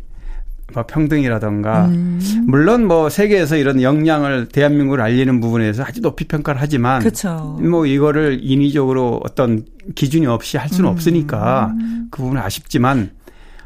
뭐 0.76 0.86
평등이라던가 0.86 1.88
음. 1.88 2.46
물론 2.46 2.86
뭐 2.86 3.10
세계에서 3.10 3.58
이런 3.58 3.82
역량을 3.82 4.50
대한민국을 4.50 5.02
알리는 5.02 5.42
부분에서 5.42 5.84
아주 5.84 6.00
높이 6.02 6.26
평가를 6.26 6.62
하지만 6.62 7.02
그쵸. 7.02 7.58
뭐 7.64 7.88
이거를 7.88 8.42
인위적으로 8.44 9.22
어떤 9.24 9.66
기준이 9.96 10.28
없이 10.28 10.58
할 10.58 10.70
수는 10.70 10.88
음. 10.88 10.94
없으니까 10.94 11.74
그 12.12 12.22
부분은 12.22 12.40
아쉽지만 12.44 13.10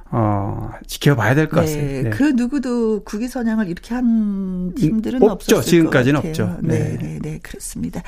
어, 0.09 0.71
지켜봐야 0.87 1.35
될것 1.35 1.59
네, 1.59 1.61
같습니다. 1.65 2.09
네. 2.09 2.15
그 2.15 2.23
누구도 2.23 3.03
국위 3.03 3.27
선양을 3.27 3.67
이렇게 3.67 3.93
한 3.93 4.73
팀들은 4.75 5.21
음, 5.21 5.29
없죠. 5.29 5.61
지금까지는 5.61 6.19
없죠. 6.19 6.57
네. 6.61 6.79
네, 6.79 6.97
네, 6.97 7.19
네, 7.21 7.39
그렇습니다. 7.43 8.01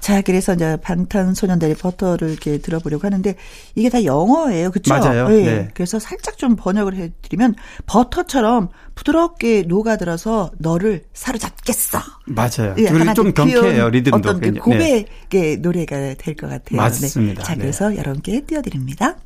자, 0.00 0.22
그래서 0.22 0.54
이제 0.54 0.76
방탄소년단의 0.82 1.76
버터를 1.76 2.30
이렇게 2.30 2.58
들어보려고 2.58 3.06
하는데 3.06 3.34
이게 3.74 3.88
다 3.90 4.02
영어예요. 4.04 4.70
그렇죠? 4.70 4.94
맞아요. 4.94 5.28
네. 5.28 5.42
네. 5.44 5.68
그래서 5.74 5.98
살짝 5.98 6.38
좀 6.38 6.56
번역을 6.56 6.94
해 6.94 7.10
드리면 7.22 7.54
버터처럼 7.86 8.70
부드럽게 8.94 9.62
녹아들어서 9.66 10.50
너를 10.58 11.04
사로잡겠어. 11.12 11.98
맞아요. 12.26 12.74
예, 12.78 12.84
그리고 12.90 13.14
좀 13.14 13.32
경쾌해요. 13.32 13.90
리듬도. 13.90 14.16
어떤 14.30 14.40
그 14.40 14.52
고백의 14.52 15.06
네. 15.30 15.56
노래가 15.56 16.14
될 16.14 16.34
것 16.34 16.48
같아요. 16.48 16.76
맞습니다. 16.76 17.42
자, 17.42 17.54
그래서 17.56 17.94
여러분께 17.96 18.42
띄워드립니다. 18.46 19.16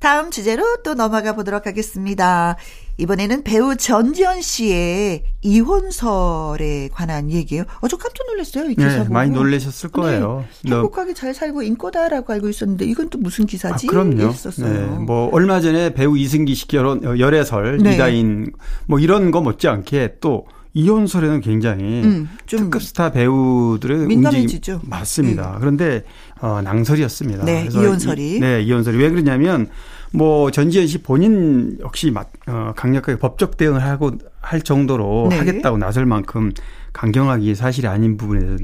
다음 0.00 0.30
주제로 0.30 0.78
또 0.82 0.94
넘어가 0.94 1.34
보도록 1.34 1.66
하겠습니다. 1.66 2.56
이번에는 2.96 3.44
배우 3.44 3.76
전지현 3.76 4.40
씨의 4.40 5.24
이혼설에 5.42 6.88
관한 6.90 7.30
얘기예요. 7.30 7.64
어, 7.80 7.88
저 7.88 7.98
깜짝 7.98 8.26
놀랐어요. 8.26 8.70
이 8.70 8.74
기사 8.74 8.88
네, 8.88 8.98
보고. 9.00 9.12
많이 9.12 9.30
놀라셨을 9.30 9.90
거예요. 9.90 10.44
네, 10.64 10.72
행복하게 10.72 11.12
잘 11.12 11.34
살고 11.34 11.62
인꼬다라고 11.62 12.32
알고 12.32 12.48
있었는데 12.48 12.86
이건 12.86 13.10
또 13.10 13.18
무슨 13.18 13.44
기사지? 13.44 13.88
아, 13.88 13.90
그럼요. 13.90 14.32
네, 14.32 14.80
뭐 15.00 15.28
얼마 15.32 15.60
전에 15.60 15.92
배우 15.92 16.16
이승기 16.16 16.54
씨 16.54 16.66
결혼 16.66 17.06
어, 17.06 17.18
열애설 17.18 17.78
네. 17.78 17.94
이다인 17.94 18.52
뭐 18.86 18.98
이런 18.98 19.30
거 19.30 19.42
못지않게 19.42 20.16
또 20.22 20.46
이혼설에는 20.72 21.40
굉장히 21.40 22.02
음, 22.04 22.28
특급 22.46 22.82
스타 22.82 23.10
배우들의 23.10 24.06
민감해지죠. 24.06 24.72
움직임 24.74 24.90
맞습니다. 24.90 25.52
네. 25.52 25.56
그런데 25.58 26.04
어, 26.40 26.60
낭설이었습니다. 26.62 27.44
네, 27.44 27.68
이혼설이. 27.70 28.36
이, 28.36 28.40
네, 28.40 28.62
이혼설이 28.62 28.96
왜 28.96 29.10
그러냐면 29.10 29.68
뭐 30.12 30.50
전지현 30.50 30.86
씨 30.86 30.98
본인 30.98 31.78
역시 31.80 32.12
어, 32.46 32.72
강력하게 32.76 33.18
법적 33.18 33.56
대응을 33.56 33.82
하고 33.82 34.12
할 34.40 34.60
정도로 34.62 35.28
네. 35.30 35.38
하겠다고 35.38 35.78
나설 35.78 36.06
만큼 36.06 36.52
강경하게 36.92 37.54
사실이 37.54 37.86
아닌 37.86 38.16
부분에 38.16 38.40
서 38.46 38.56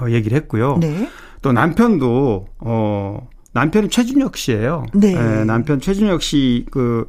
어, 0.00 0.10
얘기를 0.10 0.36
했고요. 0.36 0.78
네. 0.80 1.08
또 1.42 1.52
남편도 1.52 2.46
어 2.58 3.28
남편은 3.52 3.90
최준혁 3.90 4.36
씨예요. 4.36 4.86
네. 4.94 5.14
네 5.14 5.44
남편 5.44 5.80
최준혁 5.80 6.22
씨 6.22 6.66
그 6.70 7.06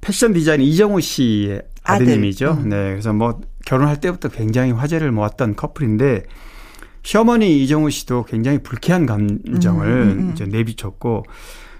패션 0.00 0.32
디자인 0.32 0.60
이정우 0.60 1.00
씨의 1.00 1.62
아드님이죠. 1.82 2.50
아들. 2.50 2.64
음. 2.64 2.68
네. 2.68 2.90
그래서 2.90 3.12
뭐 3.12 3.40
결혼할 3.64 4.00
때부터 4.00 4.28
굉장히 4.28 4.72
화제를 4.72 5.10
모았던 5.10 5.56
커플인데 5.56 6.24
시어머니 7.02 7.62
이정우 7.62 7.90
씨도 7.90 8.24
굉장히 8.24 8.58
불쾌한 8.58 9.06
감정을 9.06 9.86
음, 9.86 10.02
음, 10.02 10.18
음. 10.18 10.30
이제 10.32 10.44
내비쳤고 10.44 11.24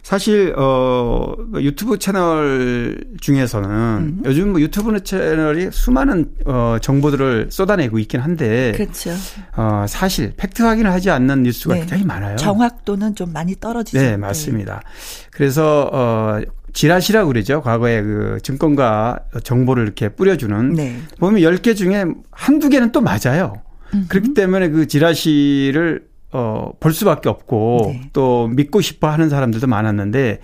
사실 0.06 0.54
어 0.56 1.34
유튜브 1.56 1.98
채널 1.98 2.96
중에서는 3.20 3.68
음. 3.68 4.22
요즘 4.24 4.52
뭐 4.52 4.60
유튜브 4.60 5.02
채널이 5.02 5.70
수많은 5.72 6.30
어 6.44 6.76
정보들을 6.80 7.48
쏟아내고 7.50 7.98
있긴 7.98 8.20
한데 8.20 8.72
그렇죠. 8.76 9.10
어 9.56 9.84
사실 9.88 10.32
팩트 10.36 10.62
확인을 10.62 10.92
하지 10.92 11.10
않는 11.10 11.42
뉴스가 11.42 11.74
네. 11.74 11.80
굉장히 11.80 12.04
많아요. 12.04 12.36
정확도는 12.36 13.16
좀 13.16 13.32
많이 13.32 13.56
떨어지죠. 13.58 13.98
네, 13.98 14.16
맞습니다. 14.16 14.74
네. 14.74 15.28
그래서 15.32 15.90
어 15.92 16.40
지라시라고 16.72 17.26
그러죠. 17.26 17.60
과거에 17.60 18.00
그 18.00 18.38
증권가 18.44 19.18
정보를 19.42 19.82
이렇게 19.82 20.10
뿌려주는 20.10 20.74
네. 20.74 21.00
보면 21.18 21.40
10개 21.40 21.74
중에 21.74 22.04
한두 22.30 22.68
개는 22.68 22.92
또 22.92 23.00
맞아요. 23.00 23.54
음흠. 23.92 24.06
그렇기 24.06 24.34
때문에 24.34 24.68
그 24.68 24.86
지라시를 24.86 26.06
어, 26.38 26.70
볼 26.78 26.92
수밖에 26.92 27.30
없고 27.30 27.80
네. 27.86 28.10
또 28.12 28.46
믿고 28.48 28.82
싶어 28.82 29.08
하는 29.08 29.30
사람들도 29.30 29.66
많았는데 29.66 30.40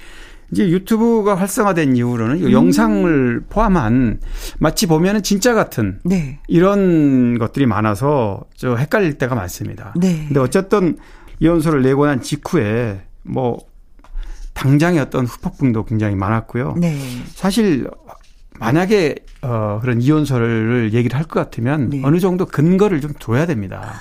이제 0.51 0.69
유튜브가 0.71 1.35
활성화된 1.35 1.97
이후로는 1.97 2.45
음. 2.47 2.51
영상을 2.53 3.45
포함한 3.51 4.21
마치 4.59 4.87
보면은 4.87 5.23
진짜 5.23 5.53
같은 5.53 5.99
네. 6.03 6.39
이런 6.49 7.39
것들이 7.39 7.67
많아서 7.67 8.45
저 8.57 8.75
헷갈릴 8.77 9.19
때가 9.19 9.35
많습니다. 9.35 9.93
네. 10.01 10.25
근데 10.29 10.41
어쨌든 10.41 10.97
이혼서를 11.41 11.83
내고 11.83 12.07
난 12.07 12.23
직후에 12.23 13.03
뭐 13.23 13.59
당장의 14.55 14.99
어떤 14.99 15.27
후폭풍도 15.27 15.85
굉장히 15.85 16.15
많았고요. 16.17 16.77
네. 16.79 16.99
사실 17.35 17.87
만약에 18.59 19.17
어 19.43 19.79
그런 19.83 20.01
이혼서를 20.01 20.91
얘기를 20.95 21.19
할 21.19 21.25
것 21.27 21.41
같으면 21.41 21.91
네. 21.91 22.01
어느 22.03 22.19
정도 22.19 22.47
근거를 22.47 23.03
좀 23.03 23.13
둬야 23.19 23.45
됩니다. 23.45 23.95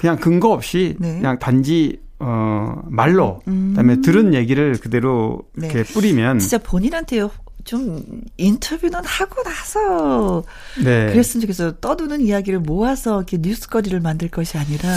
그냥 0.00 0.16
근거 0.16 0.48
없이 0.50 0.96
네. 0.98 1.16
그냥 1.16 1.38
단지 1.38 2.00
어 2.18 2.74
말로 2.86 3.42
음. 3.48 3.68
그다음에 3.70 4.00
들은 4.00 4.32
얘기를 4.32 4.72
그대로 4.80 5.42
네. 5.54 5.66
이렇게 5.66 5.92
뿌리면 5.92 6.38
진짜 6.38 6.56
본인한테 6.56 7.28
좀 7.64 8.02
인터뷰는 8.38 9.00
하고 9.04 9.42
나서 9.42 10.42
네. 10.82 11.12
그랬으면 11.12 11.42
좋겠어요. 11.42 11.72
떠드는 11.72 12.22
이야기를 12.22 12.60
모아서 12.60 13.18
이렇게 13.18 13.36
뉴스거리를 13.42 14.00
만들 14.00 14.30
것이 14.30 14.56
아니라 14.56 14.88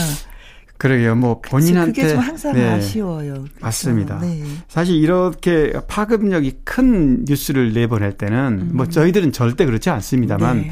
그러게요. 0.77 1.15
뭐 1.15 1.41
본인한테 1.41 2.01
그게 2.01 2.13
좀 2.13 2.19
항상 2.19 2.53
네. 2.53 2.65
아쉬워요. 2.65 3.33
그렇죠? 3.33 3.53
맞습니다. 3.59 4.19
네. 4.19 4.41
사실 4.69 4.95
이렇게 4.95 5.73
파급력이 5.89 6.59
큰 6.63 7.25
뉴스를 7.25 7.73
내보낼 7.73 8.13
때는 8.13 8.55
뭐 8.55 8.63
음. 8.63 8.69
뭐 8.77 8.85
저희들은 8.87 9.33
절대 9.33 9.65
그렇지 9.65 9.89
않습니다만 9.89 10.61
네. 10.61 10.71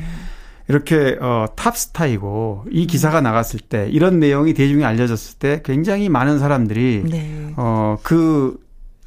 이렇게 0.71 1.17
어 1.21 1.45
탑스타이고 1.55 2.65
이 2.71 2.87
기사가 2.87 3.19
음. 3.19 3.23
나갔을 3.23 3.59
때 3.59 3.87
이런 3.91 4.19
내용이 4.19 4.53
대중에 4.53 4.83
알려졌을 4.83 5.37
때 5.37 5.61
굉장히 5.63 6.09
많은 6.09 6.39
사람들이 6.39 7.03
네. 7.09 7.53
어 7.57 7.97
그 8.03 8.57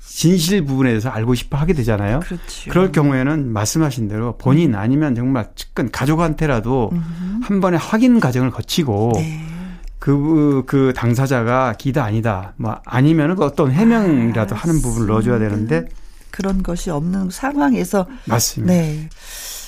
진실 0.06 0.64
부분에 0.64 0.90
대해서 0.90 1.08
알고 1.08 1.34
싶어 1.34 1.56
하게 1.56 1.72
되잖아요. 1.72 2.20
그렇죠. 2.20 2.70
그럴 2.70 2.92
경우에는 2.92 3.52
말씀하신 3.52 4.06
대로 4.08 4.36
본인 4.38 4.74
음. 4.74 4.78
아니면 4.78 5.14
정말 5.14 5.48
측근 5.56 5.90
가족한테라도 5.90 6.90
음. 6.92 7.40
한 7.42 7.60
번에 7.60 7.76
확인 7.76 8.20
과정을 8.20 8.50
거치고 8.50 9.12
네. 9.16 9.44
그, 9.98 10.62
그 10.66 10.92
당사자가 10.94 11.74
기다 11.78 12.04
아니다. 12.04 12.52
뭐 12.56 12.76
아니면은 12.84 13.34
그 13.34 13.44
어떤 13.44 13.72
해명이라도 13.72 14.54
아, 14.54 14.58
하는 14.58 14.80
부분을 14.82 15.08
넣어줘야 15.08 15.38
되는데 15.38 15.86
그런 16.30 16.62
것이 16.62 16.90
없는 16.90 17.30
상황에서 17.30 18.06
맞습니다. 18.26 18.72
네. 18.72 19.08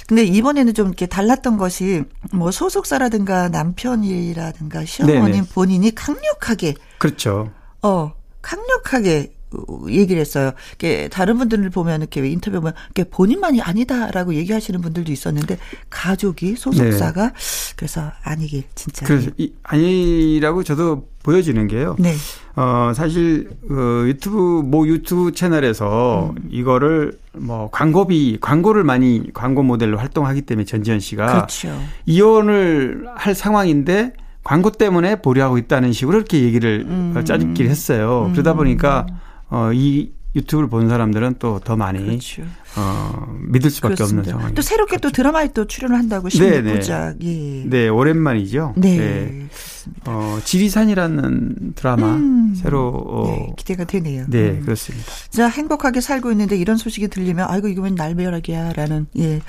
근데 0.09 0.23
이번에는 0.23 0.73
좀 0.75 0.87
이렇게 0.89 1.07
달랐던 1.07 1.57
것이 1.57 2.05
뭐 2.33 2.51
소속사라든가 2.51 3.49
남편이라든가 3.49 4.85
시어머님 4.85 5.33
네네. 5.33 5.49
본인이 5.53 5.95
강력하게 5.95 6.75
그렇죠. 6.99 7.51
어 7.83 8.13
강력하게 8.41 9.36
얘기를 9.89 10.21
했어요. 10.21 10.53
이게 10.75 11.09
다른 11.09 11.39
분들을 11.39 11.71
보면 11.71 12.03
이렇게 12.03 12.27
인터뷰 12.29 12.61
보면 12.61 12.75
이게 12.91 13.05
본인만이 13.05 13.61
아니다라고 13.61 14.35
얘기하시는 14.35 14.81
분들도 14.81 15.13
있었는데 15.13 15.59
가족이 15.91 16.57
소속사가 16.57 17.29
네. 17.29 17.33
그래서 17.77 18.13
아니길 18.23 18.65
진짜. 18.75 19.07
그래서 19.07 19.31
이, 19.37 19.53
아니라고 19.63 20.63
저도 20.63 21.09
보여지는 21.23 21.67
게요. 21.67 21.97
네. 21.99 22.15
어 22.55 22.93
사실 22.95 23.51
그 23.69 24.05
유튜브 24.07 24.63
모 24.65 24.87
유튜브 24.87 25.33
채널에서 25.33 26.33
음. 26.37 26.49
이거를 26.51 27.19
뭐 27.35 27.69
광고비 27.71 28.39
광고를 28.41 28.85
많이 28.85 29.31
광고 29.35 29.63
모델로 29.63 29.99
활동하기 29.99 30.43
때문에 30.43 30.65
전지현 30.65 31.01
씨가 31.01 31.27
그렇죠. 31.27 31.79
이혼을 32.07 33.07
할 33.15 33.35
상황인데 33.35 34.13
광고 34.47 34.71
때문에 34.71 35.17
보류하고 35.17 35.59
있다는 35.59 35.93
식으로 35.93 36.19
이렇게 36.19 36.41
얘기를 36.45 36.85
음. 36.87 37.21
짜집기를 37.25 37.69
했어요. 37.69 38.31
그러다 38.33 38.55
보니까 38.55 39.07
음. 39.11 39.17
어, 39.49 39.70
이 39.72 40.12
유튜브를 40.34 40.68
본 40.68 40.88
사람들은 40.90 41.36
또 41.38 41.61
더 41.64 41.76
많이 41.76 41.99
그렇죠. 42.05 42.42
어, 42.76 43.34
믿을 43.49 43.70
수밖에 43.70 43.94
그렇습니다. 43.94 44.20
없는 44.28 44.38
상황이또 44.38 44.61
새롭게 44.61 44.97
그렇죠. 44.99 45.09
또 45.09 45.12
드라마에 45.12 45.49
또 45.55 45.66
출연을 45.66 45.97
한다고 45.97 46.28
신부작 46.28 47.16
예. 47.22 47.62
네, 47.64 47.88
오랜만이죠. 47.88 48.74
네. 48.76 48.97
네. 48.99 49.47
어, 50.05 50.38
지리산이라는 50.44 51.72
드라마 51.74 52.16
음. 52.16 52.55
새로 52.55 52.88
어, 53.07 53.26
네, 53.30 53.53
기대가 53.57 53.84
되네요. 53.84 54.26
네, 54.28 54.51
음. 54.51 54.61
그렇습니다. 54.62 55.11
자, 55.30 55.49
행복하게 55.49 56.03
살고 56.03 56.30
있는데 56.32 56.57
이런 56.59 56.76
소식이 56.76 57.09
들리면 57.09 57.47
아이고 57.49 57.68
이거 57.68 57.80
웬 57.82 57.94
날벼락이야라는 57.94 59.07
예. 59.18 59.40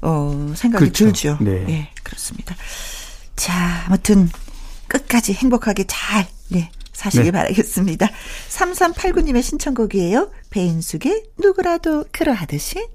어, 0.00 0.52
생각이 0.56 0.82
그렇죠. 0.86 1.04
들죠. 1.06 1.36
네. 1.42 1.66
예, 1.68 1.88
그렇습니다. 2.02 2.56
자, 3.36 3.84
아무튼 3.86 4.30
끝까지 4.88 5.34
행복하게 5.34 5.84
잘 5.86 6.26
네. 6.48 6.70
사시기 7.00 7.24
네. 7.24 7.30
바라겠습니다. 7.30 8.10
3389님의 8.50 9.42
신청곡이에요. 9.42 10.30
배인숙의 10.50 11.30
누구라도 11.38 12.04
그러하듯이. 12.12 12.86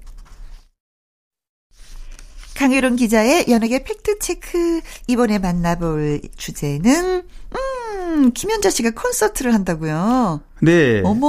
강유론 2.54 2.94
기자의 2.96 3.46
연예계 3.50 3.82
팩트체크. 3.82 4.80
이번에 5.08 5.40
만나볼 5.40 6.20
주제는, 6.36 7.22
음, 7.56 8.32
김연자 8.32 8.70
씨가 8.70 8.92
콘서트를 8.92 9.52
한다고요? 9.52 10.40
네. 10.62 11.02
어머. 11.04 11.26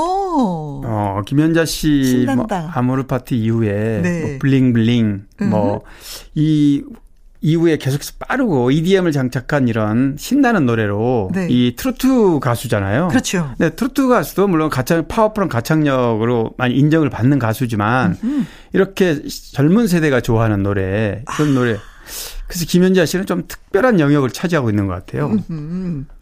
어, 0.85 1.21
김연자 1.25 1.65
씨, 1.65 2.27
뭐, 2.33 2.45
아모르 2.51 3.07
파티 3.07 3.37
이후에, 3.37 4.01
네. 4.01 4.21
뭐 4.21 4.37
블링블링, 4.39 5.25
음. 5.41 5.49
뭐, 5.49 5.81
이 6.35 6.83
이후에 7.47 7.77
계속해서 7.77 8.13
빠르고 8.19 8.71
EDM을 8.71 9.13
장착한 9.13 9.69
이런 9.69 10.17
신나는 10.19 10.65
노래로 10.65 11.31
네. 11.33 11.47
이 11.49 11.75
트로트 11.77 12.39
가수잖아요. 12.41 13.07
그렇죠. 13.07 13.53
네, 13.57 13.69
트로트 13.69 14.09
가수도 14.09 14.49
물론 14.49 14.69
가창 14.69 15.07
파워풀한 15.07 15.47
가창력으로 15.47 16.55
많이 16.57 16.75
인정을 16.75 17.09
받는 17.09 17.39
가수지만 17.39 18.17
음흠. 18.21 18.43
이렇게 18.73 19.21
젊은 19.53 19.87
세대가 19.87 20.19
좋아하는 20.19 20.61
노래 20.61 21.23
그런 21.25 21.51
아. 21.51 21.53
노래. 21.53 21.77
그래서 22.47 22.65
김현자 22.65 23.05
씨는 23.05 23.25
좀 23.25 23.43
특별한 23.47 24.01
영역을 24.01 24.29
차지하고 24.29 24.69
있는 24.69 24.87
것 24.87 24.93
같아요. 24.93 25.27
음흠. 25.49 26.16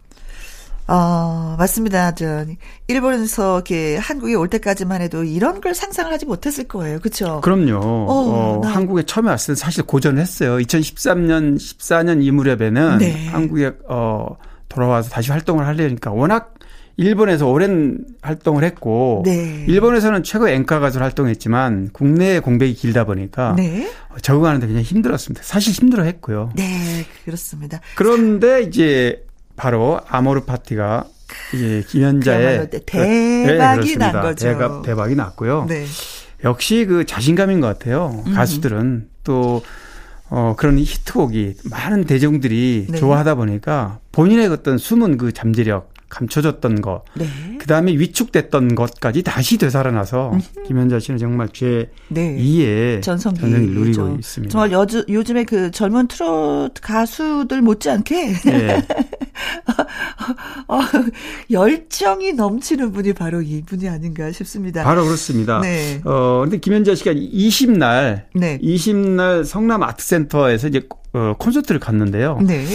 어, 0.88 1.56
맞습니다. 1.58 2.14
저, 2.14 2.46
일본에서 2.88 3.56
이렇게 3.56 3.98
한국에 3.98 4.36
올 4.36 4.50
때까지만 4.50 5.02
해도 5.02 5.24
이런 5.24 5.62
걸 5.62 5.74
상상을 5.74 6.12
하지 6.12 6.26
못했을 6.26 6.68
거예요. 6.68 7.00
그쵸? 7.00 7.42
그럼요. 7.42 7.78
어, 7.78 8.62
어 8.62 8.62
한국에 8.64 9.04
처음에 9.04 9.30
왔을 9.30 9.56
때 9.56 9.60
사실 9.60 9.84
고전을 9.84 10.22
했어요. 10.22 10.58
2013년, 10.58 11.56
14년 11.58 12.24
이 12.24 12.32
무렵에는 12.32 12.98
네. 13.00 13.28
한국에, 13.28 13.72
어, 13.88 14.38
돌아와서 14.70 15.10
다시 15.10 15.32
활동을 15.32 15.66
하려니까 15.66 16.12
워낙 16.12 16.54
일본에서 16.98 17.48
오랜 17.48 18.06
활동을 18.22 18.64
했고 18.64 19.24
네. 19.26 19.66
일본에서는 19.68 20.24
최고 20.24 20.48
앵카 20.48 20.80
가수로 20.80 21.04
활동했지만 21.04 21.90
국내 21.92 22.40
공백이 22.40 22.74
길다 22.74 23.04
보니까 23.04 23.54
네. 23.58 23.90
적응하는데 24.22 24.66
굉장히 24.66 24.86
힘들었습니다. 24.86 25.44
사실 25.44 25.74
힘들어했고요. 25.74 26.52
네, 26.56 27.06
그렇습니다. 27.26 27.82
그런데 27.96 28.62
이제 28.62 29.25
바로 29.56 30.00
아모르 30.08 30.46
파티가 30.46 31.06
이제 31.54 31.84
김현자의 31.88 32.70
대박이 32.86 33.88
네, 33.94 33.96
난 33.98 34.22
거죠. 34.22 34.46
대박, 34.46 34.82
대박이 34.84 35.16
났고요. 35.16 35.66
네. 35.68 35.86
역시 36.44 36.86
그 36.86 37.06
자신감인 37.06 37.62
것 37.62 37.68
같아요. 37.68 38.24
음. 38.28 38.34
가수들은 38.34 39.08
또 39.24 39.64
어, 40.30 40.56
그런 40.58 40.78
히트곡이 40.78 41.56
많은 41.66 42.06
대중들이 42.06 42.88
네. 42.90 42.98
좋아하다 42.98 43.36
보니까 43.36 44.00
본인의 44.12 44.48
어떤 44.48 44.78
숨은 44.78 45.18
그 45.18 45.32
잠재력, 45.32 45.94
감춰졌던 46.16 46.82
것, 46.82 47.04
네. 47.14 47.28
그 47.60 47.68
다음에 47.68 47.92
위축됐던 47.92 48.76
것까지 48.76 49.22
다시 49.22 49.58
되살아나서 49.58 50.32
음흠. 50.32 50.64
김현자 50.68 51.00
씨는 51.00 51.18
정말 51.18 51.50
제 51.52 51.90
네. 52.08 52.38
2의 52.38 53.02
전성기를 53.02 53.50
누리고 53.50 54.16
있습니다. 54.20 54.52
정말 54.52 54.72
여주, 54.72 55.06
요즘에 55.10 55.44
그 55.44 55.72
젊은 55.72 56.08
트로트 56.08 56.82
가수들 56.82 57.62
못지않게 57.62 58.34
네. 58.46 58.88
어, 60.70 60.80
열정이 61.52 62.34
넘치는 62.34 62.94
분이 62.94 63.12
바로 63.14 63.42
이분이 63.42 63.90
아닌가 63.90 64.32
싶습니다. 64.32 64.84
바로 64.86 65.04
그렇습니다. 65.04 65.60
네. 65.60 66.00
어, 66.06 66.42
근데 66.44 66.60
김현자 66.60 66.96
씨가 66.96 67.12
20날, 67.12 68.24
네. 68.34 68.58
20날 68.60 69.44
성남 69.44 69.84
아트센터에서 69.84 70.70
이제 70.70 70.88
어, 71.12 71.34
콘서트를 71.38 71.80
갔는데요. 71.82 72.40
네. 72.42 72.66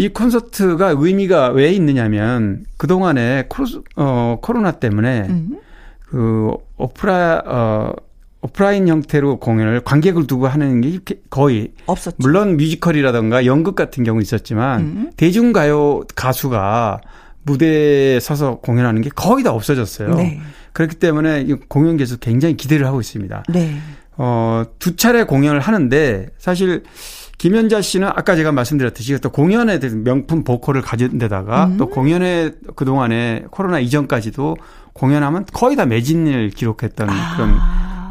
이 0.00 0.08
콘서트가 0.08 0.94
의미가 0.96 1.50
왜 1.50 1.72
있느냐면 1.72 2.64
그동안에 2.78 3.44
코로, 3.50 3.66
어, 3.96 4.38
코로나 4.40 4.72
때문에 4.72 5.26
음. 5.28 5.58
그 6.06 6.52
오프라 6.78 7.42
어 7.44 7.92
오프라인 8.40 8.88
형태로 8.88 9.38
공연을 9.40 9.82
관객을 9.82 10.26
두고 10.26 10.46
하는 10.46 10.80
게 10.80 11.00
거의 11.28 11.72
없었죠. 11.84 12.16
물론 12.18 12.56
뮤지컬이라던가 12.56 13.44
연극 13.44 13.74
같은 13.74 14.02
경우 14.02 14.22
있었지만 14.22 14.80
음. 14.80 15.10
대중 15.18 15.52
가요 15.52 16.00
가수가 16.16 17.02
무대에 17.42 18.20
서서 18.20 18.60
공연하는 18.60 19.02
게 19.02 19.10
거의 19.14 19.44
다 19.44 19.52
없어졌어요. 19.52 20.14
네. 20.14 20.40
그렇기 20.72 20.96
때문에 20.96 21.44
공연 21.68 21.98
계속 21.98 22.20
굉장히 22.20 22.56
기대를 22.56 22.86
하고 22.86 23.00
있습니다. 23.00 23.44
네. 23.50 23.76
어, 24.16 24.64
두 24.78 24.96
차례 24.96 25.24
공연을 25.24 25.60
하는데 25.60 26.30
사실 26.38 26.84
김연자 27.40 27.80
씨는 27.80 28.06
아까 28.06 28.36
제가 28.36 28.52
말씀드렸듯이 28.52 29.18
또 29.20 29.30
공연에 29.30 29.78
대한 29.78 30.04
명품 30.04 30.44
보컬을 30.44 30.82
가진 30.82 31.16
데다가 31.16 31.68
음. 31.68 31.78
또 31.78 31.88
공연에 31.88 32.50
그동안에 32.76 33.44
코로나 33.50 33.78
이전까지도 33.80 34.58
공연하면 34.92 35.46
거의 35.50 35.74
다 35.74 35.86
매진을 35.86 36.50
기록했던 36.50 37.08
아. 37.08 37.36
그런 37.36 37.56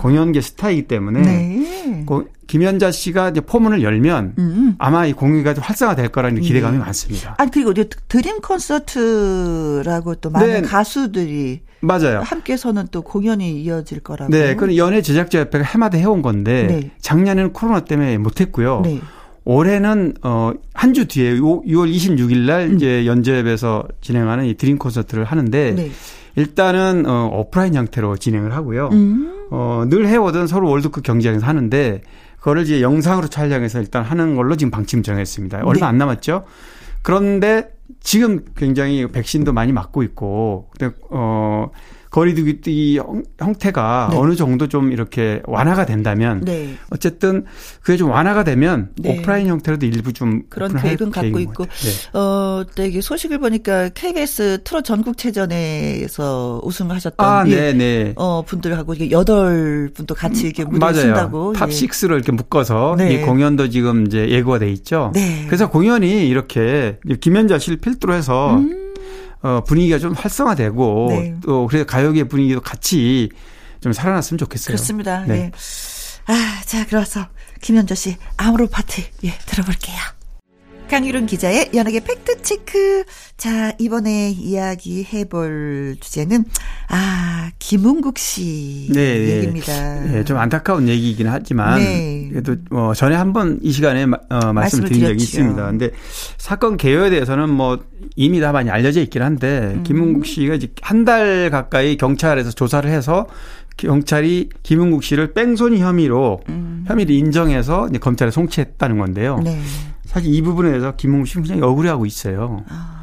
공연계 0.01 0.41
스타이기 0.41 0.87
때문에 0.87 1.21
네. 1.21 2.05
김연자 2.47 2.89
씨가 2.89 3.29
이제 3.29 3.41
포문을 3.41 3.83
열면 3.83 4.33
음. 4.39 4.75
아마 4.79 5.05
이 5.05 5.13
공연가 5.13 5.53
좀 5.53 5.63
활성화될 5.63 6.07
거라는 6.09 6.41
기대감이 6.41 6.79
네. 6.79 6.83
많습니다. 6.83 7.35
아니 7.37 7.51
그리고 7.51 7.71
드림 8.07 8.41
콘서트라고 8.41 10.15
또 10.15 10.31
많은 10.31 10.47
네. 10.47 10.61
가수들이 10.61 11.61
맞아요. 11.81 12.21
함께서는 12.21 12.87
또 12.89 13.03
공연이 13.03 13.61
이어질 13.61 13.99
거라고. 13.99 14.31
네, 14.31 14.55
그건 14.55 14.75
연예 14.75 15.03
제작자 15.03 15.39
협회가 15.39 15.63
해마다 15.63 15.99
해온 15.99 16.23
건데 16.23 16.67
네. 16.67 16.91
작년에는 16.99 17.53
코로나 17.53 17.81
때문에 17.81 18.17
못했고요. 18.17 18.81
네. 19.49 19.55
올해는 19.55 20.13
어 20.21 20.53
한 20.73 20.93
주 20.93 21.07
뒤에 21.07 21.35
6월 21.35 21.91
26일 21.93 22.45
날 22.45 22.69
음. 22.69 22.75
이제 22.75 23.05
연접에서 23.05 23.85
진행하는 24.01 24.45
이 24.45 24.53
드림 24.55 24.77
콘서트를 24.77 25.23
하는데 25.25 25.73
네. 25.75 25.91
일단은 26.35 27.05
어 27.07 27.29
오프라인 27.33 27.73
형태로 27.73 28.17
진행을 28.17 28.53
하고요. 28.53 28.89
음. 28.93 29.47
어늘 29.51 30.07
해오던 30.07 30.47
서울 30.47 30.65
월드컵 30.65 31.03
경기장에서 31.03 31.45
하는데 31.45 32.01
그거를 32.37 32.61
이제 32.61 32.81
영상으로 32.81 33.27
촬영해서 33.27 33.79
일단 33.81 34.03
하는 34.03 34.35
걸로 34.35 34.55
지금 34.55 34.71
방침 34.71 35.03
정했습니다. 35.03 35.57
얼마 35.63 35.73
네. 35.73 35.85
안 35.85 35.97
남았죠. 35.97 36.45
그런데 37.01 37.69
지금 38.01 38.45
굉장히 38.55 39.07
백신도 39.07 39.51
많이 39.51 39.73
맞고 39.73 40.03
있고 40.03 40.69
근데 40.77 40.95
어 41.09 41.69
거리두기 42.09 42.99
형태가 43.37 44.09
네. 44.11 44.17
어느 44.17 44.35
정도 44.35 44.67
좀 44.67 44.91
이렇게 44.91 45.41
완화가 45.45 45.85
된다면 45.85 46.41
네. 46.43 46.75
어쨌든 46.89 47.45
그게 47.81 47.97
좀 47.97 48.09
완화가 48.09 48.43
되면 48.43 48.89
네. 48.95 49.19
오프라인 49.19 49.47
형태로도 49.47 49.85
일부 49.85 50.11
좀 50.11 50.43
그런 50.49 50.75
계획은 50.75 51.11
갖고 51.11 51.39
있고 51.39 51.65
네. 51.65 52.17
어, 52.17 52.63
네, 52.75 52.99
소식을 52.99 53.37
보니까 53.37 53.89
KBS 53.89 54.61
트롯 54.63 54.85
전국체전에서 54.85 56.61
우승하셨던 56.63 57.27
아, 57.27 57.47
예, 57.47 57.73
네, 57.73 58.13
어, 58.15 58.41
분들하고 58.41 58.95
이게 58.95 59.11
여덟 59.11 59.91
분도 59.93 60.15
같이 60.15 60.45
이렇게 60.45 60.65
무대 60.65 60.93
쓴다고 60.93 61.53
Top 61.53 61.69
6를 61.69 62.11
예. 62.11 62.15
이렇게 62.15 62.31
묶어서 62.31 62.95
이 62.95 63.03
네. 63.03 63.21
공연도 63.21 63.69
지금 63.69 64.07
이제 64.07 64.29
예고가 64.29 64.59
돼 64.59 64.71
있죠. 64.71 65.11
네. 65.13 65.45
그래서 65.45 65.69
공연이 65.69 66.27
이렇게 66.27 66.97
김연자 67.21 67.59
씨를 67.59 67.77
필두로 67.77 68.13
해서 68.13 68.55
음. 68.55 68.88
어, 69.41 69.63
분위기가 69.65 69.99
좀 69.99 70.13
활성화되고 70.13 71.07
네. 71.09 71.35
또 71.41 71.67
그래서 71.67 71.85
가요계 71.85 72.25
분위기도 72.25 72.61
같이 72.61 73.29
좀 73.81 73.93
살아났으면 73.93 74.37
좋겠어요. 74.37 74.67
그렇습니다. 74.67 75.21
네. 75.21 75.51
네. 75.51 75.51
아, 76.27 76.61
자, 76.65 76.85
그래서 76.85 77.27
김현조 77.61 77.95
씨 77.95 78.17
아우로 78.37 78.67
파트 78.67 79.01
예, 79.23 79.37
들어볼게요. 79.45 79.97
강유론 80.89 81.27
기자의 81.27 81.69
연예계 81.75 81.99
팩트체크. 82.01 83.03
자, 83.37 83.71
이번에 83.77 84.31
이야기 84.31 85.05
해볼 85.13 85.97
주제는, 85.99 86.43
아, 86.89 87.51
김은국 87.59 88.17
씨 88.17 88.89
네, 88.91 89.19
네. 89.19 89.35
얘기입니다. 89.37 90.01
네, 90.03 90.23
좀 90.23 90.37
안타까운 90.37 90.87
얘기이긴 90.89 91.27
하지만, 91.27 91.79
네. 91.79 92.27
그래도 92.31 92.55
뭐 92.71 92.93
전에 92.93 93.15
한 93.15 93.33
번 93.33 93.59
이 93.61 93.71
시간에 93.71 94.05
어, 94.29 94.53
말씀드린 94.53 95.01
적이 95.01 95.23
있습니다. 95.23 95.65
근데 95.67 95.91
사건 96.37 96.75
개요에 96.77 97.11
대해서는 97.11 97.49
뭐 97.49 97.79
이미 98.15 98.39
다 98.39 98.51
많이 98.51 98.69
알려져 98.71 98.99
있긴 99.01 99.21
한데, 99.21 99.73
음. 99.75 99.83
김은국 99.83 100.25
씨가 100.25 100.55
이제 100.55 100.67
한 100.81 101.05
달 101.05 101.49
가까이 101.49 101.95
경찰에서 101.97 102.51
조사를 102.51 102.89
해서 102.89 103.27
경찰이 103.77 104.49
김은국 104.63 105.03
씨를 105.03 105.33
뺑소니 105.33 105.79
혐의로 105.79 106.41
음. 106.49 106.83
혐의를 106.87 107.15
인정해서 107.15 107.87
이제 107.89 107.97
검찰에 107.99 108.31
송치했다는 108.31 108.97
건데요. 108.97 109.39
네. 109.43 109.57
사실 110.09 110.33
이 110.33 110.41
부분에 110.41 110.69
대해서 110.69 110.95
김웅 110.95 111.25
씨는 111.25 111.43
굉장히 111.43 111.61
억울해하고 111.61 112.07
있어요. 112.07 112.63
아. 112.67 112.95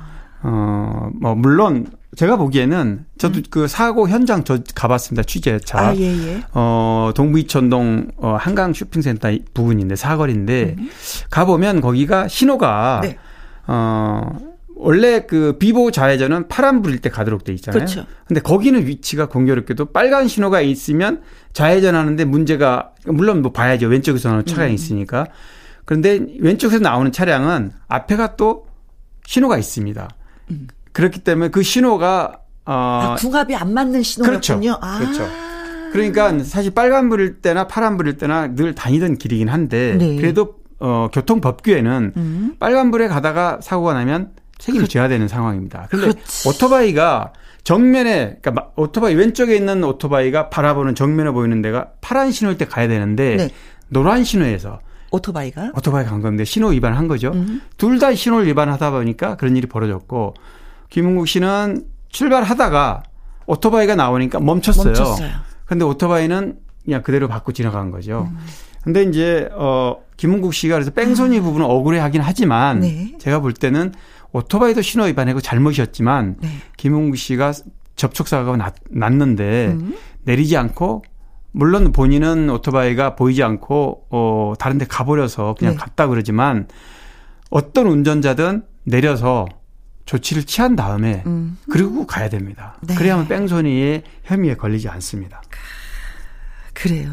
어, 0.42 1.08
뭐, 1.20 1.36
물론, 1.36 1.86
제가 2.16 2.36
보기에는 2.36 3.04
저도 3.16 3.38
음. 3.38 3.42
그 3.48 3.68
사고 3.68 4.08
현장 4.08 4.42
저 4.42 4.58
가봤습니다. 4.74 5.22
취재차. 5.22 5.78
아, 5.78 5.96
예, 5.96 6.02
예. 6.02 6.42
어, 6.52 7.12
동부이천동 7.14 8.08
어, 8.16 8.36
한강 8.40 8.72
쇼핑센터 8.72 9.30
부근인데 9.54 9.94
사거리인데 9.94 10.76
음. 10.78 10.90
가보면 11.30 11.80
거기가 11.80 12.26
신호가 12.26 13.00
네. 13.02 13.18
어, 13.66 14.38
원래 14.74 15.26
그 15.26 15.58
비보 15.58 15.90
좌회전은 15.90 16.48
파란불일 16.48 17.00
때 17.00 17.10
가도록 17.10 17.44
돼 17.44 17.52
있잖아요. 17.52 17.78
그렇죠. 17.78 18.06
근데 18.26 18.40
거기는 18.40 18.86
위치가 18.86 19.26
공교롭게도 19.26 19.86
빨간 19.86 20.26
신호가 20.26 20.60
있으면 20.60 21.22
좌회전하는데 21.52 22.24
문제가 22.24 22.92
물론 23.04 23.42
뭐 23.42 23.52
봐야죠. 23.52 23.88
왼쪽에서 23.88 24.28
나오는 24.28 24.44
차량이 24.44 24.72
음. 24.72 24.74
있으니까. 24.74 25.26
그런데 25.86 26.20
왼쪽에서 26.40 26.80
나오는 26.80 27.10
차량은 27.10 27.72
앞에가 27.88 28.36
또 28.36 28.66
신호가 29.24 29.56
있습니다. 29.56 30.08
음. 30.50 30.68
그렇기 30.92 31.20
때문에 31.20 31.48
그 31.50 31.62
신호가 31.62 32.40
어 32.66 32.72
아, 32.72 33.16
궁합이 33.18 33.54
안 33.54 33.72
맞는 33.72 34.02
신호였군요. 34.02 34.60
그렇죠. 34.60 34.78
아. 34.82 34.98
그렇죠. 34.98 35.28
그러니까 35.92 36.42
사실 36.44 36.72
빨간불일 36.74 37.40
때나 37.40 37.68
파란불일 37.68 38.18
때나 38.18 38.54
늘 38.54 38.74
다니던 38.74 39.16
길이긴 39.16 39.48
한데 39.48 39.96
네. 39.96 40.16
그래도 40.16 40.56
어 40.80 41.08
교통 41.12 41.40
법규에는 41.40 42.12
음. 42.16 42.56
빨간불에 42.58 43.08
가다가 43.08 43.60
사고가 43.62 43.94
나면 43.94 44.32
책임을 44.58 44.86
그, 44.86 44.88
져야 44.88 45.08
되는 45.08 45.28
상황입니다. 45.28 45.86
그런데 45.88 46.12
그렇지. 46.12 46.48
오토바이가 46.48 47.32
정면에 47.62 48.38
그러니까 48.42 48.72
오토바이 48.76 49.14
왼쪽에 49.14 49.54
있는 49.54 49.84
오토바이가 49.84 50.50
바라보는 50.50 50.96
정면에 50.96 51.30
보이는 51.30 51.62
데가 51.62 51.90
파란 52.00 52.32
신호일 52.32 52.58
때 52.58 52.64
가야 52.64 52.88
되는데 52.88 53.36
네. 53.36 53.50
노란 53.88 54.24
신호에서 54.24 54.80
오토바이가? 55.10 55.72
오토바이가 55.76 56.10
간 56.10 56.20
건데 56.20 56.44
신호 56.44 56.68
위반을 56.68 56.96
한 56.98 57.08
거죠. 57.08 57.30
음. 57.32 57.60
둘다 57.76 58.14
신호를 58.14 58.46
위반하다 58.46 58.90
보니까 58.90 59.36
그런 59.36 59.56
일이 59.56 59.66
벌어졌고 59.66 60.34
김은국 60.90 61.28
씨는 61.28 61.84
출발하다가 62.08 63.02
오토바이가 63.46 63.94
나오니까 63.94 64.40
멈췄어요. 64.40 64.86
멈췄어요. 64.86 65.30
근데 65.64 65.84
오토바이는 65.84 66.58
그냥 66.84 67.02
그대로 67.02 67.28
받고 67.28 67.52
지나간 67.52 67.90
거죠. 67.90 68.28
음. 68.30 68.38
근데 68.82 69.02
이제 69.02 69.48
어 69.52 69.96
김은국 70.16 70.54
씨가 70.54 70.76
그래서 70.76 70.90
뺑소니 70.92 71.38
아. 71.38 71.42
부분은 71.42 71.66
억울해 71.66 71.98
하긴 71.98 72.20
하지만 72.20 72.80
네. 72.80 73.14
제가 73.18 73.40
볼 73.40 73.52
때는 73.52 73.92
오토바이도 74.32 74.82
신호 74.82 75.04
위반하고 75.06 75.40
잘못이었지만 75.40 76.36
네. 76.40 76.48
김은국 76.76 77.16
씨가 77.16 77.52
접촉 77.96 78.28
사고가 78.28 78.56
났, 78.56 78.74
났는데 78.90 79.68
음. 79.68 79.96
내리지 80.24 80.56
않고 80.56 81.02
물론 81.56 81.90
본인은 81.90 82.50
오토바이가 82.50 83.16
보이지 83.16 83.42
않고 83.42 84.08
어 84.10 84.52
다른 84.58 84.76
데 84.76 84.84
가버려서 84.84 85.54
그냥 85.58 85.72
네. 85.72 85.78
갔다 85.78 86.06
그러지만 86.06 86.68
어떤 87.48 87.86
운전자든 87.86 88.62
내려서 88.84 89.46
조치를 90.04 90.44
취한 90.44 90.76
다음에 90.76 91.22
음. 91.24 91.56
그리고 91.70 92.06
가야 92.06 92.28
됩니다. 92.28 92.76
네. 92.82 92.94
그래야만 92.94 93.28
뺑소니의 93.28 94.02
혐의에 94.24 94.54
걸리지 94.54 94.90
않습니다. 94.90 95.40
그래요. 96.74 97.10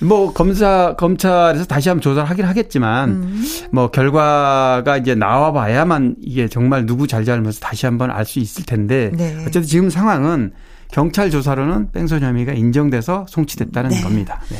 뭐 0.00 0.32
검사 0.32 0.96
검찰에서 0.96 1.66
다시 1.66 1.90
한번 1.90 2.00
조사를 2.00 2.28
하긴 2.30 2.46
하겠지만 2.46 3.10
음. 3.10 3.44
뭐 3.72 3.90
결과가 3.90 4.96
이제 4.96 5.14
나와 5.14 5.52
봐야만 5.52 6.16
이게 6.22 6.48
정말 6.48 6.86
누구 6.86 7.06
잘잘못을 7.06 7.60
다시 7.60 7.84
한번 7.84 8.10
알 8.10 8.24
수 8.24 8.38
있을 8.38 8.64
텐데 8.64 9.10
네. 9.12 9.36
어쨌든 9.42 9.64
지금 9.64 9.90
상황은 9.90 10.52
경찰 10.92 11.30
조사로는 11.30 11.90
뺑소니 11.90 12.24
혐의가 12.24 12.52
인정돼서 12.52 13.26
송치됐다는 13.28 13.90
네. 13.90 14.02
겁니다. 14.02 14.40
네. 14.50 14.58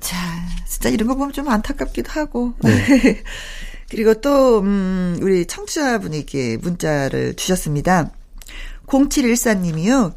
자, 0.00 0.16
진짜 0.66 0.88
이런 0.88 1.08
거 1.08 1.14
보면 1.14 1.32
좀 1.32 1.48
안타깝기도 1.48 2.10
하고. 2.12 2.54
네. 2.62 3.22
그리고 3.90 4.14
또, 4.14 4.60
음, 4.60 5.18
우리 5.20 5.46
청취자분에게 5.46 6.58
문자를 6.58 7.34
주셨습니다. 7.34 8.10
0714님이요. 8.86 10.14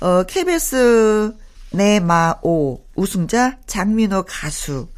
어, 0.00 0.22
KBS 0.24 1.34
내마오 1.70 2.84
우승자 2.94 3.58
장민호 3.66 4.24
가수. 4.26 4.88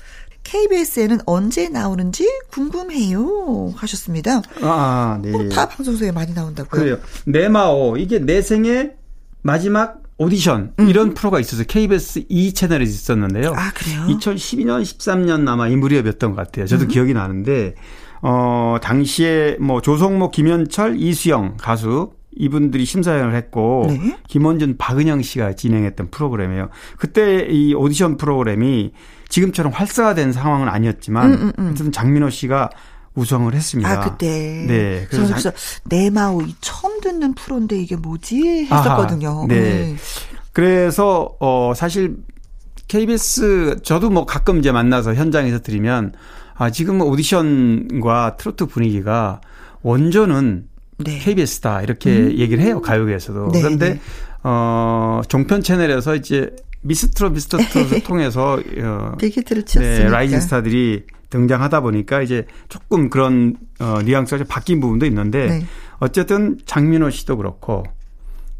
KBS에는 0.43 1.19
언제 1.27 1.69
나오는지 1.69 2.27
궁금해요. 2.51 3.75
하셨습니다. 3.77 4.41
아, 4.63 5.19
네. 5.21 5.35
어, 5.35 5.49
다 5.51 5.69
방송국에 5.69 6.13
많이 6.13 6.33
나온다고요. 6.33 6.81
그래요. 6.81 6.99
내마오. 7.27 7.99
이게 7.99 8.19
내 8.19 8.41
생의 8.41 8.98
마지막 9.43 10.03
오디션 10.18 10.72
음. 10.80 10.89
이런 10.89 11.14
프로가 11.14 11.39
있어서 11.39 11.62
KBS 11.64 12.24
2 12.28 12.53
채널에 12.53 12.82
있었는데요. 12.82 13.53
아, 13.57 13.70
그래요? 13.72 14.07
2012년, 14.09 14.82
13년 14.82 15.49
아마 15.49 15.68
이 15.68 15.76
무렵이었던 15.76 16.34
것 16.34 16.36
같아요. 16.36 16.66
저도 16.66 16.84
음. 16.84 16.89
기억이 16.89 17.14
나는데 17.14 17.74
어, 18.20 18.78
당시에 18.82 19.57
뭐 19.61 19.80
조성모, 19.80 20.32
김현철, 20.32 20.97
이수영 20.99 21.57
가수 21.59 22.12
이분들이 22.39 22.84
심사위원을 22.84 23.34
했고 23.34 23.86
네. 23.89 24.16
김원준, 24.28 24.76
박은영 24.78 25.22
씨가 25.22 25.55
진행했던 25.55 26.11
프로그램이에요. 26.11 26.68
그때 26.97 27.47
이 27.51 27.74
오디션 27.74 28.16
프로그램이 28.16 28.93
지금처럼 29.28 29.72
활성화된 29.72 30.32
상황은 30.32 30.68
아니었지만 30.68 31.32
음, 31.32 31.53
음, 31.59 31.74
음. 31.80 31.93
장민호 31.93 32.30
씨가 32.30 32.70
우승을 33.19 33.55
했습니다. 33.55 33.91
아 33.91 34.01
그때. 34.01 34.64
네. 34.66 35.07
그래서, 35.11 35.29
그래서 35.29 35.53
내마오 35.85 36.43
처음 36.61 37.01
듣는 37.01 37.35
프로인데 37.35 37.77
이게 37.79 37.97
뭐지 37.97 38.66
했었거든요. 38.71 39.29
아하, 39.31 39.47
네. 39.47 39.61
네. 39.61 39.97
그래서 40.53 41.37
어 41.41 41.73
사실 41.75 42.16
KBS 42.89 43.81
저도 43.83 44.11
뭐 44.11 44.25
가끔 44.25 44.59
이제 44.59 44.73
만나서 44.73 45.14
현장에서 45.14 45.61
들으면 45.61 46.12
아 46.55 46.71
지금 46.71 47.01
오디션과 47.01 48.37
트로트 48.37 48.66
분위기가 48.66 49.41
원조는 49.83 50.66
네. 50.99 51.19
KBS다 51.19 51.83
이렇게 51.83 52.11
음. 52.11 52.33
얘기를 52.39 52.62
해요 52.62 52.81
가요계에서도. 52.81 53.51
네, 53.53 53.61
그런데 53.61 53.95
네. 53.95 54.01
어 54.43 55.21
종편 55.29 55.62
채널에서 55.62 56.14
이제 56.14 56.51
미스트로 56.83 57.31
미스터 57.31 57.59
트롯을 57.59 58.03
통해서 58.07 58.55
어. 58.55 59.12
네, 60.05 60.09
rising 60.09 60.41
스타들이 60.41 61.05
등장하다 61.31 61.81
보니까 61.81 62.22
이제 62.22 62.47
조금 62.68 63.11
그런 63.11 63.57
어 63.81 64.01
뉘앙스가 64.03 64.39
좀 64.39 64.47
바뀐 64.47 64.81
부분도 64.81 65.07
있는데 65.07 65.47
네. 65.47 65.66
어쨌든 65.99 66.59
장민호 66.64 67.11
씨도 67.11 67.37
그렇고 67.37 67.85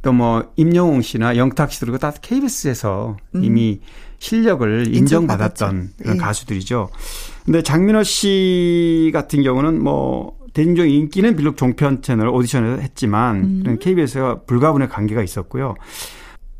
또 0.02 0.12
뭐 0.12 0.52
임영웅 0.56 1.02
씨나 1.02 1.36
영탁 1.36 1.72
씨도 1.72 1.86
그렇고 1.86 1.98
다 1.98 2.12
KBS에서 2.20 3.16
음. 3.34 3.44
이미 3.44 3.80
실력을 4.18 4.94
인정받았던 4.94 5.90
그런 5.98 6.16
네. 6.16 6.22
가수들이죠. 6.22 6.90
근데 7.44 7.62
장민호 7.62 8.02
씨 8.02 9.10
같은 9.12 9.42
경우는 9.42 9.82
뭐 9.82 10.36
대중적 10.54 10.88
인기는 10.88 11.36
비록 11.36 11.56
종편 11.56 12.02
채널 12.02 12.28
오디션을 12.28 12.82
했지만 12.82 13.62
음. 13.66 13.78
KBS와 13.80 14.40
불가분의 14.42 14.88
관계가 14.88 15.22
있었고요. 15.22 15.74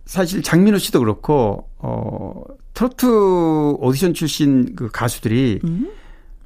사실 0.04 0.42
장민호 0.42 0.78
씨도 0.78 1.00
그렇고 1.00 1.68
어 1.78 2.42
트로트 2.79 3.07
오디션 3.81 4.14
출신 4.14 4.76
그 4.76 4.89
가수들이 4.89 5.59
음? 5.64 5.89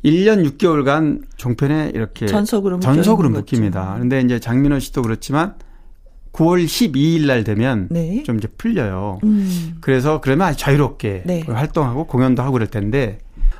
1년 0.03 0.49
6개월간 0.49 1.25
종편에 1.37 1.93
이렇게 1.95 2.25
전속으로 2.25 2.81
전속으로 2.81 3.29
묶입니다. 3.29 3.93
그런데 3.95 4.23
이제 4.23 4.41
장민호 4.41 4.79
씨도 4.79 5.03
그렇지만 5.03 5.57
9월 6.33 6.65
12일 6.65 7.27
날 7.27 7.45
되면 7.45 7.87
네. 7.91 8.23
좀 8.23 8.39
이제 8.39 8.49
풀려요. 8.57 9.21
음. 9.25 9.77
그래서 9.83 10.23
그러면 10.23 10.49
아주 10.49 10.59
자유롭게 10.59 11.25
네. 11.27 11.43
활동하고 11.47 12.07
공연도 12.07 12.43
하고 12.43 12.53
그럴 12.53 12.67
텐데 12.69 13.19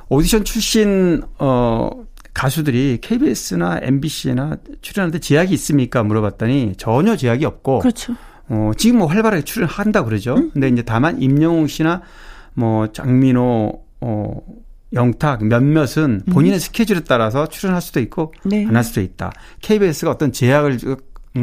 오디션 0.09 0.43
출신 0.43 1.21
어 1.37 1.91
가수들이 2.33 2.97
KBS나 3.01 3.81
MBC나 3.83 4.57
출연하는데 4.81 5.19
제약이 5.19 5.53
있습니까 5.53 6.01
물어봤더니 6.01 6.73
전혀 6.77 7.15
제약이 7.15 7.45
없고 7.45 7.79
그렇죠. 7.79 8.15
어, 8.49 8.71
지금 8.75 8.97
뭐 8.97 9.07
활발하게 9.07 9.43
출연한다 9.43 10.05
그러죠. 10.05 10.33
음? 10.33 10.49
근데 10.51 10.69
이제 10.69 10.81
다만 10.81 11.21
임영웅 11.21 11.67
씨나 11.67 12.01
뭐 12.53 12.91
장민호, 12.91 13.83
어, 14.01 14.41
영탁 14.93 15.43
몇몇은 15.45 16.21
음. 16.27 16.33
본인의 16.33 16.57
음. 16.57 16.59
스케줄에 16.59 17.01
따라서 17.01 17.47
출연할 17.47 17.81
수도 17.81 17.99
있고 17.99 18.33
네. 18.43 18.65
안할 18.65 18.83
수도 18.83 19.01
있다. 19.01 19.31
KBS가 19.61 20.11
어떤 20.11 20.31
제약을 20.31 20.79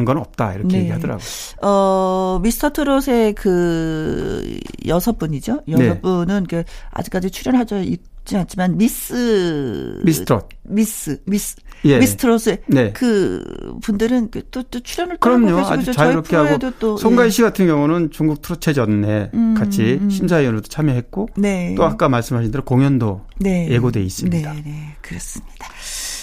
건 0.05 0.19
없다 0.19 0.55
이렇게 0.55 0.77
네. 0.77 0.83
얘기하더라고요. 0.83 1.25
어 1.63 2.39
미스터 2.43 2.71
트롯의 2.71 3.35
그 3.35 4.57
여섯 4.87 5.19
분이죠. 5.19 5.63
여섯 5.69 5.83
네. 5.83 6.01
분은 6.01 6.47
그 6.49 6.63
아직까지 6.93 7.31
출연하죠 7.31 7.83
있지 8.31 8.37
않지만 8.37 8.79
미스 8.79 10.01
미스트롯 10.05 10.49
미스 10.63 11.21
미스 11.27 11.57
예. 11.85 11.99
미스트롯의 11.99 12.59
네. 12.69 12.93
그 12.93 13.43
분들은 13.83 14.31
그 14.31 14.43
또, 14.51 14.63
또 14.63 14.81
출연을 14.81 15.17
그럼요 15.19 15.59
아주 15.59 15.93
자유롭게 15.93 16.37
하고 16.37 16.59
또 16.79 16.97
송가인 16.97 17.27
예. 17.27 17.31
씨 17.31 17.43
같은 17.43 17.67
경우는 17.67 18.11
중국 18.11 18.41
트롯 18.41 18.61
체전에 18.61 19.31
음, 19.35 19.55
같이 19.55 19.99
음. 20.01 20.09
심사위원으로도 20.09 20.69
참여했고 20.69 21.31
네. 21.37 21.75
또 21.77 21.85
아까 21.85 22.09
말씀하신 22.09 22.53
대로 22.53 22.65
공연도 22.65 23.23
네. 23.39 23.69
예고돼 23.69 24.03
있습니다. 24.03 24.53
네, 24.53 24.63
네, 24.65 24.97
그렇습니다. 25.01 25.67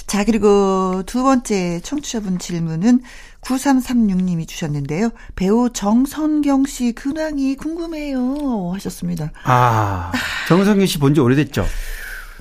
자 0.06 0.24
그리고 0.24 1.04
두 1.06 1.24
번째 1.24 1.82
청취자분 1.84 2.40
질문은 2.40 3.02
9336님이 3.48 4.48
주셨는데요. 4.48 5.10
배우 5.36 5.70
정선경 5.72 6.66
씨 6.66 6.92
근황이 6.92 7.56
궁금해요 7.56 8.72
하셨습니다. 8.74 9.32
아, 9.46 10.12
정선경 10.48 10.86
씨 10.86 11.00
본 11.00 11.14
지 11.14 11.22
오래됐죠? 11.22 11.66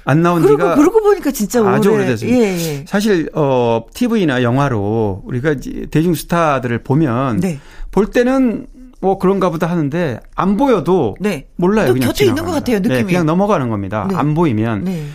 안 0.04 0.22
나온 0.22 0.42
그러고, 0.42 0.56
지가 0.62 0.74
그러고 0.76 1.00
보니까 1.02 1.30
진짜 1.32 1.66
아주 1.68 1.90
오래. 1.90 1.98
오래됐습니다. 2.04 2.38
예, 2.38 2.42
예. 2.44 2.84
사실 2.86 3.28
어 3.34 3.84
TV나 3.94 4.42
영화로 4.42 5.22
우리가 5.24 5.56
대중 5.90 6.14
스타들을 6.14 6.82
보면 6.84 7.38
네. 7.40 7.58
볼 7.90 8.10
때는 8.10 8.66
뭐 9.00 9.18
그런가 9.18 9.50
보다 9.50 9.66
하는데 9.68 10.20
안 10.36 10.56
보여도 10.56 11.16
네. 11.20 11.48
몰라요. 11.56 11.92
그냥 11.92 12.08
곁에 12.08 12.24
있는 12.24 12.44
것 12.44 12.52
같아요. 12.52 12.76
느낌이. 12.78 12.94
네, 12.94 13.02
그냥 13.04 13.26
넘어가는 13.26 13.68
겁니다. 13.68 14.06
네. 14.08 14.14
안 14.16 14.34
보이면 14.34 14.84
네. 14.84 15.06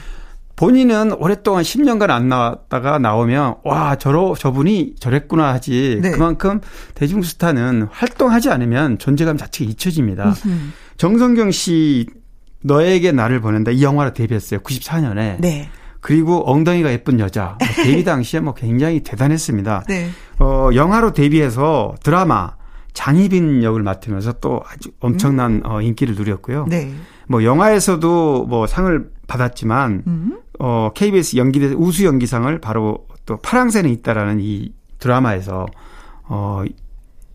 본인은 0.62 1.14
오랫동안 1.14 1.64
10년간 1.64 2.12
안 2.12 2.30
나왔다가 2.30 3.00
나오면 3.00 3.56
와 3.64 3.96
저러 3.96 4.36
저분이 4.38 4.94
저랬구나 5.00 5.52
하지 5.52 5.98
네. 6.04 6.12
그만큼 6.12 6.62
대중 6.94 7.24
스타는 7.24 7.88
활동하지 7.90 8.52
않으면 8.52 9.00
존재감 9.00 9.38
자체가 9.38 9.72
잊혀집니다. 9.72 10.30
으흠. 10.30 10.74
정성경 10.98 11.50
씨 11.50 12.06
너에게 12.64 13.12
나를 13.12 13.42
보낸다 13.42 13.72
이 13.72 13.82
영화로 13.82 14.14
데뷔했어요. 14.14 14.60
94년에. 14.60 15.38
네. 15.40 15.68
그리고 16.00 16.48
엉덩이가 16.48 16.92
예쁜 16.92 17.20
여자 17.20 17.58
뭐 17.60 17.68
데뷔 17.84 18.04
당시에 18.04 18.40
뭐 18.40 18.54
굉장히 18.54 19.00
대단했습니다. 19.00 19.86
네. 19.88 20.10
어 20.38 20.70
영화로 20.76 21.14
데뷔해서 21.14 21.96
드라마 22.04 22.54
장희빈 22.94 23.64
역을 23.64 23.82
맡으면서 23.82 24.34
또 24.34 24.62
아주 24.68 24.92
엄청난 25.00 25.54
음. 25.54 25.62
어, 25.66 25.82
인기를 25.82 26.14
누렸고요. 26.14 26.68
네. 26.70 26.94
뭐 27.28 27.44
영화에서도 27.44 28.46
뭐 28.48 28.68
상을 28.68 29.10
받았지만 29.26 30.04
음. 30.06 30.38
어, 30.60 30.92
KBS 30.94 31.38
연기대 31.38 31.68
우수 31.74 32.06
연기상을 32.06 32.60
바로 32.60 33.08
또 33.26 33.38
파랑새는 33.38 33.90
있다라는 33.90 34.40
이 34.42 34.74
드라마에서 35.00 35.66
어, 36.24 36.64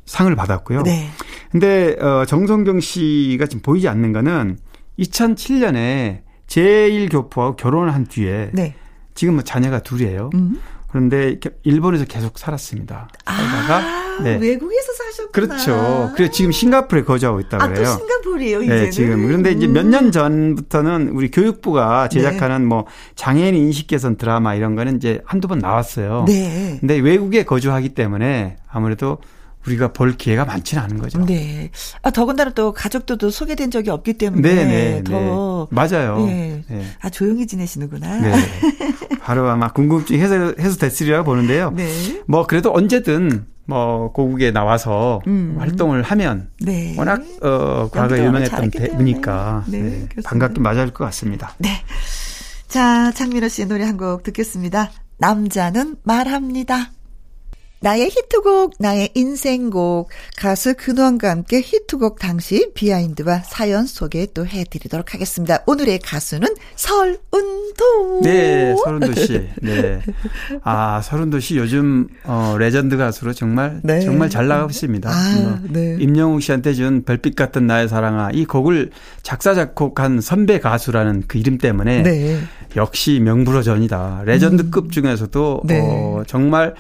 상을 0.05 0.35
받았고요. 0.35 0.83
네. 0.83 1.09
근데 1.51 1.97
어, 2.01 2.25
정성경 2.25 2.81
씨가 2.81 3.47
지금 3.47 3.63
보이지 3.63 3.89
않는 3.89 4.13
거는 4.13 4.59
2007년에 4.99 6.23
제1교포하고 6.47 7.57
결혼을 7.57 7.93
한 7.93 8.07
뒤에 8.07 8.51
네. 8.53 8.75
지금 9.15 9.35
뭐 9.35 9.43
자녀가 9.43 9.81
둘이에요. 9.81 10.31
음. 10.35 10.61
그런데 10.89 11.39
일본에서 11.65 12.05
계속 12.05 12.39
살았습니다. 12.39 13.09
살다가 13.27 13.77
아, 13.77 14.19
네. 14.23 14.37
외국에서 14.37 14.93
사셨구나. 14.93 15.31
그렇죠. 15.33 16.13
그래 16.17 16.31
지금 16.31 16.53
싱가포르에 16.53 17.05
거주하고 17.05 17.41
있다 17.41 17.59
고 17.59 17.69
그래요. 17.69 17.89
아, 17.89 17.93
또 17.93 17.99
싱가포르예요, 17.99 18.63
이제는. 18.63 18.85
네, 18.85 18.91
지금. 18.91 19.27
그런데 19.27 19.53
이제 19.53 19.67
몇 19.67 19.87
년 19.87 20.11
전부터는 20.13 21.09
우리 21.11 21.31
교육부가 21.31 22.09
제작하는 22.09 22.61
네. 22.63 22.67
뭐 22.67 22.87
장애인 23.15 23.55
인식 23.55 23.89
개선 23.89 24.17
드라마 24.17 24.55
이런 24.55 24.75
거는 24.75 24.97
이제 24.97 25.21
한두 25.27 25.49
번 25.49 25.59
나왔어요. 25.59 26.25
네. 26.27 26.77
근데 26.81 26.97
외국에 26.99 27.45
거주하기 27.45 27.91
때문에 27.91 28.57
아무래도 28.69 29.19
우리가 29.67 29.93
볼 29.93 30.13
기회가 30.17 30.45
많지는 30.45 30.81
않은 30.85 30.99
거죠. 30.99 31.25
네. 31.27 31.71
아, 32.03 32.11
더군다나 32.13 32.53
또 32.53 32.73
가족들도 32.73 33.31
소개된 33.31 33.73
적이 33.73 33.91
없기 33.91 34.13
때문에 34.15 34.41
네네, 34.55 34.65
네, 34.65 35.03
더 35.05 35.69
네. 35.71 35.75
맞아요. 35.75 36.25
네. 36.25 36.63
네. 36.69 36.85
아, 37.03 37.11
조용히 37.11 37.47
지내시는구나. 37.49 38.21
네. 38.21 38.33
바로 39.27 39.51
아마 39.51 39.73
궁금증이 39.73 40.21
해소, 40.21 40.55
해소 40.57 40.79
됐으리라고 40.79 41.25
보는데요. 41.25 41.73
네. 41.75 41.89
뭐 42.29 42.47
그래도 42.47 42.73
언제든 42.73 43.45
뭐 43.65 44.13
고국에 44.13 44.53
나와서 44.53 45.21
음. 45.27 45.57
활동을 45.59 46.05
하면 46.05 46.49
네. 46.61 46.95
워낙 46.97 47.23
어 47.43 47.89
과거에 47.91 48.25
유명했던 48.25 48.71
배우니까 48.71 49.65
네, 49.67 49.81
네. 49.81 50.09
반갑게 50.25 50.61
맞아줄 50.61 50.95
것 50.95 51.05
같습니다. 51.07 51.53
네. 51.59 51.71
자, 52.69 53.11
장민호 53.11 53.49
씨의 53.49 53.67
노래 53.67 53.85
한 53.85 53.97
곡 53.97 54.23
듣겠습니다. 54.23 54.91
남자는 55.19 55.97
말합니다. 56.05 56.93
나의 57.87 58.11
히트곡, 58.11 58.73
나의 58.81 59.11
인생곡, 59.15 60.09
가수 60.37 60.75
근황과 60.77 61.31
함께 61.31 61.61
히트곡 61.61 62.19
당시 62.19 62.73
behind와 62.75 63.45
사연 63.47 63.87
소개 63.87 64.27
또 64.35 64.45
해드리도록 64.45 65.15
하겠습니다. 65.15 65.63
오늘의 65.69 66.01
가수는 66.01 66.49
설운도. 66.75 68.23
네, 68.25 68.75
설운도 68.83 69.15
씨. 69.15 69.49
네. 69.63 70.01
아, 70.65 71.01
설운도 71.01 71.39
씨 71.39 71.57
요즘, 71.59 72.09
어, 72.25 72.57
레전드 72.59 72.97
가수로 72.97 73.33
정말, 73.33 73.79
네. 73.85 74.01
정말 74.01 74.31
잘 74.31 74.49
나가고 74.49 74.71
있습니다. 74.71 75.09
아, 75.09 75.61
네. 75.71 75.97
임영웅 76.01 76.41
씨한테 76.41 76.75
준 76.75 77.05
별빛 77.05 77.37
같은 77.37 77.69
나의 77.69 77.89
사랑아. 77.89 78.31
이 78.33 78.47
곡을 78.47 78.91
작사, 79.23 79.55
작곡한 79.55 80.21
선배 80.21 80.59
가수라는 80.59 81.23
그 81.29 81.39
이름 81.39 81.57
때문에. 81.57 82.03
네. 82.03 82.41
역시 82.75 83.21
명불허전이다. 83.21 84.23
레전드급 84.25 84.87
음. 84.87 84.91
중에서도, 84.91 85.63
네. 85.67 85.79
어, 85.81 86.25
정말, 86.27 86.75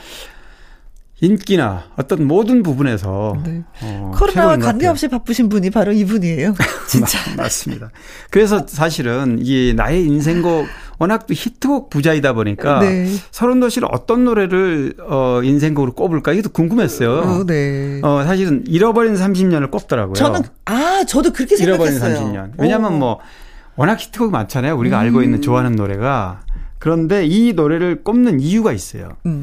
인기나 1.20 1.84
어떤 1.96 2.26
모든 2.26 2.62
부분에서 2.62 3.38
네. 3.42 3.62
어, 3.80 4.12
코로나와 4.14 4.58
관계없이 4.58 5.08
바쁘신 5.08 5.48
분이 5.48 5.70
바로 5.70 5.92
이분이에요. 5.92 6.54
진짜 6.86 7.18
맞습니다. 7.36 7.90
그래서 8.30 8.66
사실은 8.66 9.38
이 9.40 9.72
나의 9.74 10.04
인생곡 10.04 10.66
워낙 10.98 11.26
또 11.26 11.32
히트곡 11.34 11.88
부자이다 11.88 12.34
보니까 12.34 12.80
네. 12.80 13.10
서른도 13.30 13.70
씨는 13.70 13.88
어떤 13.92 14.24
노래를 14.24 14.94
어 15.00 15.40
인생곡으로 15.42 15.94
꼽을까 15.94 16.32
이게 16.32 16.42
도 16.42 16.50
궁금했어요. 16.50 17.10
어, 17.20 17.44
네. 17.46 18.00
어 18.02 18.22
사실은 18.24 18.64
잃어버린 18.66 19.14
30년을 19.14 19.70
꼽더라고요. 19.70 20.14
저는 20.14 20.42
아 20.66 21.04
저도 21.06 21.32
그렇게 21.32 21.56
생각했어요. 21.56 21.96
잃어버린 21.96 22.32
30년. 22.32 22.52
왜냐하면 22.58 22.94
오. 22.94 22.98
뭐 22.98 23.20
워낙 23.76 23.98
히트곡이 24.00 24.30
많잖아요. 24.32 24.76
우리가 24.76 24.98
음. 24.98 25.00
알고 25.00 25.22
있는 25.22 25.40
좋아하는 25.40 25.76
노래가 25.76 26.42
그런데 26.78 27.24
이 27.26 27.54
노래를 27.54 28.02
꼽는 28.04 28.40
이유가 28.40 28.72
있어요. 28.72 29.16
음. 29.24 29.42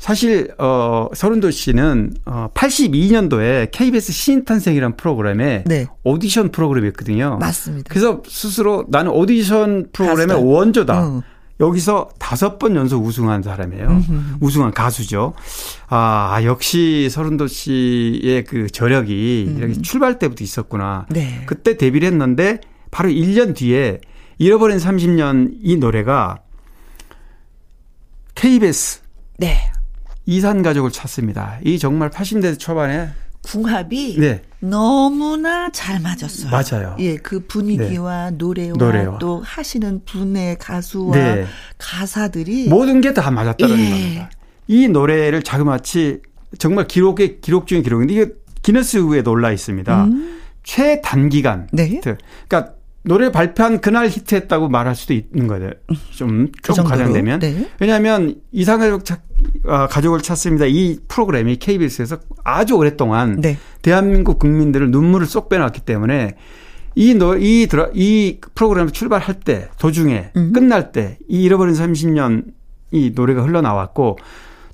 사실 0.00 0.48
어 0.56 1.08
서른도 1.12 1.50
씨는 1.50 2.14
어 2.24 2.48
82년도에 2.54 3.70
KBS 3.70 4.12
신인 4.12 4.46
탄생이라는 4.46 4.96
프로그램에 4.96 5.62
네. 5.66 5.86
오디션 6.04 6.52
프로그램이었거든요. 6.52 7.36
맞습니다. 7.38 7.86
그래서 7.90 8.22
스스로 8.26 8.86
나는 8.88 9.12
오디션 9.12 9.88
프로그램의 9.92 10.28
가수다. 10.28 10.38
원조다. 10.38 11.06
어. 11.06 11.22
여기서 11.60 12.08
다섯 12.18 12.58
번 12.58 12.76
연속 12.76 13.04
우승한 13.04 13.42
사람이에요. 13.42 13.88
음흠. 13.88 14.36
우승한 14.40 14.70
가수죠. 14.70 15.34
아, 15.88 16.40
역시 16.44 17.10
서른도 17.10 17.46
씨의 17.46 18.44
그 18.44 18.70
저력이 18.70 19.44
음. 19.48 19.58
이렇게 19.58 19.82
출발 19.82 20.18
때부터 20.18 20.42
있었구나. 20.42 21.04
네. 21.10 21.42
그때 21.44 21.76
데뷔를 21.76 22.08
했는데 22.08 22.60
바로 22.90 23.10
1년 23.10 23.54
뒤에 23.54 24.00
잃어버린 24.38 24.78
30년 24.78 25.58
이 25.60 25.76
노래가 25.76 26.38
KBS 28.34 29.02
네. 29.36 29.70
이산 30.30 30.62
가족을 30.62 30.92
찾습니다. 30.92 31.58
이 31.64 31.76
정말 31.80 32.08
80대 32.08 32.56
초반에 32.56 33.08
궁합이 33.42 34.16
네. 34.20 34.42
너무나 34.60 35.70
잘 35.72 35.98
맞았어요. 35.98 36.52
맞아요. 36.52 36.94
예, 37.00 37.16
그 37.16 37.40
분위기와 37.48 38.30
네. 38.30 38.36
노래와, 38.36 38.74
노래와, 38.78 39.18
또 39.18 39.42
하시는 39.44 40.02
분의 40.04 40.58
가수와 40.58 41.16
네. 41.16 41.46
가사들이 41.78 42.68
모든 42.68 43.00
게 43.00 43.12
다 43.12 43.28
맞았다는 43.32 43.76
예. 43.76 43.90
겁니다. 43.90 44.30
이 44.68 44.86
노래를 44.86 45.42
자그마치 45.42 46.20
정말 46.58 46.86
기록의 46.86 47.40
기록 47.40 47.66
중의 47.66 47.82
기록인데 47.82 48.14
이게 48.14 48.32
기네스북에 48.62 49.24
올라 49.26 49.50
있습니다. 49.50 50.04
음. 50.04 50.40
최단기간. 50.62 51.70
네. 51.72 52.00
그러니까 52.04 52.74
노래 53.02 53.32
발표한 53.32 53.80
그날 53.80 54.08
히트했다고 54.08 54.68
말할 54.68 54.94
수도 54.94 55.14
있는 55.14 55.46
거예요. 55.46 55.70
좀, 56.10 56.48
그좀 56.62 56.84
과장되면. 56.84 57.40
네. 57.40 57.68
왜냐하면 57.80 58.36
이상가족 58.52 59.04
어, 59.64 59.86
가족을 59.86 60.20
찾습니다. 60.20 60.66
이 60.66 60.98
프로그램이 61.08 61.56
KBS에서 61.56 62.18
아주 62.44 62.74
오랫동안 62.74 63.40
네. 63.40 63.56
대한민국 63.82 64.38
국민들을 64.38 64.90
눈물을 64.90 65.26
쏙 65.26 65.48
빼놨기 65.48 65.80
때문에 65.80 66.36
이 66.94 67.14
노, 67.14 67.36
이 67.36 67.66
드라, 67.70 67.88
이 67.94 68.38
프로그램을 68.54 68.90
출발할 68.92 69.40
때, 69.40 69.68
도중에, 69.78 70.32
음. 70.36 70.52
끝날 70.52 70.92
때, 70.92 71.18
이 71.28 71.42
잃어버린 71.44 71.74
30년 71.74 72.52
이 72.90 73.12
노래가 73.14 73.42
흘러나왔고, 73.42 74.18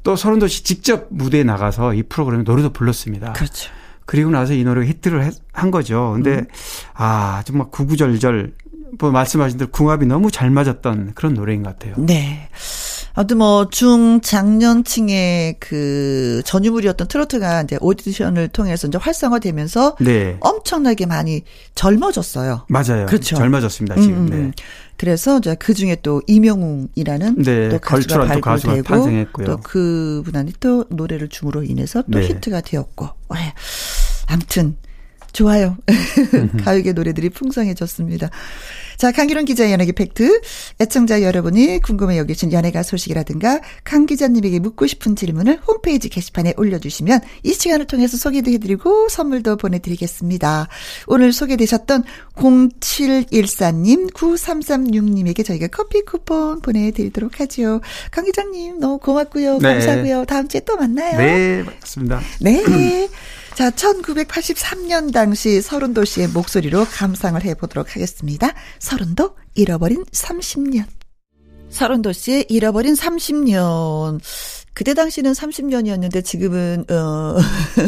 또 0.02 0.16
서른도시 0.16 0.64
직접 0.64 1.08
무대에 1.10 1.44
나가서 1.44 1.92
이 1.94 2.02
프로그램에 2.04 2.42
노래도 2.44 2.70
불렀습니다. 2.72 3.34
그렇죠. 3.34 3.70
그리고 4.06 4.30
나서 4.30 4.54
이 4.54 4.64
노래가 4.64 4.86
히트를 4.86 5.22
했, 5.24 5.34
한 5.52 5.70
거죠. 5.70 6.12
근데, 6.14 6.38
음. 6.38 6.46
아, 6.94 7.42
정말 7.44 7.68
구구절절, 7.70 8.54
뭐 8.98 9.10
말씀하신 9.10 9.58
대로 9.58 9.70
궁합이 9.70 10.06
너무 10.06 10.30
잘 10.30 10.50
맞았던 10.50 11.12
그런 11.14 11.34
노래인 11.34 11.62
것 11.62 11.76
같아요. 11.78 11.94
네. 11.98 12.48
아무튼 13.16 13.38
뭐 13.38 13.68
중장년층의 13.70 15.56
그 15.58 16.42
전유물이었던 16.44 17.08
트로트가 17.08 17.62
이제 17.62 17.78
오디션을 17.80 18.48
통해서 18.48 18.86
이제 18.86 18.98
활성화되면서 18.98 19.96
네. 20.00 20.36
엄청나게 20.40 21.06
많이 21.06 21.42
젊어졌어요. 21.74 22.66
맞아요. 22.68 23.06
그렇죠. 23.06 23.36
젊어졌습니다 23.36 23.98
지금. 23.98 24.16
음, 24.16 24.26
음. 24.26 24.30
네. 24.30 24.52
그래서 24.98 25.38
이제 25.38 25.56
그 25.58 25.72
중에 25.72 25.96
또 26.02 26.20
이명웅이라는 26.26 27.42
네. 27.42 27.68
또 27.70 27.78
가수가 27.78 28.26
발굴되고. 28.26 29.44
또 29.44 29.56
그분한테 29.58 30.52
또 30.60 30.84
노래를 30.90 31.28
줌으로 31.28 31.62
인해서 31.62 32.02
또 32.12 32.18
네. 32.18 32.28
히트가 32.28 32.60
되었고. 32.60 33.08
네. 33.34 33.54
아무튼 34.26 34.76
좋아요. 35.36 35.76
가요계 36.64 36.94
노래들이 36.94 37.28
풍성해졌습니다. 37.28 38.30
자, 38.96 39.12
강기론 39.12 39.44
기자의 39.44 39.72
연예계 39.72 39.92
팩트. 39.92 40.40
애청자 40.80 41.20
여러분이 41.20 41.80
궁금해 41.80 42.16
여기신 42.16 42.52
연예가 42.52 42.82
소식이라든가 42.82 43.60
강 43.84 44.06
기자님에게 44.06 44.60
묻고 44.60 44.86
싶은 44.86 45.14
질문을 45.14 45.60
홈페이지 45.66 46.08
게시판에 46.08 46.54
올려주시면 46.56 47.20
이 47.42 47.52
시간을 47.52 47.86
통해서 47.86 48.16
소개도 48.16 48.50
해드리고 48.50 49.10
선물도 49.10 49.58
보내드리겠습니다. 49.58 50.68
오늘 51.06 51.34
소개되셨던 51.34 52.04
0714님, 52.36 54.14
9336님에게 54.14 55.44
저희가 55.44 55.66
커피 55.66 56.02
쿠폰 56.02 56.62
보내드리도록 56.62 57.40
하죠. 57.40 57.82
강 58.10 58.24
기자님 58.24 58.80
너무 58.80 58.96
고맙고요. 58.98 59.58
네. 59.58 59.68
감사하고요. 59.68 60.24
다음 60.24 60.48
주에 60.48 60.60
또 60.60 60.76
만나요. 60.76 61.18
네, 61.18 61.62
맞습니다. 61.62 62.22
네. 62.40 63.08
자, 63.56 63.70
1983년 63.70 65.14
당시 65.14 65.62
서른도 65.62 66.04
씨의 66.04 66.28
목소리로 66.28 66.84
감상을 66.84 67.42
해보도록 67.42 67.96
하겠습니다. 67.96 68.52
서른도 68.78 69.34
잃어버린 69.54 70.04
30년. 70.04 70.84
서른도 71.70 72.12
씨의 72.12 72.44
잃어버린 72.50 72.92
30년. 72.92 74.20
그때 74.74 74.92
당시는 74.92 75.32
30년이었는데 75.32 76.22
지금은 76.22 76.84
어 76.90 77.38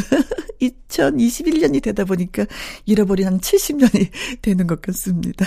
2021년이 0.62 1.83
되다 1.83 2.07
보니까 2.07 2.47
잃어버린 2.87 3.27
한 3.27 3.39
70년이 3.39 4.09
되는 4.41 4.66
것 4.66 4.81
같습니다. 4.81 5.47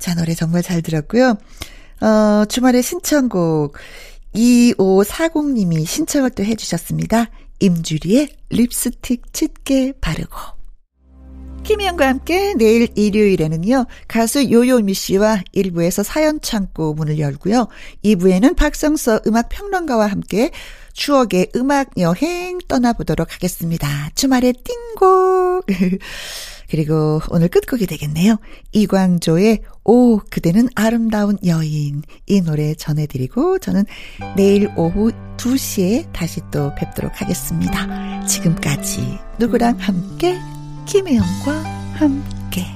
자, 0.00 0.16
노래 0.16 0.34
정말 0.34 0.64
잘 0.64 0.82
들었고요. 0.82 1.38
어, 2.00 2.44
주말에 2.46 2.82
신청곡 2.82 3.76
2540님이 4.34 5.86
신청을 5.86 6.30
또 6.30 6.42
해주셨습니다. 6.42 7.30
임주리의 7.60 8.28
립스틱 8.50 9.32
짙게 9.32 9.94
바르고. 10.00 10.56
김희영과 11.66 12.06
함께 12.06 12.54
내일 12.54 12.88
일요일에는요, 12.94 13.86
가수 14.06 14.52
요요미 14.52 14.94
씨와 14.94 15.42
1부에서 15.52 16.04
사연 16.04 16.40
창고 16.40 16.94
문을 16.94 17.18
열고요. 17.18 17.66
2부에는 18.04 18.54
박성서 18.54 19.22
음악 19.26 19.48
평론가와 19.48 20.06
함께 20.06 20.52
추억의 20.92 21.50
음악 21.56 21.90
여행 21.98 22.58
떠나보도록 22.68 23.34
하겠습니다. 23.34 23.88
주말에 24.14 24.52
띵곡. 24.52 25.66
그리고 26.70 27.20
오늘 27.30 27.48
끝곡이 27.48 27.86
되겠네요. 27.86 28.36
이광조의 28.72 29.62
오, 29.84 30.18
그대는 30.18 30.68
아름다운 30.74 31.36
여인. 31.44 32.02
이 32.26 32.40
노래 32.40 32.74
전해드리고 32.74 33.58
저는 33.58 33.84
내일 34.36 34.70
오후 34.76 35.10
2시에 35.36 36.12
다시 36.12 36.40
또 36.50 36.74
뵙도록 36.74 37.20
하겠습니다. 37.20 38.24
지금까지 38.26 39.18
누구랑 39.38 39.76
함께? 39.78 40.38
김혜영과 40.86 41.52
함께. 41.94 42.75